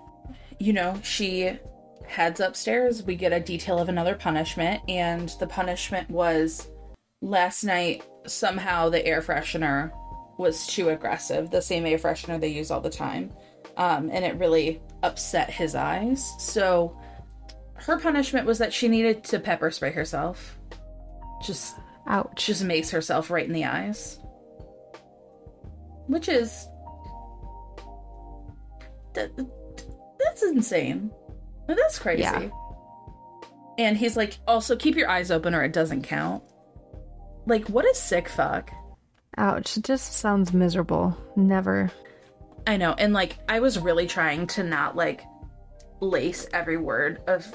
[0.58, 1.58] You know, she
[2.06, 3.02] heads upstairs.
[3.02, 6.68] We get a detail of another punishment, and the punishment was
[7.26, 9.90] last night somehow the air freshener
[10.38, 13.32] was too aggressive, the same air freshener they use all the time.
[13.76, 16.32] Um, and it really upset his eyes.
[16.38, 16.96] So
[17.74, 20.56] her punishment was that she needed to pepper spray herself.
[21.44, 21.76] Just
[22.06, 22.46] ouch.
[22.46, 24.20] Just mace herself right in the eyes.
[26.06, 26.68] Which is
[29.14, 29.30] that,
[30.18, 31.10] that's insane.
[31.66, 32.22] That's crazy.
[32.22, 32.50] Yeah.
[33.78, 36.44] And he's like, also keep your eyes open or it doesn't count.
[37.46, 38.70] Like, what a sick fuck.
[39.38, 39.76] Ouch.
[39.76, 41.16] It just sounds miserable.
[41.36, 41.90] Never.
[42.66, 42.94] I know.
[42.98, 45.24] And like, I was really trying to not like
[46.00, 47.46] lace every word of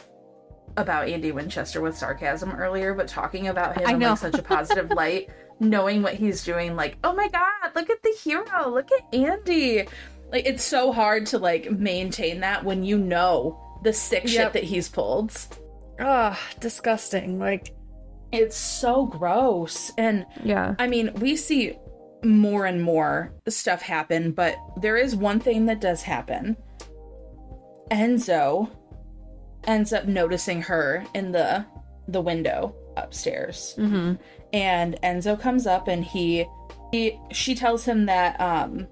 [0.78, 4.90] about Andy Winchester with sarcasm earlier, but talking about him in like such a positive
[4.96, 9.14] light, knowing what he's doing, like, oh my god, look at the hero, look at
[9.14, 9.88] Andy.
[10.32, 14.32] Like it's so hard to like maintain that when you know the sick yep.
[14.32, 15.36] shit that he's pulled.
[16.00, 17.38] Ugh, disgusting.
[17.38, 17.74] Like
[18.32, 19.92] it's so gross.
[19.98, 20.76] And yeah.
[20.80, 21.78] I mean, we see
[22.24, 26.56] more and more stuff happen, but there is one thing that does happen.
[27.92, 28.70] Enzo
[29.66, 31.66] ends up noticing her in the
[32.08, 33.76] the window upstairs.
[33.78, 34.14] Mm-hmm.
[34.54, 36.46] And Enzo comes up and he,
[36.92, 38.88] he she tells him that um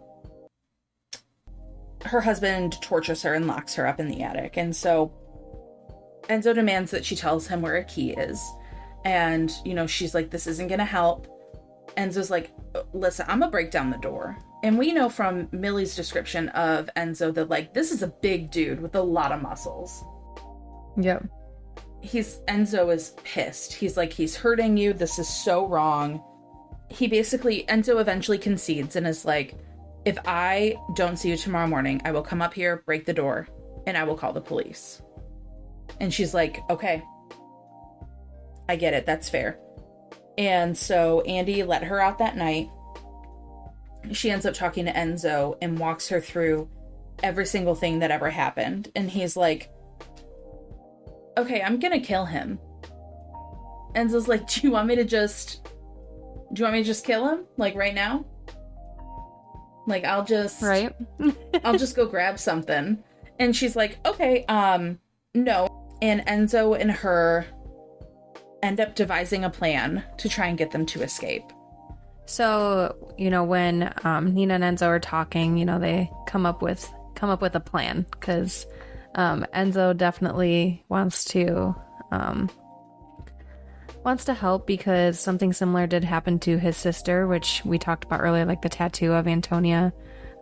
[2.05, 4.57] her husband tortures her and locks her up in the attic.
[4.57, 5.11] And so
[6.29, 8.41] Enzo demands that she tells him where a key is.
[9.05, 11.27] And, you know, she's like, this isn't going to help.
[11.97, 12.51] Enzo's like,
[12.93, 14.37] listen, I'm going to break down the door.
[14.63, 18.81] And we know from Millie's description of Enzo that, like, this is a big dude
[18.81, 20.03] with a lot of muscles.
[20.97, 21.27] Yep.
[22.01, 23.73] He's, Enzo is pissed.
[23.73, 24.93] He's like, he's hurting you.
[24.93, 26.21] This is so wrong.
[26.89, 29.57] He basically, Enzo eventually concedes and is like,
[30.05, 33.47] if I don't see you tomorrow morning, I will come up here, break the door,
[33.85, 35.01] and I will call the police.
[35.99, 37.03] And she's like, okay,
[38.69, 39.07] I get it.
[39.07, 39.59] That's fair.
[40.37, 42.69] And so Andy let her out that night.
[44.11, 46.69] She ends up talking to Enzo and walks her through
[47.23, 48.91] every single thing that ever happened.
[48.95, 49.71] And he's like,
[51.35, 52.59] okay, I'm going to kill him.
[53.95, 55.67] Enzo's like, do you want me to just.
[56.53, 57.45] Do you want me to just kill him?
[57.57, 58.23] Like right now?
[59.87, 60.95] Like I'll just Right.
[61.63, 63.03] I'll just go grab something.
[63.39, 64.99] And she's like, "Okay, um
[65.33, 65.67] no."
[66.01, 67.45] And Enzo and her
[68.61, 71.43] end up devising a plan to try and get them to escape.
[72.25, 76.61] So, you know, when um, Nina and Enzo are talking, you know, they come up
[76.61, 78.65] with come up with a plan because
[79.15, 81.75] um, Enzo definitely wants to
[82.11, 82.49] um,
[84.05, 88.21] wants to help because something similar did happen to his sister, which we talked about
[88.21, 89.91] earlier, like the tattoo of Antonia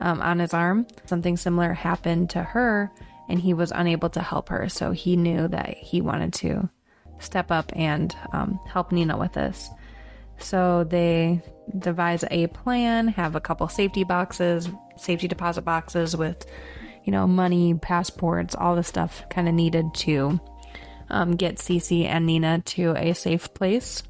[0.01, 0.85] um, on his arm.
[1.05, 2.91] Something similar happened to her,
[3.29, 4.69] and he was unable to help her.
[4.69, 6.69] So he knew that he wanted to
[7.19, 9.69] step up and um, help Nina with this.
[10.39, 11.41] So they
[11.77, 16.45] devise a plan, have a couple safety boxes, safety deposit boxes with,
[17.03, 20.39] you know, money, passports, all the stuff kind of needed to
[21.09, 24.03] um, get Cece and Nina to a safe place.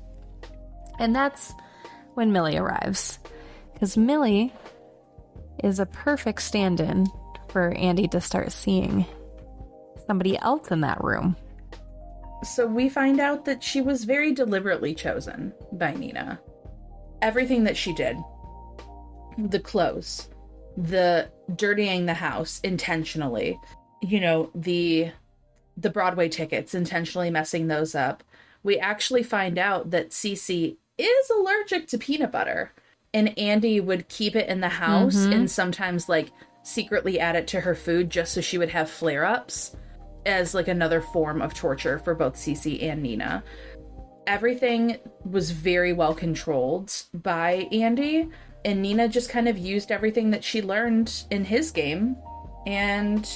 [0.99, 1.53] And that's
[2.15, 3.19] when Millie arrives.
[3.73, 4.53] Because Millie
[5.63, 7.07] is a perfect stand in
[7.49, 9.05] for Andy to start seeing
[10.07, 11.35] somebody else in that room.
[12.43, 16.39] So we find out that she was very deliberately chosen by Nina.
[17.21, 18.17] Everything that she did
[19.37, 20.29] the clothes,
[20.75, 23.59] the dirtying the house intentionally,
[24.01, 25.11] you know, the
[25.75, 28.23] the Broadway tickets, intentionally messing those up.
[28.63, 32.73] We actually find out that Cece is allergic to peanut butter
[33.13, 35.33] and Andy would keep it in the house mm-hmm.
[35.33, 36.31] and sometimes like
[36.63, 39.75] secretly add it to her food just so she would have flare ups
[40.27, 43.43] as like another form of torture for both Cece and Nina.
[44.27, 48.29] Everything was very well controlled by Andy,
[48.65, 52.17] and Nina just kind of used everything that she learned in his game
[52.65, 53.27] and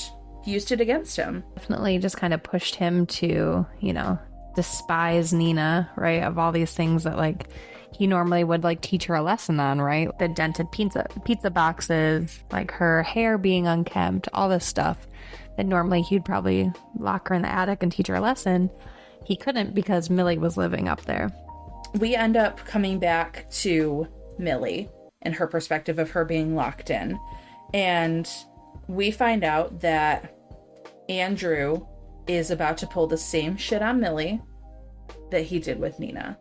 [0.45, 1.43] used it against him.
[1.55, 4.19] Definitely just kind of pushed him to, you know,
[4.55, 6.23] despise Nina, right?
[6.23, 7.47] Of all these things that like
[7.93, 10.09] he normally would like teach her a lesson on, right?
[10.19, 15.07] The dented pizza pizza boxes, like her hair being unkempt, all this stuff
[15.57, 18.69] that normally he'd probably lock her in the attic and teach her a lesson.
[19.25, 21.29] He couldn't because Millie was living up there.
[21.99, 24.07] We end up coming back to
[24.37, 24.89] Millie
[25.21, 27.19] and her perspective of her being locked in.
[27.73, 28.29] And
[28.87, 30.35] we find out that
[31.09, 31.85] Andrew
[32.27, 34.41] is about to pull the same shit on Millie
[35.31, 36.37] that he did with Nina.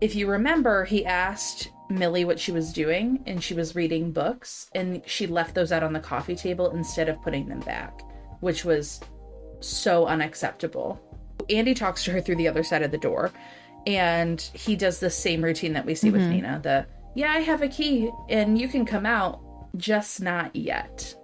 [0.00, 4.70] If you remember, he asked Millie what she was doing, and she was reading books,
[4.74, 8.00] and she left those out on the coffee table instead of putting them back,
[8.40, 9.00] which was
[9.60, 11.00] so unacceptable.
[11.50, 13.32] Andy talks to her through the other side of the door,
[13.86, 16.30] and he does the same routine that we see with mm-hmm.
[16.30, 19.40] Nina the, yeah, I have a key, and you can come out,
[19.76, 21.14] just not yet.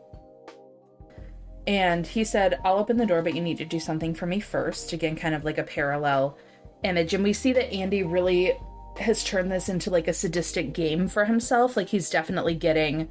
[1.66, 4.40] And he said, I'll open the door, but you need to do something for me
[4.40, 4.92] first.
[4.92, 6.36] Again, kind of like a parallel
[6.82, 7.14] image.
[7.14, 8.52] And we see that Andy really
[8.98, 11.76] has turned this into like a sadistic game for himself.
[11.76, 13.08] Like he's definitely getting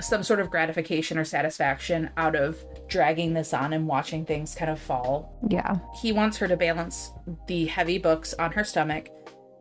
[0.00, 4.70] some sort of gratification or satisfaction out of dragging this on and watching things kind
[4.70, 5.38] of fall.
[5.48, 5.78] Yeah.
[6.00, 7.12] He wants her to balance
[7.46, 9.08] the heavy books on her stomach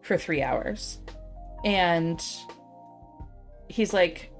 [0.01, 0.99] for three hours.
[1.65, 2.23] And
[3.67, 4.31] he's like,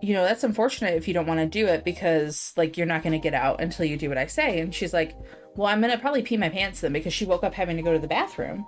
[0.00, 3.02] you know, that's unfortunate if you don't want to do it because, like, you're not
[3.02, 4.60] going to get out until you do what I say.
[4.60, 5.16] And she's like,
[5.56, 7.82] well, I'm going to probably pee my pants then because she woke up having to
[7.82, 8.66] go to the bathroom.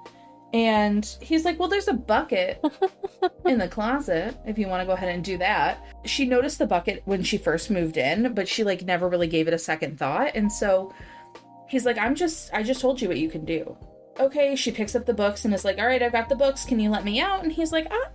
[0.53, 2.65] And he's like, well, there's a bucket
[3.45, 5.85] in the closet if you want to go ahead and do that.
[6.05, 9.49] She noticed the bucket when she first moved in, but she, like, never really gave
[9.49, 10.33] it a second thought.
[10.35, 10.95] And so
[11.69, 13.77] he's like, I'm just, I just told you what you can do.
[14.19, 16.65] Okay, she picks up the books and is like, all right, I've got the books.
[16.65, 17.43] Can you let me out?
[17.43, 18.09] And he's like, ah,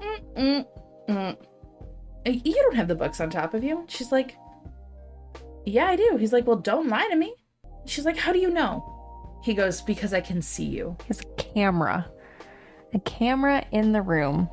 [0.00, 0.66] mm, mm,
[1.08, 1.36] mm.
[2.26, 3.84] You don't have the books on top of you.
[3.88, 4.36] She's like,
[5.64, 6.16] Yeah, I do.
[6.18, 7.34] He's like, Well, don't lie to me.
[7.84, 8.92] She's like, How do you know?
[9.46, 10.96] He goes, Because I can see you.
[11.06, 12.10] His camera.
[12.92, 14.50] A camera in the room.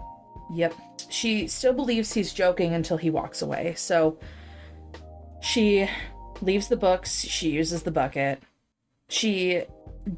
[0.53, 0.75] Yep.
[1.09, 3.73] She still believes he's joking until he walks away.
[3.75, 4.19] So
[5.41, 5.89] she
[6.41, 7.21] leaves the books.
[7.23, 8.43] She uses the bucket.
[9.09, 9.63] She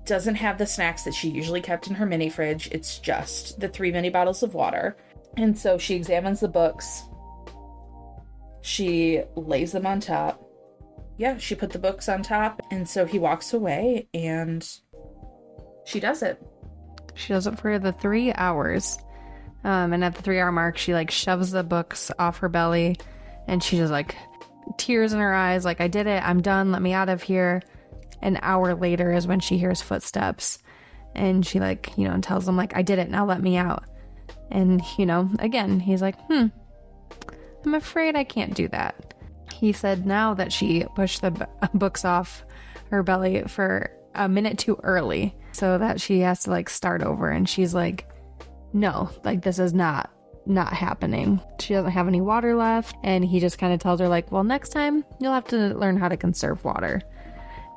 [0.04, 2.68] doesn't have the snacks that she usually kept in her mini fridge.
[2.74, 4.98] It's just the three mini bottles of water.
[5.38, 7.04] And so she examines the books.
[8.60, 10.45] She lays them on top.
[11.18, 12.62] Yeah, she put the books on top.
[12.72, 14.68] And so he walks away and
[15.86, 16.42] she does it.
[17.14, 18.98] She does it for the three hours.
[19.64, 22.98] Um, and at the three hour mark, she like shoves the books off her belly
[23.48, 24.16] and she just like
[24.78, 26.24] tears in her eyes, like, I did it.
[26.24, 26.72] I'm done.
[26.72, 27.62] Let me out of here.
[28.22, 30.60] An hour later is when she hears footsteps
[31.14, 33.10] and she like, you know, tells him, like, I did it.
[33.10, 33.86] Now let me out.
[34.52, 36.48] And, you know, again, he's like, hmm,
[37.66, 39.15] I'm afraid I can't do that.
[39.56, 42.44] He said now that she pushed the b- books off
[42.92, 47.30] her belly for a minute too early so that she has to like start over.
[47.30, 48.08] And she's like
[48.74, 50.12] no like this is not
[50.46, 51.40] not happening.
[51.60, 52.96] She doesn't have any water left.
[53.04, 55.96] And he just kind of tells her like well next time you'll have to learn
[55.96, 57.02] how to conserve water.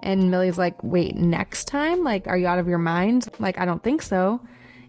[0.03, 2.03] And millie's like wait next time?
[2.03, 3.29] Like are you out of your mind?
[3.39, 4.41] Like i don't think so.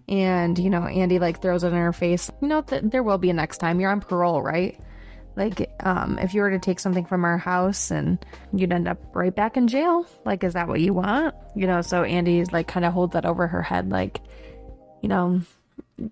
[0.07, 3.19] And you know andy like throws it in her face you know th- there will
[3.19, 3.79] be a next time.
[3.79, 4.79] You're on parole right
[5.39, 8.99] like um if you were to take something from our house and you'd end up
[9.15, 11.33] right back in jail like is that what you want?
[11.55, 14.21] You know so andy's like kind of holds that over her head like
[15.01, 15.41] you know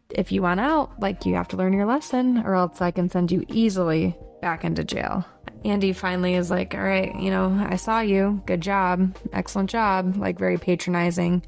[0.10, 3.10] if you want out like you have to learn your lesson or else i can
[3.10, 5.26] send you easily back into jail.
[5.66, 8.42] Andy finally is like all right you know i saw you.
[8.46, 9.16] Good job.
[9.34, 10.16] Excellent job.
[10.18, 11.44] Like very patronizing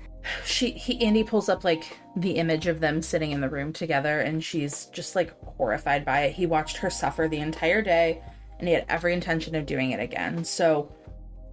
[0.45, 4.19] She he Andy pulls up like the image of them sitting in the room together
[4.19, 6.33] and she's just like horrified by it.
[6.33, 8.21] He watched her suffer the entire day
[8.59, 10.43] and he had every intention of doing it again.
[10.43, 10.91] So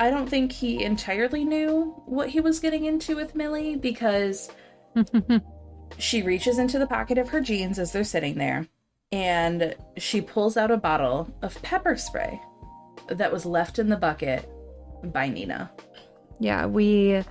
[0.01, 4.51] I don't think he entirely knew what he was getting into with Millie because
[5.99, 8.67] she reaches into the pocket of her jeans as they're sitting there
[9.13, 12.41] and she pulls out a bottle of pepper spray
[13.09, 14.51] that was left in the bucket
[15.05, 15.71] by Nina.
[16.41, 17.23] yeah we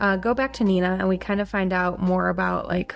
[0.00, 2.94] uh, go back to nina and we kind of find out more about like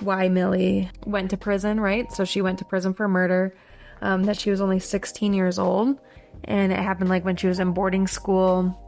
[0.00, 2.10] why millie went to prison right?
[2.12, 3.54] So she went to prison for murder
[4.00, 5.98] um, that she was only 16 years old.
[6.44, 8.78] And it happened like when she was in boarding school.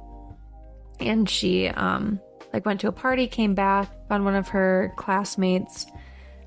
[1.01, 2.21] And she um,
[2.53, 5.87] like went to a party came back found one of her classmates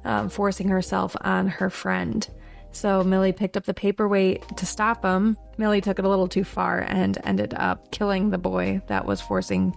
[0.06, 2.28] um, forcing herself on her friend.
[2.72, 6.44] So millie picked up the paperweight to stop him millie took it a little too
[6.44, 9.76] far and ended up killing the boy that was forcing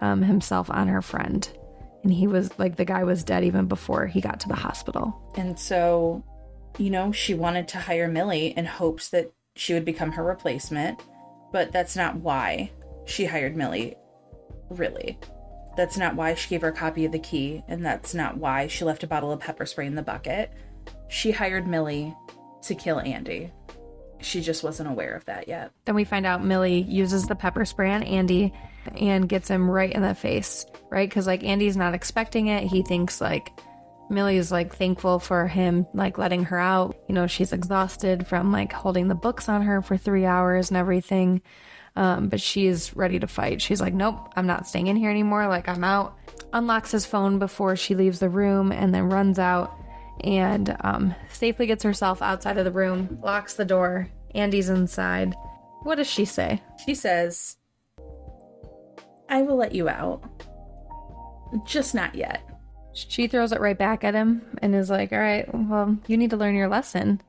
[0.00, 1.48] um, himself on her friend.
[2.02, 5.32] And he was like, the guy was dead even before he got to the hospital.
[5.36, 6.24] And so,
[6.78, 11.00] you know, she wanted to hire Millie in hopes that she would become her replacement,
[11.52, 12.70] but that's not why
[13.04, 13.96] she hired Millie,
[14.70, 15.18] really.
[15.76, 18.66] That's not why she gave her a copy of the key, and that's not why
[18.66, 20.52] she left a bottle of pepper spray in the bucket.
[21.08, 22.14] She hired Millie
[22.62, 23.52] to kill Andy.
[24.20, 25.72] She just wasn't aware of that yet.
[25.84, 28.52] Then we find out Millie uses the pepper spray on Andy
[28.96, 31.08] and gets him right in the face, right?
[31.08, 32.64] Because like Andy's not expecting it.
[32.64, 33.52] He thinks like
[34.10, 36.96] Millie's like thankful for him like letting her out.
[37.08, 40.76] You know, she's exhausted from like holding the books on her for three hours and
[40.76, 41.42] everything.
[41.96, 43.60] Um, but she's ready to fight.
[43.60, 45.48] She's like, nope, I'm not staying in here anymore.
[45.48, 46.16] Like, I'm out.
[46.52, 49.72] Unlocks his phone before she leaves the room and then runs out
[50.22, 54.08] and um, safely gets herself outside of the room, locks the door.
[54.34, 55.34] Andy's inside.
[55.82, 56.62] What does she say?
[56.84, 57.56] She says,
[59.30, 60.22] I will let you out.
[61.64, 62.42] Just not yet.
[62.92, 66.30] She throws it right back at him and is like, All right, well, you need
[66.30, 67.22] to learn your lesson.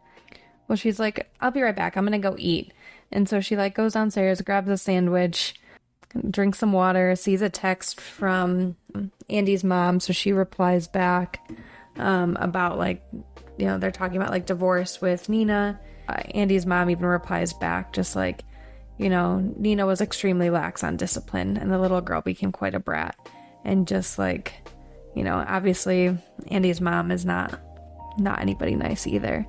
[0.67, 1.95] Well, she's like, I'll be right back.
[1.95, 2.73] I'm going to go eat.
[3.11, 5.55] And so she like goes downstairs, grabs a sandwich,
[6.29, 8.77] drinks some water, sees a text from
[9.29, 9.99] Andy's mom.
[9.99, 11.51] So she replies back
[11.97, 13.03] um, about like,
[13.57, 15.79] you know, they're talking about like divorce with Nina.
[16.07, 18.43] Uh, Andy's mom even replies back, just like,
[19.01, 22.79] you know, Nina was extremely lax on discipline and the little girl became quite a
[22.79, 23.15] brat.
[23.65, 24.53] And just like,
[25.15, 26.15] you know, obviously
[26.49, 27.59] Andy's mom is not
[28.17, 29.47] not anybody nice either.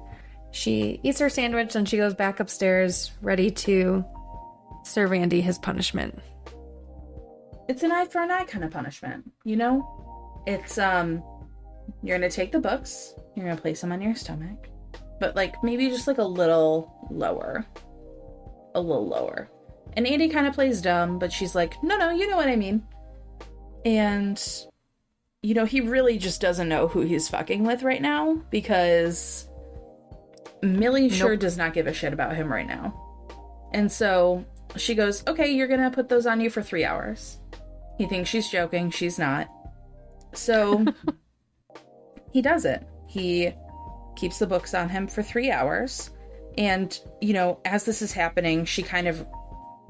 [0.53, 4.05] She eats her sandwich and she goes back upstairs, ready to
[4.85, 6.19] serve Andy his punishment.
[7.69, 10.43] It's an eye for an eye kind of punishment, you know?
[10.47, 11.23] It's, um,
[12.03, 14.69] you're gonna take the books, you're gonna place them on your stomach,
[15.21, 17.67] but like maybe just like a little lower.
[18.75, 19.51] A little lower.
[19.95, 22.57] And Andy kind of plays dumb, but she's like, no, no, you know what I
[22.57, 22.83] mean.
[23.85, 24.43] And,
[25.43, 29.49] you know, he really just doesn't know who he's fucking with right now because
[30.63, 31.13] Millie nope.
[31.13, 32.99] sure does not give a shit about him right now.
[33.73, 34.45] And so
[34.77, 37.39] she goes, Okay, you're gonna put those on you for three hours.
[37.99, 39.49] He thinks she's joking, she's not.
[40.33, 40.85] So
[42.33, 42.87] he does it.
[43.07, 43.53] He
[44.17, 46.11] keeps the books on him for three hours.
[46.59, 49.27] And, you know, as this is happening, she kind of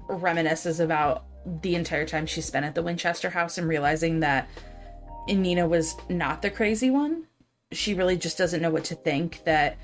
[0.08, 1.24] reminisces about
[1.62, 4.48] the entire time she spent at the Winchester house and realizing that
[5.28, 7.24] Nina was not the crazy one.
[7.72, 9.76] She really just doesn't know what to think that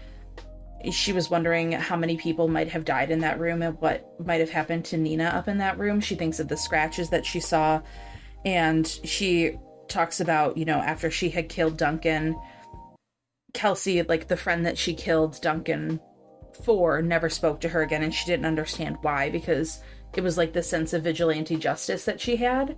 [0.92, 4.40] she was wondering how many people might have died in that room and what might
[4.40, 6.00] have happened to Nina up in that room.
[6.00, 7.82] She thinks of the scratches that she saw,
[8.44, 12.38] and she talks about, you know, after she had killed Duncan,
[13.54, 15.98] Kelsey, like the friend that she killed Duncan
[16.64, 19.80] for, never spoke to her again, and she didn't understand why because
[20.14, 22.76] it was like the sense of vigilante justice that she had.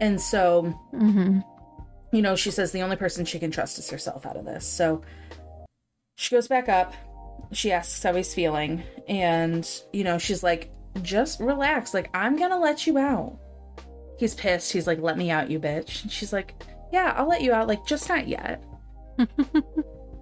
[0.00, 1.40] And so, mm-hmm.
[2.12, 4.66] you know, she says the only person she can trust is herself out of this.
[4.66, 5.02] So
[6.18, 6.94] she goes back up.
[7.52, 8.82] She asks how he's feeling.
[9.08, 11.94] And you know she's like just relax.
[11.94, 13.38] Like i'm gonna let you out.
[14.18, 14.72] He's pissed.
[14.72, 16.02] He's like let me out you bitch.
[16.02, 16.60] And she's like
[16.92, 17.68] yeah i'll let you out.
[17.68, 18.62] Like just not yet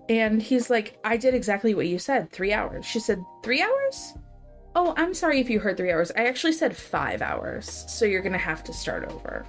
[0.09, 4.15] and he's like i did exactly what you said three hours she said three hours
[4.75, 8.23] oh i'm sorry if you heard three hours i actually said five hours so you're
[8.23, 9.45] gonna have to start over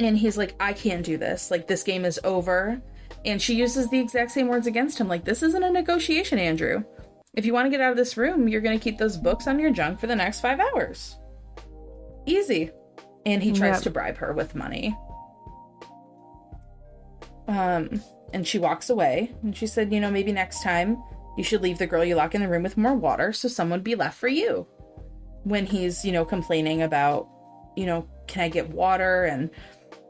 [0.00, 2.80] and he's like i can't do this like this game is over
[3.24, 6.84] and she uses the exact same words against him like, this isn't a negotiation, Andrew.
[7.34, 9.46] If you want to get out of this room, you're going to keep those books
[9.46, 11.16] on your junk for the next five hours.
[12.26, 12.70] Easy.
[13.26, 13.82] And he tries yep.
[13.82, 14.96] to bribe her with money.
[17.48, 18.02] Um,
[18.34, 19.32] and she walks away.
[19.42, 21.02] And she said, you know, maybe next time
[21.38, 23.78] you should leave the girl you lock in the room with more water so someone
[23.78, 24.66] would be left for you.
[25.44, 27.28] When he's, you know, complaining about,
[27.76, 29.24] you know, can I get water?
[29.24, 29.50] And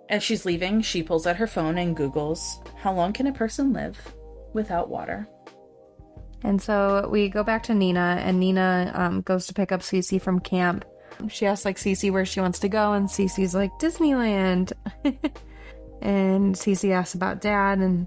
[0.09, 3.72] as she's leaving, she pulls out her phone and Googles, How long can a person
[3.72, 3.98] live
[4.52, 5.28] without water?
[6.42, 10.20] And so we go back to Nina, and Nina um, goes to pick up Cece
[10.20, 10.84] from camp.
[11.28, 14.72] She asks like Cece where she wants to go, and Cece's like Disneyland.
[16.05, 18.06] and Cece asks about Dad, and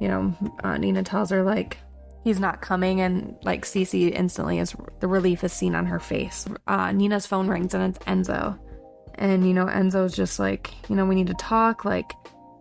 [0.00, 0.34] you know
[0.78, 1.78] Nina tells her like
[2.22, 6.46] he's not coming, and like Cece instantly is the relief is seen on her face.
[6.66, 8.58] Uh, Nina's phone rings, and it's Enzo.
[9.20, 11.84] And, you know, Enzo's just like, you know, we need to talk.
[11.84, 12.12] Like,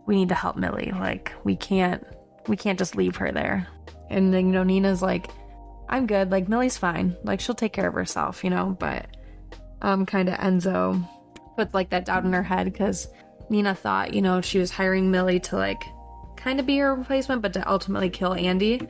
[0.06, 0.92] we need to help Millie.
[0.94, 2.06] Like, we can't,
[2.48, 3.66] we can't just leave her there.
[4.10, 5.30] And then, you know, Nina's like,
[5.88, 6.32] I'm good.
[6.32, 7.16] Like, Millie's fine.
[7.24, 8.76] Like, she'll take care of herself, you know?
[8.78, 9.08] But,
[9.82, 11.08] um, kind of Enzo
[11.56, 13.08] puts like that doubt in her head because
[13.50, 15.84] Nina thought, you know, she was hiring Millie to like
[16.36, 18.82] kind of be her replacement, but to ultimately kill Andy.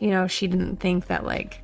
[0.00, 1.62] You know, she didn't think that like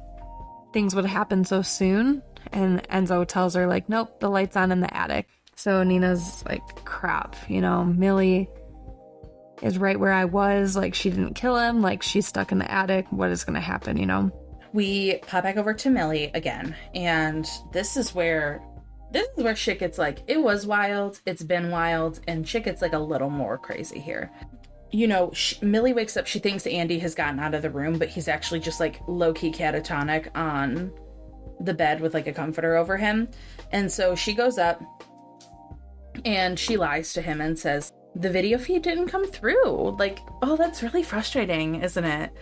[0.73, 2.23] things would happen so soon.
[2.53, 5.29] And Enzo tells her, like, nope, the light's on in the attic.
[5.57, 8.49] So Nina's like, crap, you know, Millie
[9.61, 10.77] is right where I was.
[10.77, 11.83] Like, she didn't kill him.
[11.83, 13.07] Like, she's stuck in the attic.
[13.11, 14.31] What is going to happen, you know?
[14.73, 16.77] We pop back over to Millie again.
[16.95, 18.63] And this is where
[19.13, 22.83] this is where shit gets like it was wild, it's been wild, and shit gets
[22.83, 24.31] like a little more crazy here.
[24.91, 26.27] You know, sh- Millie wakes up.
[26.27, 29.33] She thinks Andy has gotten out of the room, but he's actually just like low
[29.33, 30.93] key catatonic on
[31.61, 33.29] the bed with like a comforter over him.
[33.73, 34.83] And so she goes up
[36.25, 39.97] and she lies to him and says, The video feed didn't come through.
[39.99, 42.33] Like, oh, that's really frustrating, isn't it?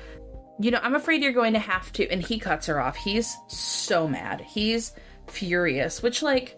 [0.60, 2.08] You know, I'm afraid you're going to have to.
[2.08, 2.96] And he cuts her off.
[2.96, 4.40] He's so mad.
[4.40, 4.92] He's
[5.28, 6.56] furious, which, like,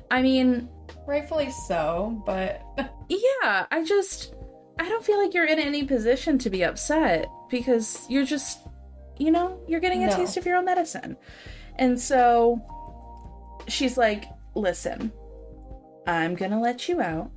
[0.10, 0.68] I mean,
[1.06, 2.62] Rightfully so, but
[3.08, 4.34] yeah, I just,
[4.78, 8.60] I don't feel like you're in any position to be upset because you're just,
[9.18, 10.16] you know, you're getting a No.
[10.16, 11.16] taste of your own medicine.
[11.76, 12.58] And so
[13.68, 14.24] she's like,
[14.54, 15.12] listen,
[16.06, 17.30] I'm gonna let you out.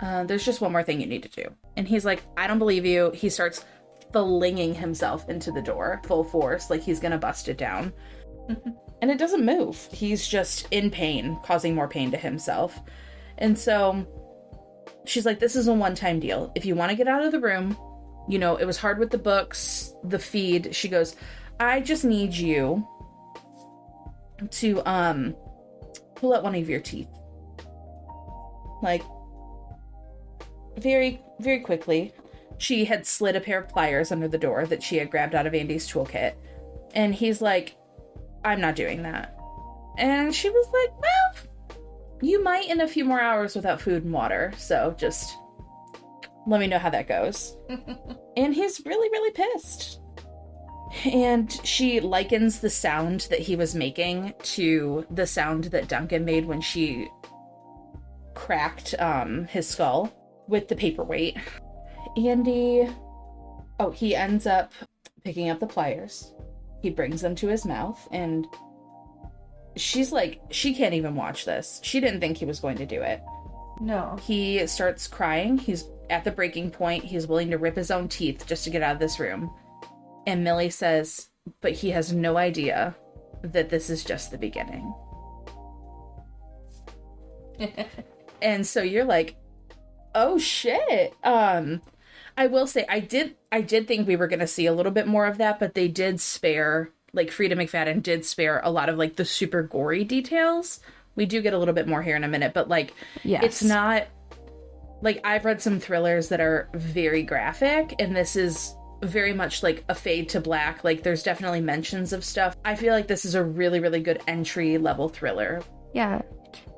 [0.00, 1.48] Uh, there's just one more thing you need to do.
[1.76, 3.10] And he's like, I don't believe you.
[3.14, 3.64] He starts
[4.12, 7.92] flinging himself into the door full force, like he's gonna bust it down.
[9.02, 9.88] and it doesn't move.
[9.92, 12.80] He's just in pain, causing more pain to himself.
[13.38, 14.06] And so
[15.04, 16.52] she's like, This is a one time deal.
[16.54, 17.76] If you want to get out of the room,
[18.28, 20.74] you know, it was hard with the books, the feed.
[20.74, 21.16] She goes,
[21.60, 22.86] I just need you
[24.50, 25.34] to um
[26.14, 27.08] pull out one of your teeth.
[28.82, 29.02] Like
[30.78, 32.12] very very quickly.
[32.58, 35.46] She had slid a pair of pliers under the door that she had grabbed out
[35.46, 36.34] of Andy's toolkit.
[36.94, 37.76] And he's like,
[38.46, 39.36] I'm not doing that.
[39.98, 41.78] And she was like, Well,
[42.22, 44.52] you might in a few more hours without food and water.
[44.56, 45.36] So just
[46.46, 47.56] let me know how that goes.
[48.36, 50.00] and he's really, really pissed.
[51.04, 56.46] And she likens the sound that he was making to the sound that Duncan made
[56.46, 57.08] when she
[58.34, 60.12] cracked um, his skull
[60.46, 61.36] with the paperweight.
[62.16, 62.88] Andy,
[63.80, 64.72] oh, he ends up
[65.24, 66.32] picking up the pliers.
[66.86, 68.46] He brings them to his mouth, and
[69.74, 71.80] she's like, she can't even watch this.
[71.82, 73.20] She didn't think he was going to do it.
[73.80, 74.16] no.
[74.22, 75.58] He starts crying.
[75.58, 77.02] He's at the breaking point.
[77.02, 79.52] He's willing to rip his own teeth just to get out of this room.
[80.28, 81.28] And Millie says,
[81.60, 82.94] but he has no idea
[83.42, 84.94] that this is just the beginning.
[88.40, 89.34] and so you're like,
[90.14, 91.14] oh shit.
[91.24, 91.82] Um,
[92.36, 95.06] I will say I did I did think we were gonna see a little bit
[95.06, 98.98] more of that, but they did spare like Freida McFadden did spare a lot of
[98.98, 100.80] like the super gory details.
[101.14, 102.92] We do get a little bit more here in a minute, but like
[103.24, 103.42] Yes.
[103.42, 104.06] it's not
[105.02, 109.84] like I've read some thrillers that are very graphic, and this is very much like
[109.88, 110.84] a fade to black.
[110.84, 112.56] Like there's definitely mentions of stuff.
[112.64, 115.62] I feel like this is a really, really good entry level thriller.
[115.94, 116.22] Yeah.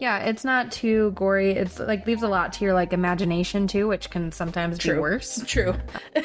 [0.01, 1.53] Yeah, it's not too gory.
[1.53, 5.43] It's like leaves a lot to your like imagination too, which can sometimes be worse.
[5.47, 5.75] True.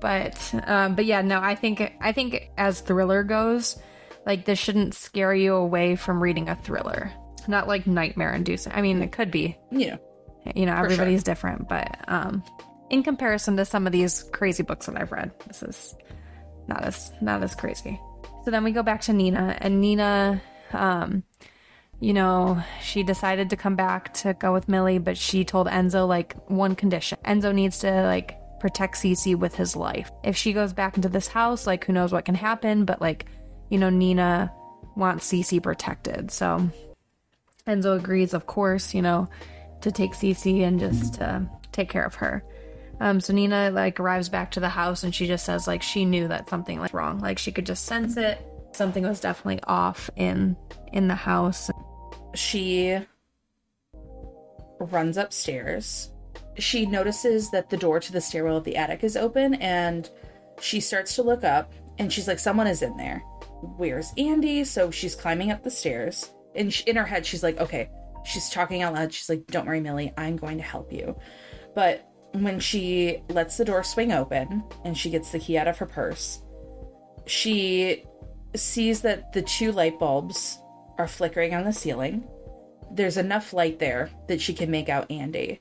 [0.00, 3.78] But um but yeah, no, I think I think as thriller goes,
[4.24, 7.12] like this shouldn't scare you away from reading a thriller.
[7.46, 8.72] Not like nightmare inducing.
[8.72, 9.56] I mean, it could be.
[9.70, 9.98] You know.
[10.54, 10.84] You know, sure.
[10.84, 12.42] everybody's different, but um
[12.90, 15.94] in comparison to some of these crazy books that I've read, this is
[16.68, 18.00] not as not as crazy.
[18.44, 20.42] So then we go back to Nina and Nina
[20.72, 21.22] um
[22.00, 26.06] you know, she decided to come back to go with Millie, but she told Enzo
[26.06, 27.18] like one condition.
[27.24, 30.10] Enzo needs to like protect Cece with his life.
[30.22, 33.26] If she goes back into this house, like who knows what can happen, but like,
[33.70, 34.52] you know, Nina
[34.94, 36.30] wants Cece protected.
[36.30, 36.68] So
[37.66, 39.28] Enzo agrees, of course, you know,
[39.80, 42.44] to take Cece and just to take care of her.
[43.00, 46.04] Um, so Nina like arrives back to the house and she just says like she
[46.04, 47.20] knew that something was wrong.
[47.20, 48.44] Like she could just sense it.
[48.72, 50.56] Something was definitely off in
[50.92, 51.70] in the house.
[52.36, 52.98] She
[54.78, 56.10] runs upstairs.
[56.58, 60.08] She notices that the door to the stairwell of the attic is open and
[60.60, 63.18] she starts to look up and she's like, Someone is in there.
[63.76, 64.64] Where's Andy?
[64.64, 66.30] So she's climbing up the stairs.
[66.54, 67.90] And sh in her head, she's like, Okay,
[68.24, 69.12] she's talking out loud.
[69.12, 71.18] She's like, Don't worry, Millie, I'm going to help you.
[71.74, 75.78] But when she lets the door swing open and she gets the key out of
[75.78, 76.42] her purse,
[77.26, 78.04] she
[78.54, 80.58] sees that the two light bulbs
[80.98, 82.26] are flickering on the ceiling.
[82.90, 85.60] There's enough light there that she can make out Andy,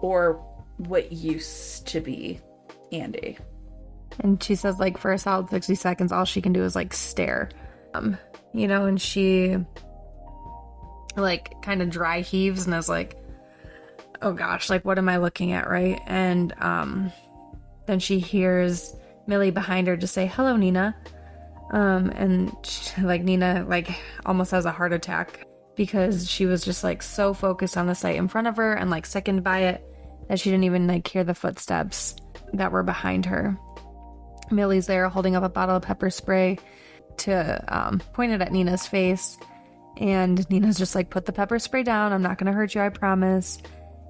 [0.00, 0.34] or
[0.76, 2.40] what used to be
[2.92, 3.38] Andy.
[4.20, 6.92] And she says like for a solid 60 seconds all she can do is like
[6.92, 7.50] stare.
[7.94, 8.16] Um,
[8.52, 9.56] you know, and she
[11.16, 13.16] like kind of dry heaves and is like
[14.22, 16.00] oh gosh, like what am I looking at, right?
[16.06, 17.12] And um
[17.86, 18.94] then she hears
[19.26, 20.96] Millie behind her just say, "Hello, Nina."
[21.70, 23.90] Um and she, like Nina like
[24.26, 25.46] almost has a heart attack
[25.76, 28.90] because she was just like so focused on the sight in front of her and
[28.90, 29.84] like sickened by it
[30.28, 32.16] that she didn't even like hear the footsteps
[32.52, 33.58] that were behind her.
[34.50, 36.58] Millie's there holding up a bottle of pepper spray
[37.18, 39.38] to um, point it at Nina's face.
[39.96, 42.12] And Nina's just like, put the pepper spray down.
[42.12, 43.58] I'm not going to hurt you, I promise.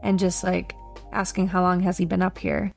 [0.02, 0.74] And just like
[1.12, 2.72] asking how long has he been up here.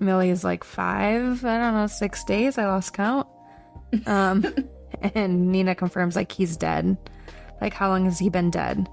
[0.00, 2.58] Millie is like five, I don't know, six days.
[2.58, 3.26] I lost count.
[4.06, 4.44] Um,
[5.14, 6.96] and Nina confirms like he's dead.
[7.60, 8.88] Like, how long has he been dead?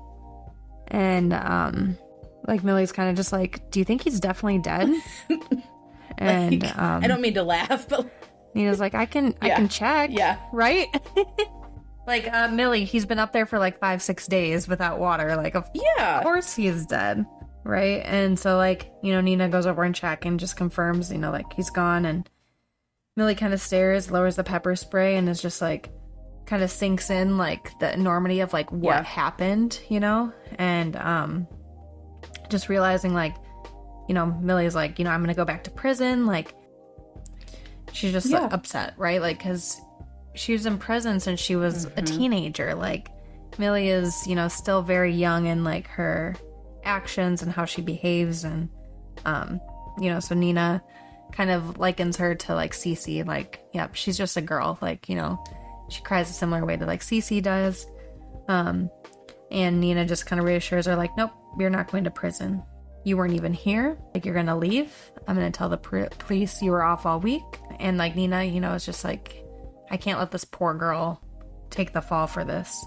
[0.87, 1.97] And um,
[2.47, 4.89] like Millie's kind of just like, do you think he's definitely dead?
[6.17, 8.09] and Like, um, I don't mean to laugh, but
[8.53, 10.11] Nina's like, I can, I can check.
[10.13, 10.37] Yeah.
[10.53, 10.87] Right.
[12.07, 15.35] like uh, Millie, he's been up there for like five, six days without water.
[15.35, 16.21] Like, of yeah.
[16.23, 17.25] course he's dead.
[17.63, 18.01] Right.
[18.05, 21.31] And so, like, you know, Nina goes over and check and just confirms, you know,
[21.31, 22.05] like he's gone.
[22.05, 22.29] And
[23.15, 25.89] Millie kind of stares, lowers the pepper spray, and is just like,
[26.45, 29.03] kind of sinks in like the enormity of like what Yeah.
[29.03, 30.31] happened, you know?
[30.59, 31.47] And, um,
[32.49, 33.35] just realizing like,
[34.07, 36.27] you know, Millie's like, you know, I'm going to go back to prison.
[36.27, 36.53] Like,
[37.91, 39.19] she's just like, upset, right?
[39.19, 39.81] Like, because
[40.35, 42.75] she was in prison since she was a teenager.
[42.75, 43.09] Like,
[43.57, 46.35] Millie is, you know, still very young in like her
[46.83, 48.43] actions and how she behaves.
[48.43, 48.69] And,
[49.25, 49.59] um,
[49.99, 50.83] you know, so Nina
[51.35, 53.25] kind of likens her to like Cece.
[53.25, 54.77] Like, yep, she's just a girl.
[54.81, 55.43] Like, you know,
[55.89, 57.85] she cries a similar way to like Cece does.
[58.47, 58.89] Um,
[59.51, 62.63] and Nina just kind of reassures her, like, nope, you're not going to prison.
[63.03, 63.97] You weren't even here.
[64.13, 64.93] Like, you're going to leave.
[65.27, 67.43] I'm going to tell the pr- police you were off all week.
[67.79, 69.43] And, like, Nina, you know, is just like,
[69.91, 71.21] I can't let this poor girl
[71.69, 72.83] take the fall for this,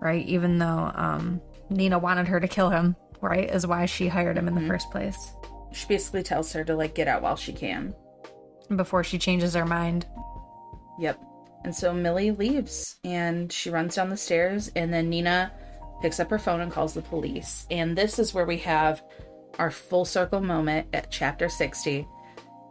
[0.00, 0.24] right?
[0.26, 1.40] Even though um,
[1.70, 3.50] Nina wanted her to kill him, right?
[3.50, 5.32] Is why she hired him in the first place
[5.76, 7.94] She basically tells her to like get out while she can.
[8.74, 10.06] before she changes her mind.
[10.98, 11.22] Yep.
[11.64, 15.52] And so Millie leaves and she runs down the stairs, and then Nina
[16.00, 17.66] picks up her phone and calls the police.
[17.70, 19.02] And this is where we have
[19.58, 22.06] our full circle moment at chapter 60.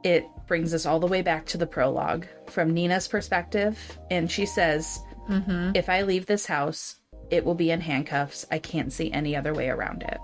[0.04, 4.00] It brings us all the way back to the prologue from Nina's perspective.
[4.12, 5.00] And she says,
[5.30, 5.72] mm-hmm.
[5.76, 6.98] If I leave this house,
[7.32, 8.46] it will be in handcuffs.
[8.52, 10.20] I can't see any other way around it.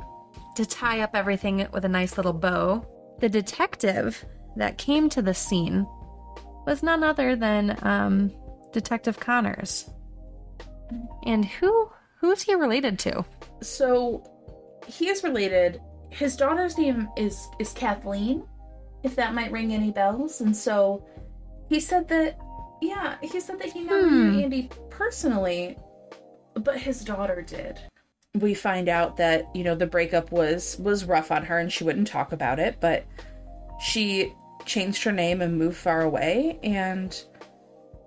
[0.56, 2.86] To tie up everything with a nice little bow,
[3.20, 4.26] the detective
[4.58, 5.86] that came to the scene
[6.66, 8.32] was none other than um,
[8.74, 9.90] Detective Connors.
[11.26, 13.24] And who who's he related to?
[13.62, 14.24] So
[14.88, 15.82] he is related.
[16.10, 18.44] His daughter's name is is Kathleen,
[19.04, 20.42] if that might ring any bells.
[20.42, 21.06] And so
[21.70, 22.38] he said that
[22.82, 24.32] yeah, he said that he never Hmm.
[24.32, 25.78] knew Andy personally,
[26.56, 27.80] but his daughter did.
[28.36, 31.84] We find out that, you know, the breakup was was rough on her and she
[31.84, 33.06] wouldn't talk about it, but
[33.82, 34.34] she
[34.66, 37.24] changed her name and moved far away and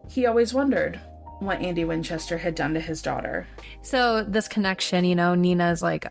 [0.08, 1.00] he always wondered
[1.40, 3.46] what Andy Winchester had done to his daughter.
[3.82, 6.06] So this connection, you know, Nina's like,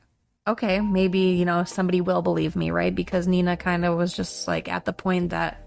[0.47, 2.93] okay, maybe you know somebody will believe me, right?
[2.93, 5.63] Because Nina kind of was just like at the point that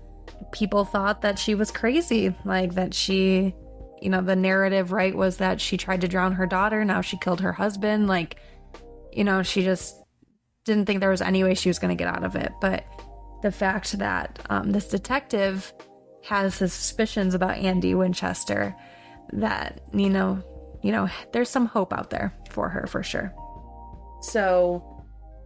[0.53, 3.55] people thought that she was crazy, like that she,
[4.07, 7.19] you know, the narrative, right, was that she tried to drown her daughter, now she
[7.19, 8.37] killed her husband, like,
[9.13, 9.97] you know, she just
[10.65, 12.85] didn't think there was any way she was going to get out of it, but
[13.43, 15.75] the fact that um, this detective
[16.25, 18.77] has his suspicions about Andy Winchester
[19.33, 20.43] that you know
[20.83, 23.35] you know there's some hope out there for her for sure
[24.23, 25.05] So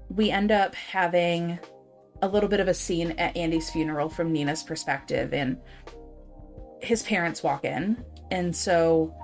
[0.09, 1.59] we end up having
[2.23, 5.59] a little bit of a scene at Andy's funeral from Nina's perspective, and
[6.83, 8.03] his parents walk in.
[8.31, 9.15] And so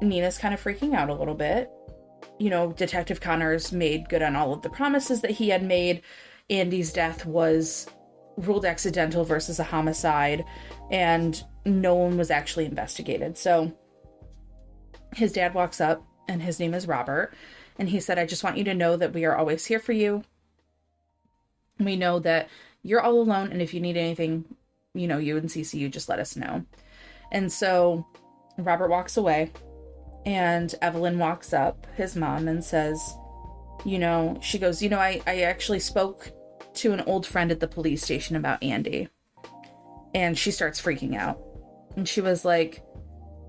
[0.00, 1.70] Nina's kind of freaking out a little bit.
[2.38, 6.02] You know, Detective Connors made good on all of the promises that he had made.
[6.48, 7.86] Andy's death was
[8.36, 10.44] ruled accidental versus a homicide,
[10.90, 13.36] and no one was actually investigated.
[13.36, 13.72] So
[15.14, 17.34] his dad walks up, and his name is Robert.
[17.78, 19.92] And he said, I just want you to know that we are always here for
[19.92, 20.24] you.
[21.78, 22.48] We know that
[22.82, 24.44] you're all alone, and if you need anything,
[24.94, 26.64] you know, you and CCU, just let us know.
[27.32, 28.06] And so
[28.58, 29.52] Robert walks away,
[30.26, 33.16] and Evelyn walks up, his mom, and says,
[33.84, 36.32] You know, she goes, You know, I, I actually spoke
[36.74, 39.08] to an old friend at the police station about Andy.
[40.14, 41.40] And she starts freaking out.
[41.96, 42.84] And she was like,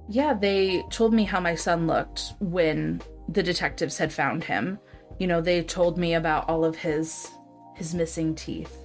[0.09, 4.77] yeah, they told me how my son looked when the detectives had found him.
[5.19, 7.29] You know, they told me about all of his
[7.75, 8.77] his missing teeth.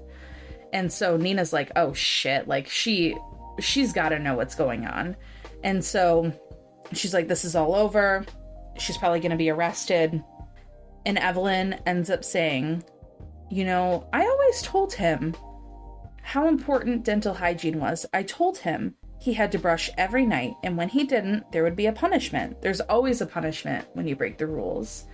[0.73, 3.17] And so Nina's like, "Oh shit, like she
[3.61, 5.17] she's got to know what's going on."
[5.65, 6.33] And so
[6.93, 8.25] she's like, "This is all over.
[8.79, 10.23] She's probably going to be arrested."
[11.05, 12.85] And Evelyn ends up saying,
[13.51, 15.35] "You know, I always told him
[16.27, 18.05] how important dental hygiene was.
[18.13, 21.77] I told him he had to brush every night, and when he didn't, there would
[21.77, 22.61] be a punishment.
[22.61, 25.05] There's always a punishment when you break the rules.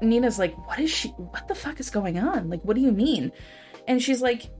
[0.00, 1.08] Nina's like, What is she?
[1.08, 2.48] What the fuck is going on?
[2.48, 3.32] Like, what do you mean?
[3.86, 4.50] And she's like,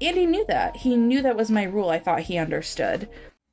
[0.00, 0.76] Andy knew that.
[0.76, 1.90] He knew that was my rule.
[1.90, 3.08] I thought he understood.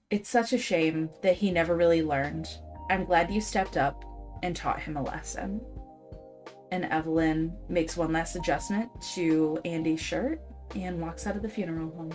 [0.09, 2.47] It's such a shame that he never really learned.
[2.89, 4.03] I'm glad you stepped up.
[4.41, 5.59] and taught him a lesson.
[6.71, 10.39] And Evelyn makes one last adjustment to Andy's shirt
[10.75, 12.13] and walks out of the funeral home.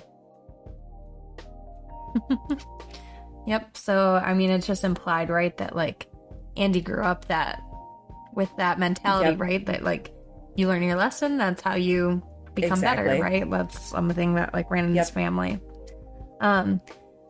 [3.46, 3.76] Yep.
[3.76, 6.06] So, I mean, it's just implied, right, that like
[6.56, 7.62] Andy grew up that
[8.32, 9.40] with that mentality, yep.
[9.40, 9.66] right?
[9.66, 10.12] That like
[10.56, 12.22] you learn your lesson, that's how you
[12.54, 13.06] become exactly.
[13.06, 13.50] better, right?
[13.50, 15.06] That's something that like ran in yep.
[15.06, 15.60] his family.
[16.40, 16.80] Um,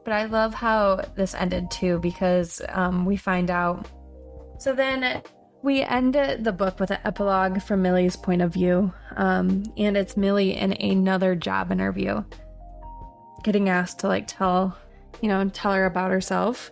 [0.05, 3.89] but I love how this ended too because um, we find out.
[4.59, 5.23] So then
[5.63, 10.17] we end the book with an epilogue from Millie's point of view, um, and it's
[10.17, 12.23] Millie in another job interview,
[13.43, 14.77] getting asked to like tell
[15.21, 16.71] you know, tell her about herself.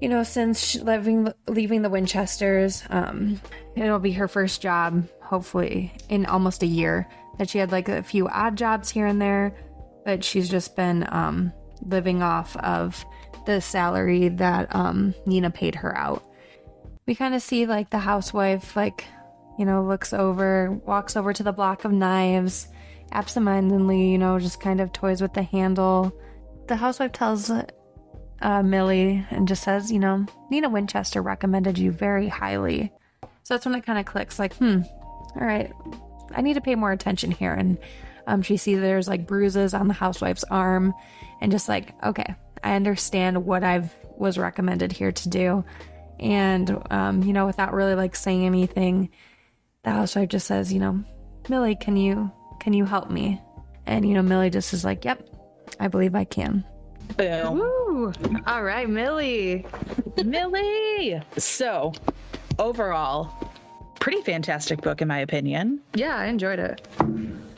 [0.00, 3.40] You know, since leaving leaving the Winchesters, um,
[3.76, 7.08] it'll be her first job, hopefully, in almost a year.
[7.38, 9.54] That she had like a few odd jobs here and there,
[10.04, 11.52] but she's just been um,
[11.82, 13.04] living off of
[13.46, 16.22] the salary that um, Nina paid her out.
[17.06, 19.04] We kind of see like the housewife, like,
[19.58, 22.68] you know, looks over, walks over to the block of knives,
[23.12, 26.12] absentmindedly, you know, just kind of toys with the handle.
[26.68, 32.28] The housewife tells uh, Millie and just says, you know, Nina Winchester recommended you very
[32.28, 32.92] highly.
[33.42, 34.82] So that's when it kind of clicks like, hmm,
[35.34, 35.72] all right,
[36.34, 37.52] I need to pay more attention here.
[37.52, 37.78] And
[38.26, 40.94] um, she sees there's like bruises on the housewife's arm
[41.40, 45.64] and just like, okay, I understand what I've was recommended here to do.
[46.18, 49.08] And, um, you know, without really like saying anything,
[49.82, 51.02] the housewife just says, you know,
[51.48, 52.30] Millie, can you,
[52.60, 53.40] can you help me?
[53.86, 55.26] And, you know, Millie just is like, yep,
[55.80, 56.64] I believe I can.
[57.16, 57.58] Boom.
[57.58, 58.12] Woo.
[58.46, 59.66] All right, Millie.
[60.24, 61.20] Millie.
[61.38, 61.92] So,
[62.58, 63.50] overall,
[64.00, 65.80] pretty fantastic book in my opinion.
[65.94, 66.86] Yeah, I enjoyed it.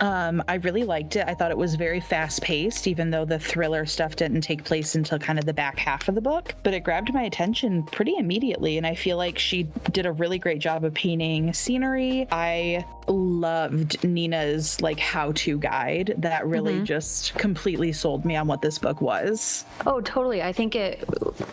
[0.03, 1.25] Um, I really liked it.
[1.29, 4.97] I thought it was very fast paced, even though the thriller stuff didn't take place
[4.97, 6.57] until kind of the back half of the book.
[6.65, 8.79] But it grabbed my attention pretty immediately.
[8.79, 9.63] And I feel like she
[9.93, 12.27] did a really great job of painting scenery.
[12.33, 16.85] I loved Nina's like how to guide that really mm-hmm.
[16.85, 19.65] just completely sold me on what this book was.
[19.87, 20.43] Oh, totally.
[20.43, 21.05] I think it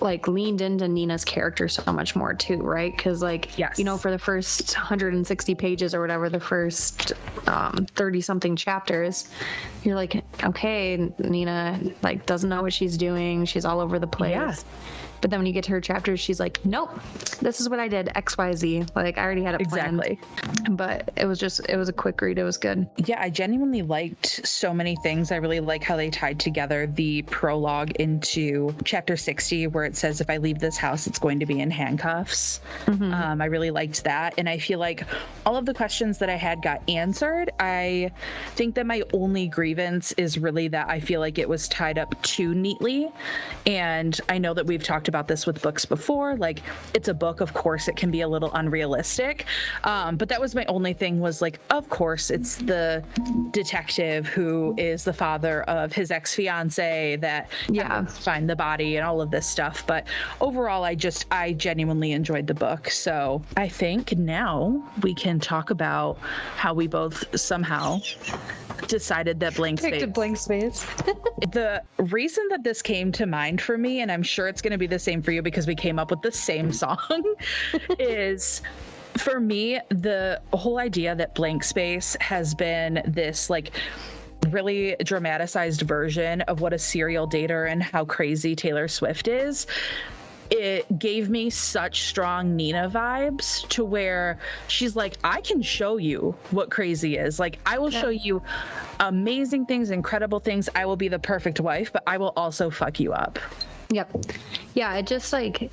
[0.02, 2.96] like leaned into Nina's character so much more too, right?
[2.98, 3.78] Because, like, yes.
[3.78, 7.14] you know, for the first 160 pages or whatever, the first
[7.46, 9.30] um, 30 something chapters,
[9.84, 13.46] you're like, okay, Nina like doesn't know what she's doing.
[13.46, 14.32] She's all over the place.
[14.32, 14.56] Yeah.
[15.22, 16.90] But then when you get to her chapters, she's like, nope,
[17.42, 18.86] this is what I did, X, Y, Z.
[18.96, 20.00] Like I already had it planned.
[20.00, 20.20] Exactly.
[20.72, 22.38] But it was just, it was a quick read.
[22.38, 22.88] It was good.
[22.98, 25.32] Yeah, I genuinely liked so many things.
[25.32, 30.22] I really like how they tied together the prologue into chapter 60, where it says,
[30.22, 32.62] if I leave this house, it's going to be in handcuffs.
[32.86, 33.14] Mm-hmm.
[33.14, 34.34] Um, I really liked that.
[34.38, 35.06] And I feel like
[35.46, 37.52] all of the questions that I had got answered.
[37.60, 38.12] I
[38.56, 42.20] think that my only grievance is really that I feel like it was tied up
[42.22, 43.12] too neatly.
[43.66, 46.38] And I know that we've talked about this with books before.
[46.38, 46.62] Like,
[46.94, 49.46] it's a book, of course, it can be a little unrealistic.
[49.84, 53.04] Um, but that was my only thing was like, of course, it's the
[53.52, 59.06] detective who is the father of his ex fiance that yeah find the body and
[59.06, 59.86] all of this stuff.
[59.88, 60.08] But
[60.40, 62.90] overall, I just I genuinely enjoyed the book.
[62.90, 66.18] So I think now we can talk about
[66.56, 68.00] how we both somehow
[68.88, 70.06] decided that blank space.
[70.08, 70.84] blank space.
[71.52, 74.78] the reason that this came to mind for me, and I'm sure it's going to
[74.78, 77.36] be the same for you because we came up with the same song,
[78.00, 78.62] is
[79.18, 83.72] for me the whole idea that blank space has been this like
[84.50, 89.68] really dramatized version of what a serial dater and how crazy Taylor Swift is
[90.50, 96.36] it gave me such strong Nina vibes to where she's like, I can show you
[96.52, 97.40] what crazy is.
[97.40, 98.02] Like, I will yeah.
[98.02, 98.42] show you
[99.00, 100.68] amazing things, incredible things.
[100.76, 103.38] I will be the perfect wife, but I will also fuck you up.
[103.92, 104.26] Yep.
[104.76, 105.72] Yeah, it just like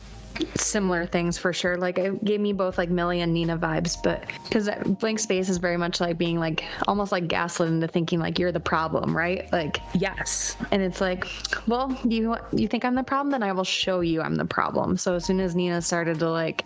[0.55, 1.77] similar things for sure.
[1.77, 5.59] Like it gave me both like Millie and Nina vibes, but because blank space is
[5.59, 9.51] very much like being like almost like gaslit into thinking like you're the problem, right?
[9.53, 11.27] Like yes, and it's like,
[11.67, 14.97] well, you you think I'm the problem, then I will show you I'm the problem.
[14.97, 16.65] So as soon as Nina started to like,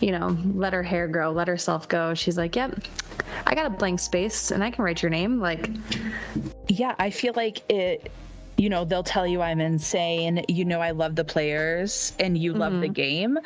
[0.00, 2.80] you know, let her hair grow, let herself go, she's like, yep,
[3.46, 5.40] I got a blank space and I can write your name.
[5.40, 5.70] Like,
[6.68, 8.10] yeah, I feel like it
[8.60, 10.44] you know, they'll tell you I'm insane.
[10.46, 12.60] You know, I love the players and you mm-hmm.
[12.60, 12.92] love the mm-hmm.
[12.92, 13.38] game.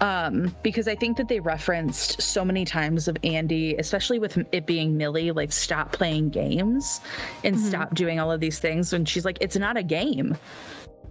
[0.00, 4.66] Um, because I think that they referenced so many times of Andy, especially with it
[4.66, 7.00] being Millie, like, stop playing games
[7.44, 7.64] and mm-hmm.
[7.64, 8.92] stop doing all of these things.
[8.92, 10.36] And she's like, it's not a game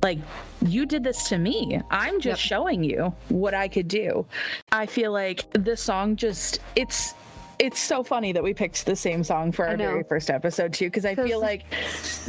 [0.04, 0.20] like
[0.62, 2.50] you did this to me i'm just yep.
[2.50, 4.26] showing you what i could do
[4.72, 7.16] i feel like the song just it's
[7.60, 10.86] it's so funny that we picked the same song for our very first episode too
[10.86, 11.64] because i feel like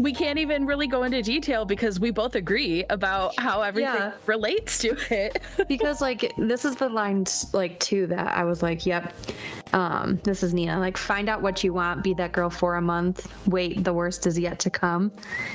[0.00, 4.12] we can't even really go into detail because we both agree about how everything yeah.
[4.26, 5.42] relates to it.
[5.68, 9.14] Because like this is the line like two that i was like yep
[9.72, 10.78] um this is nina.
[10.78, 12.02] Like find out what you want.
[12.02, 13.32] Be that girl for a month.
[13.46, 15.10] Wait the worst is yet to come.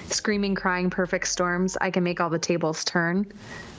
[0.08, 1.78] Screaming crying perfect storms.
[1.82, 3.32] I can make all the tables turn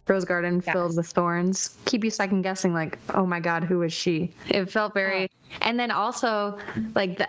[0.09, 0.73] rose garden yes.
[0.73, 1.77] filled with thorns.
[1.85, 4.33] Keep you second guessing like oh my god who is she?
[4.49, 5.57] It felt very oh.
[5.63, 6.59] and then also
[6.95, 7.29] like the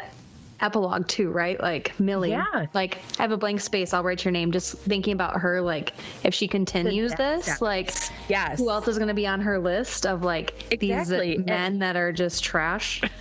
[0.61, 1.59] epilogue too right?
[1.59, 2.31] Like millie.
[2.31, 3.93] Yeah like i have a blank space.
[3.93, 4.51] I'll write your name.
[4.51, 5.93] Just thinking about her like
[6.23, 7.61] if she continues this yes.
[7.61, 7.93] like
[8.27, 8.59] yes.
[8.59, 11.37] who else is going to be on her list of like exactly.
[11.37, 13.01] these men and- that are just trash?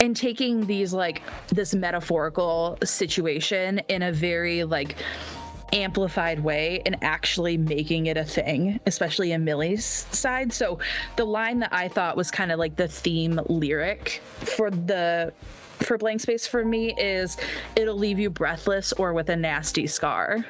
[0.00, 4.94] And taking these like this metaphorical situation in a very like
[5.72, 10.52] amplified way and actually making it a thing, especially in Millie's side.
[10.52, 10.78] So
[11.16, 15.32] the line that I thought was kind of like the theme lyric for the
[15.80, 17.36] for blank space for me is
[17.76, 20.44] it'll leave you breathless or with a nasty scar.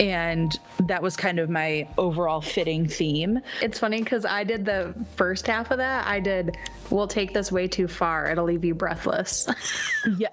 [0.00, 3.40] And that was kind of my overall fitting theme.
[3.60, 6.06] It's funny because I did the first half of that.
[6.06, 6.56] I did,
[6.90, 8.30] we'll take this way too far.
[8.30, 9.48] It'll leave you breathless.
[10.18, 10.28] yeah.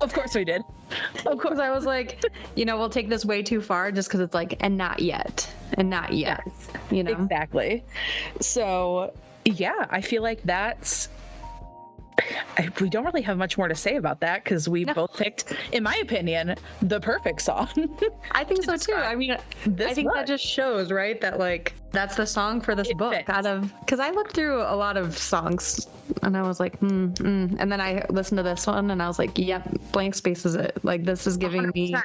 [0.00, 0.62] of course we did.
[1.26, 2.22] Of course, I was like,
[2.54, 5.50] you know, we'll take this way too far just because it's like, and not yet,
[5.74, 7.12] and not yet, yes, you know?
[7.12, 7.82] Exactly.
[8.40, 9.14] So,
[9.44, 11.08] yeah, I feel like that's
[12.58, 14.94] I, we don't really have much more to say about that because we no.
[14.94, 17.68] both picked, in my opinion, the perfect song.
[18.32, 18.94] I think so too.
[18.94, 20.16] I mean, I think book.
[20.16, 23.14] that just shows, right, that like that's the song for this it book.
[23.14, 23.28] Fits.
[23.28, 25.86] Out of because I looked through a lot of songs
[26.22, 27.56] and I was like, hmm, mm.
[27.58, 30.54] and then I listened to this one and I was like, yep, blank space is
[30.54, 30.78] it.
[30.82, 31.74] Like this is giving 100%.
[31.74, 31.96] me,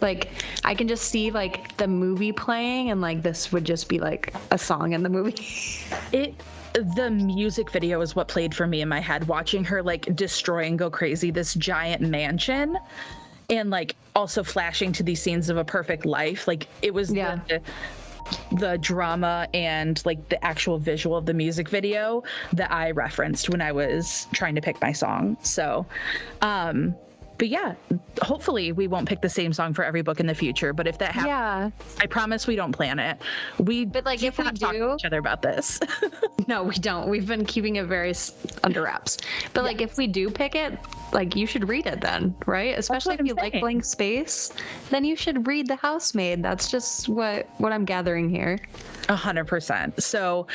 [0.00, 0.30] like
[0.64, 4.34] I can just see like the movie playing and like this would just be like
[4.50, 5.34] a song in the movie.
[6.12, 6.34] It
[6.82, 10.64] the music video is what played for me in my head watching her like destroy
[10.64, 12.76] and go crazy this giant mansion
[13.48, 17.38] and like also flashing to these scenes of a perfect life like it was yeah.
[17.48, 17.60] the,
[18.58, 22.22] the drama and like the actual visual of the music video
[22.52, 25.36] that I referenced when I was trying to pick my song.
[25.42, 25.86] So,
[26.42, 26.96] um,
[27.38, 27.74] but yeah,
[28.22, 30.72] hopefully we won't pick the same song for every book in the future.
[30.72, 31.70] But if that happens, yeah.
[32.00, 33.18] I promise we don't plan it.
[33.58, 35.80] We but like if we do talk to each other about this.
[36.46, 37.08] no, we don't.
[37.08, 38.14] We've been keeping it very
[38.64, 39.18] under wraps.
[39.52, 40.78] But like if we do pick it,
[41.12, 42.78] like you should read it then, right?
[42.78, 43.52] Especially if I'm you saying.
[43.52, 44.52] like blank space,
[44.90, 46.42] then you should read The Housemaid.
[46.42, 48.58] That's just what what I'm gathering here.
[49.08, 50.02] A hundred percent.
[50.02, 50.48] So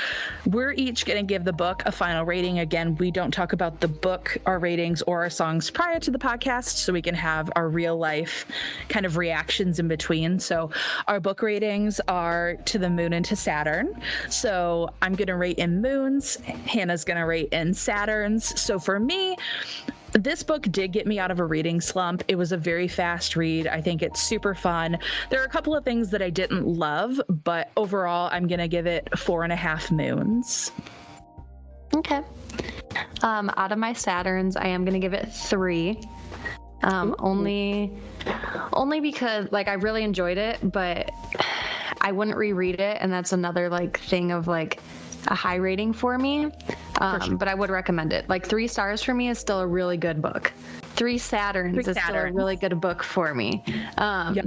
[0.45, 2.59] we're each going to give the book a final rating.
[2.59, 6.19] Again, we don't talk about the book, our ratings, or our songs prior to the
[6.19, 8.45] podcast, so we can have our real life
[8.89, 10.37] kind of reactions in between.
[10.37, 10.69] So
[11.07, 14.01] our book ratings are to the moon and to Saturn.
[14.29, 16.35] So I'm going to rate in moons.
[16.35, 18.57] Hannah's going to rate in Saturns.
[18.57, 19.37] So for me,
[20.13, 22.23] this book did get me out of a reading slump.
[22.27, 23.67] It was a very fast read.
[23.67, 24.97] I think it's super fun.
[25.29, 28.67] There are a couple of things that I didn't love, but overall, I'm going to
[28.67, 30.71] give it four and a half moons.
[31.95, 32.21] Okay.
[33.23, 35.99] Um, out of my Saturns, I am going to give it three.
[36.83, 37.91] Um, only,
[38.73, 41.11] only because like I really enjoyed it, but
[42.01, 44.79] I wouldn't reread it, and that's another like thing of like
[45.27, 46.45] a high rating for me,
[46.99, 47.37] um, for sure.
[47.37, 48.27] but I would recommend it.
[48.29, 50.51] Like three stars for me is still a really good book.
[50.95, 52.03] Three Saturns three is Saturns.
[52.03, 53.63] still a really good book for me.
[53.97, 54.45] Um, yep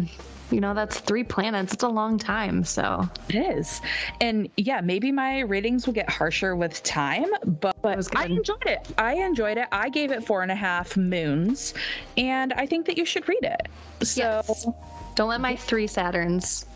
[0.51, 3.81] you know that's three planets it's a long time so it is
[4.21, 7.27] and yeah maybe my ratings will get harsher with time
[7.61, 10.97] but, but i enjoyed it i enjoyed it i gave it four and a half
[10.97, 11.75] moons
[12.17, 13.69] and i think that you should read it
[14.05, 14.67] so yes.
[15.15, 16.67] don't let my three saturns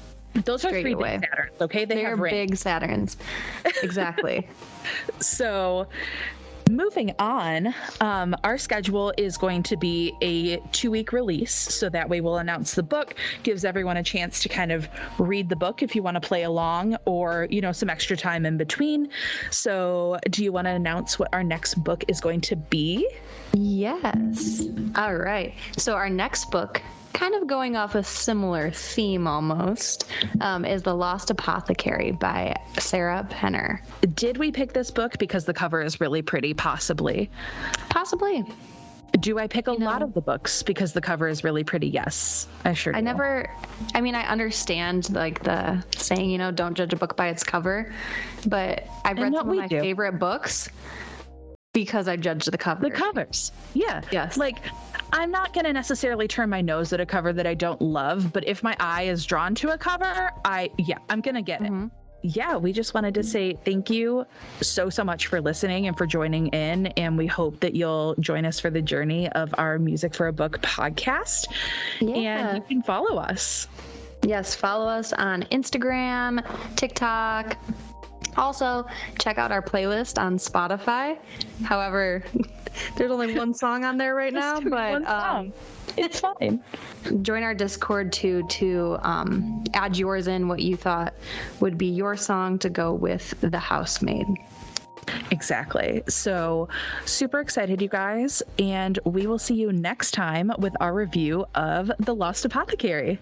[0.44, 1.18] those are three away.
[1.18, 1.84] big Saturns, okay?
[1.84, 3.16] They They're big Saturns.
[3.82, 4.48] Exactly.
[5.20, 5.86] so
[6.68, 11.52] moving on, um, our schedule is going to be a two week release.
[11.52, 14.88] So that way we'll announce the book, gives everyone a chance to kind of
[15.18, 18.46] read the book if you want to play along or, you know, some extra time
[18.46, 19.08] in between.
[19.50, 23.08] So do you want to announce what our next book is going to be?
[23.54, 24.66] Yes.
[24.96, 25.54] All right.
[25.76, 26.82] So our next book
[27.12, 30.10] kind of going off a similar theme almost,
[30.40, 33.80] um, is The Lost Apothecary by Sarah Penner.
[34.14, 36.54] Did we pick this book because the cover is really pretty?
[36.54, 37.30] Possibly.
[37.88, 38.44] Possibly.
[39.20, 41.64] Do I pick a you know, lot of the books because the cover is really
[41.64, 41.88] pretty?
[41.88, 42.92] Yes, I sure.
[42.92, 42.98] Do.
[42.98, 43.06] I do.
[43.06, 43.50] never.
[43.94, 47.42] I mean, I understand like the saying, you know, don't judge a book by its
[47.42, 47.92] cover,
[48.46, 49.80] but I've read some of my do.
[49.80, 50.68] favorite books
[51.72, 52.82] because I judge the cover.
[52.82, 54.36] The covers, yeah, yes.
[54.36, 54.58] Like
[55.12, 58.32] I'm not going to necessarily turn my nose at a cover that I don't love,
[58.32, 61.62] but if my eye is drawn to a cover, I yeah, I'm going to get
[61.62, 61.84] mm-hmm.
[61.84, 61.90] it.
[62.22, 64.26] yeah, we just wanted to say thank you
[64.60, 66.88] so, so much for listening and for joining in.
[66.88, 70.32] And we hope that you'll join us for the journey of our Music for a
[70.32, 71.46] Book podcast.
[72.00, 72.48] Yeah.
[72.48, 73.68] And you can follow us.
[74.26, 76.44] Yes, follow us on Instagram,
[76.76, 77.56] TikTok.
[78.38, 78.86] Also,
[79.18, 81.18] check out our playlist on Spotify.
[81.64, 82.24] However,
[82.96, 85.52] there's only one song on there right now, but um,
[85.96, 86.62] it's fine.
[87.22, 91.14] Join our Discord too to um, add yours in what you thought
[91.60, 94.26] would be your song to go with the housemaid.
[95.30, 96.02] Exactly.
[96.08, 96.68] So,
[97.06, 98.42] super excited, you guys.
[98.58, 103.18] And we will see you next time with our review of The Lost Apothecary.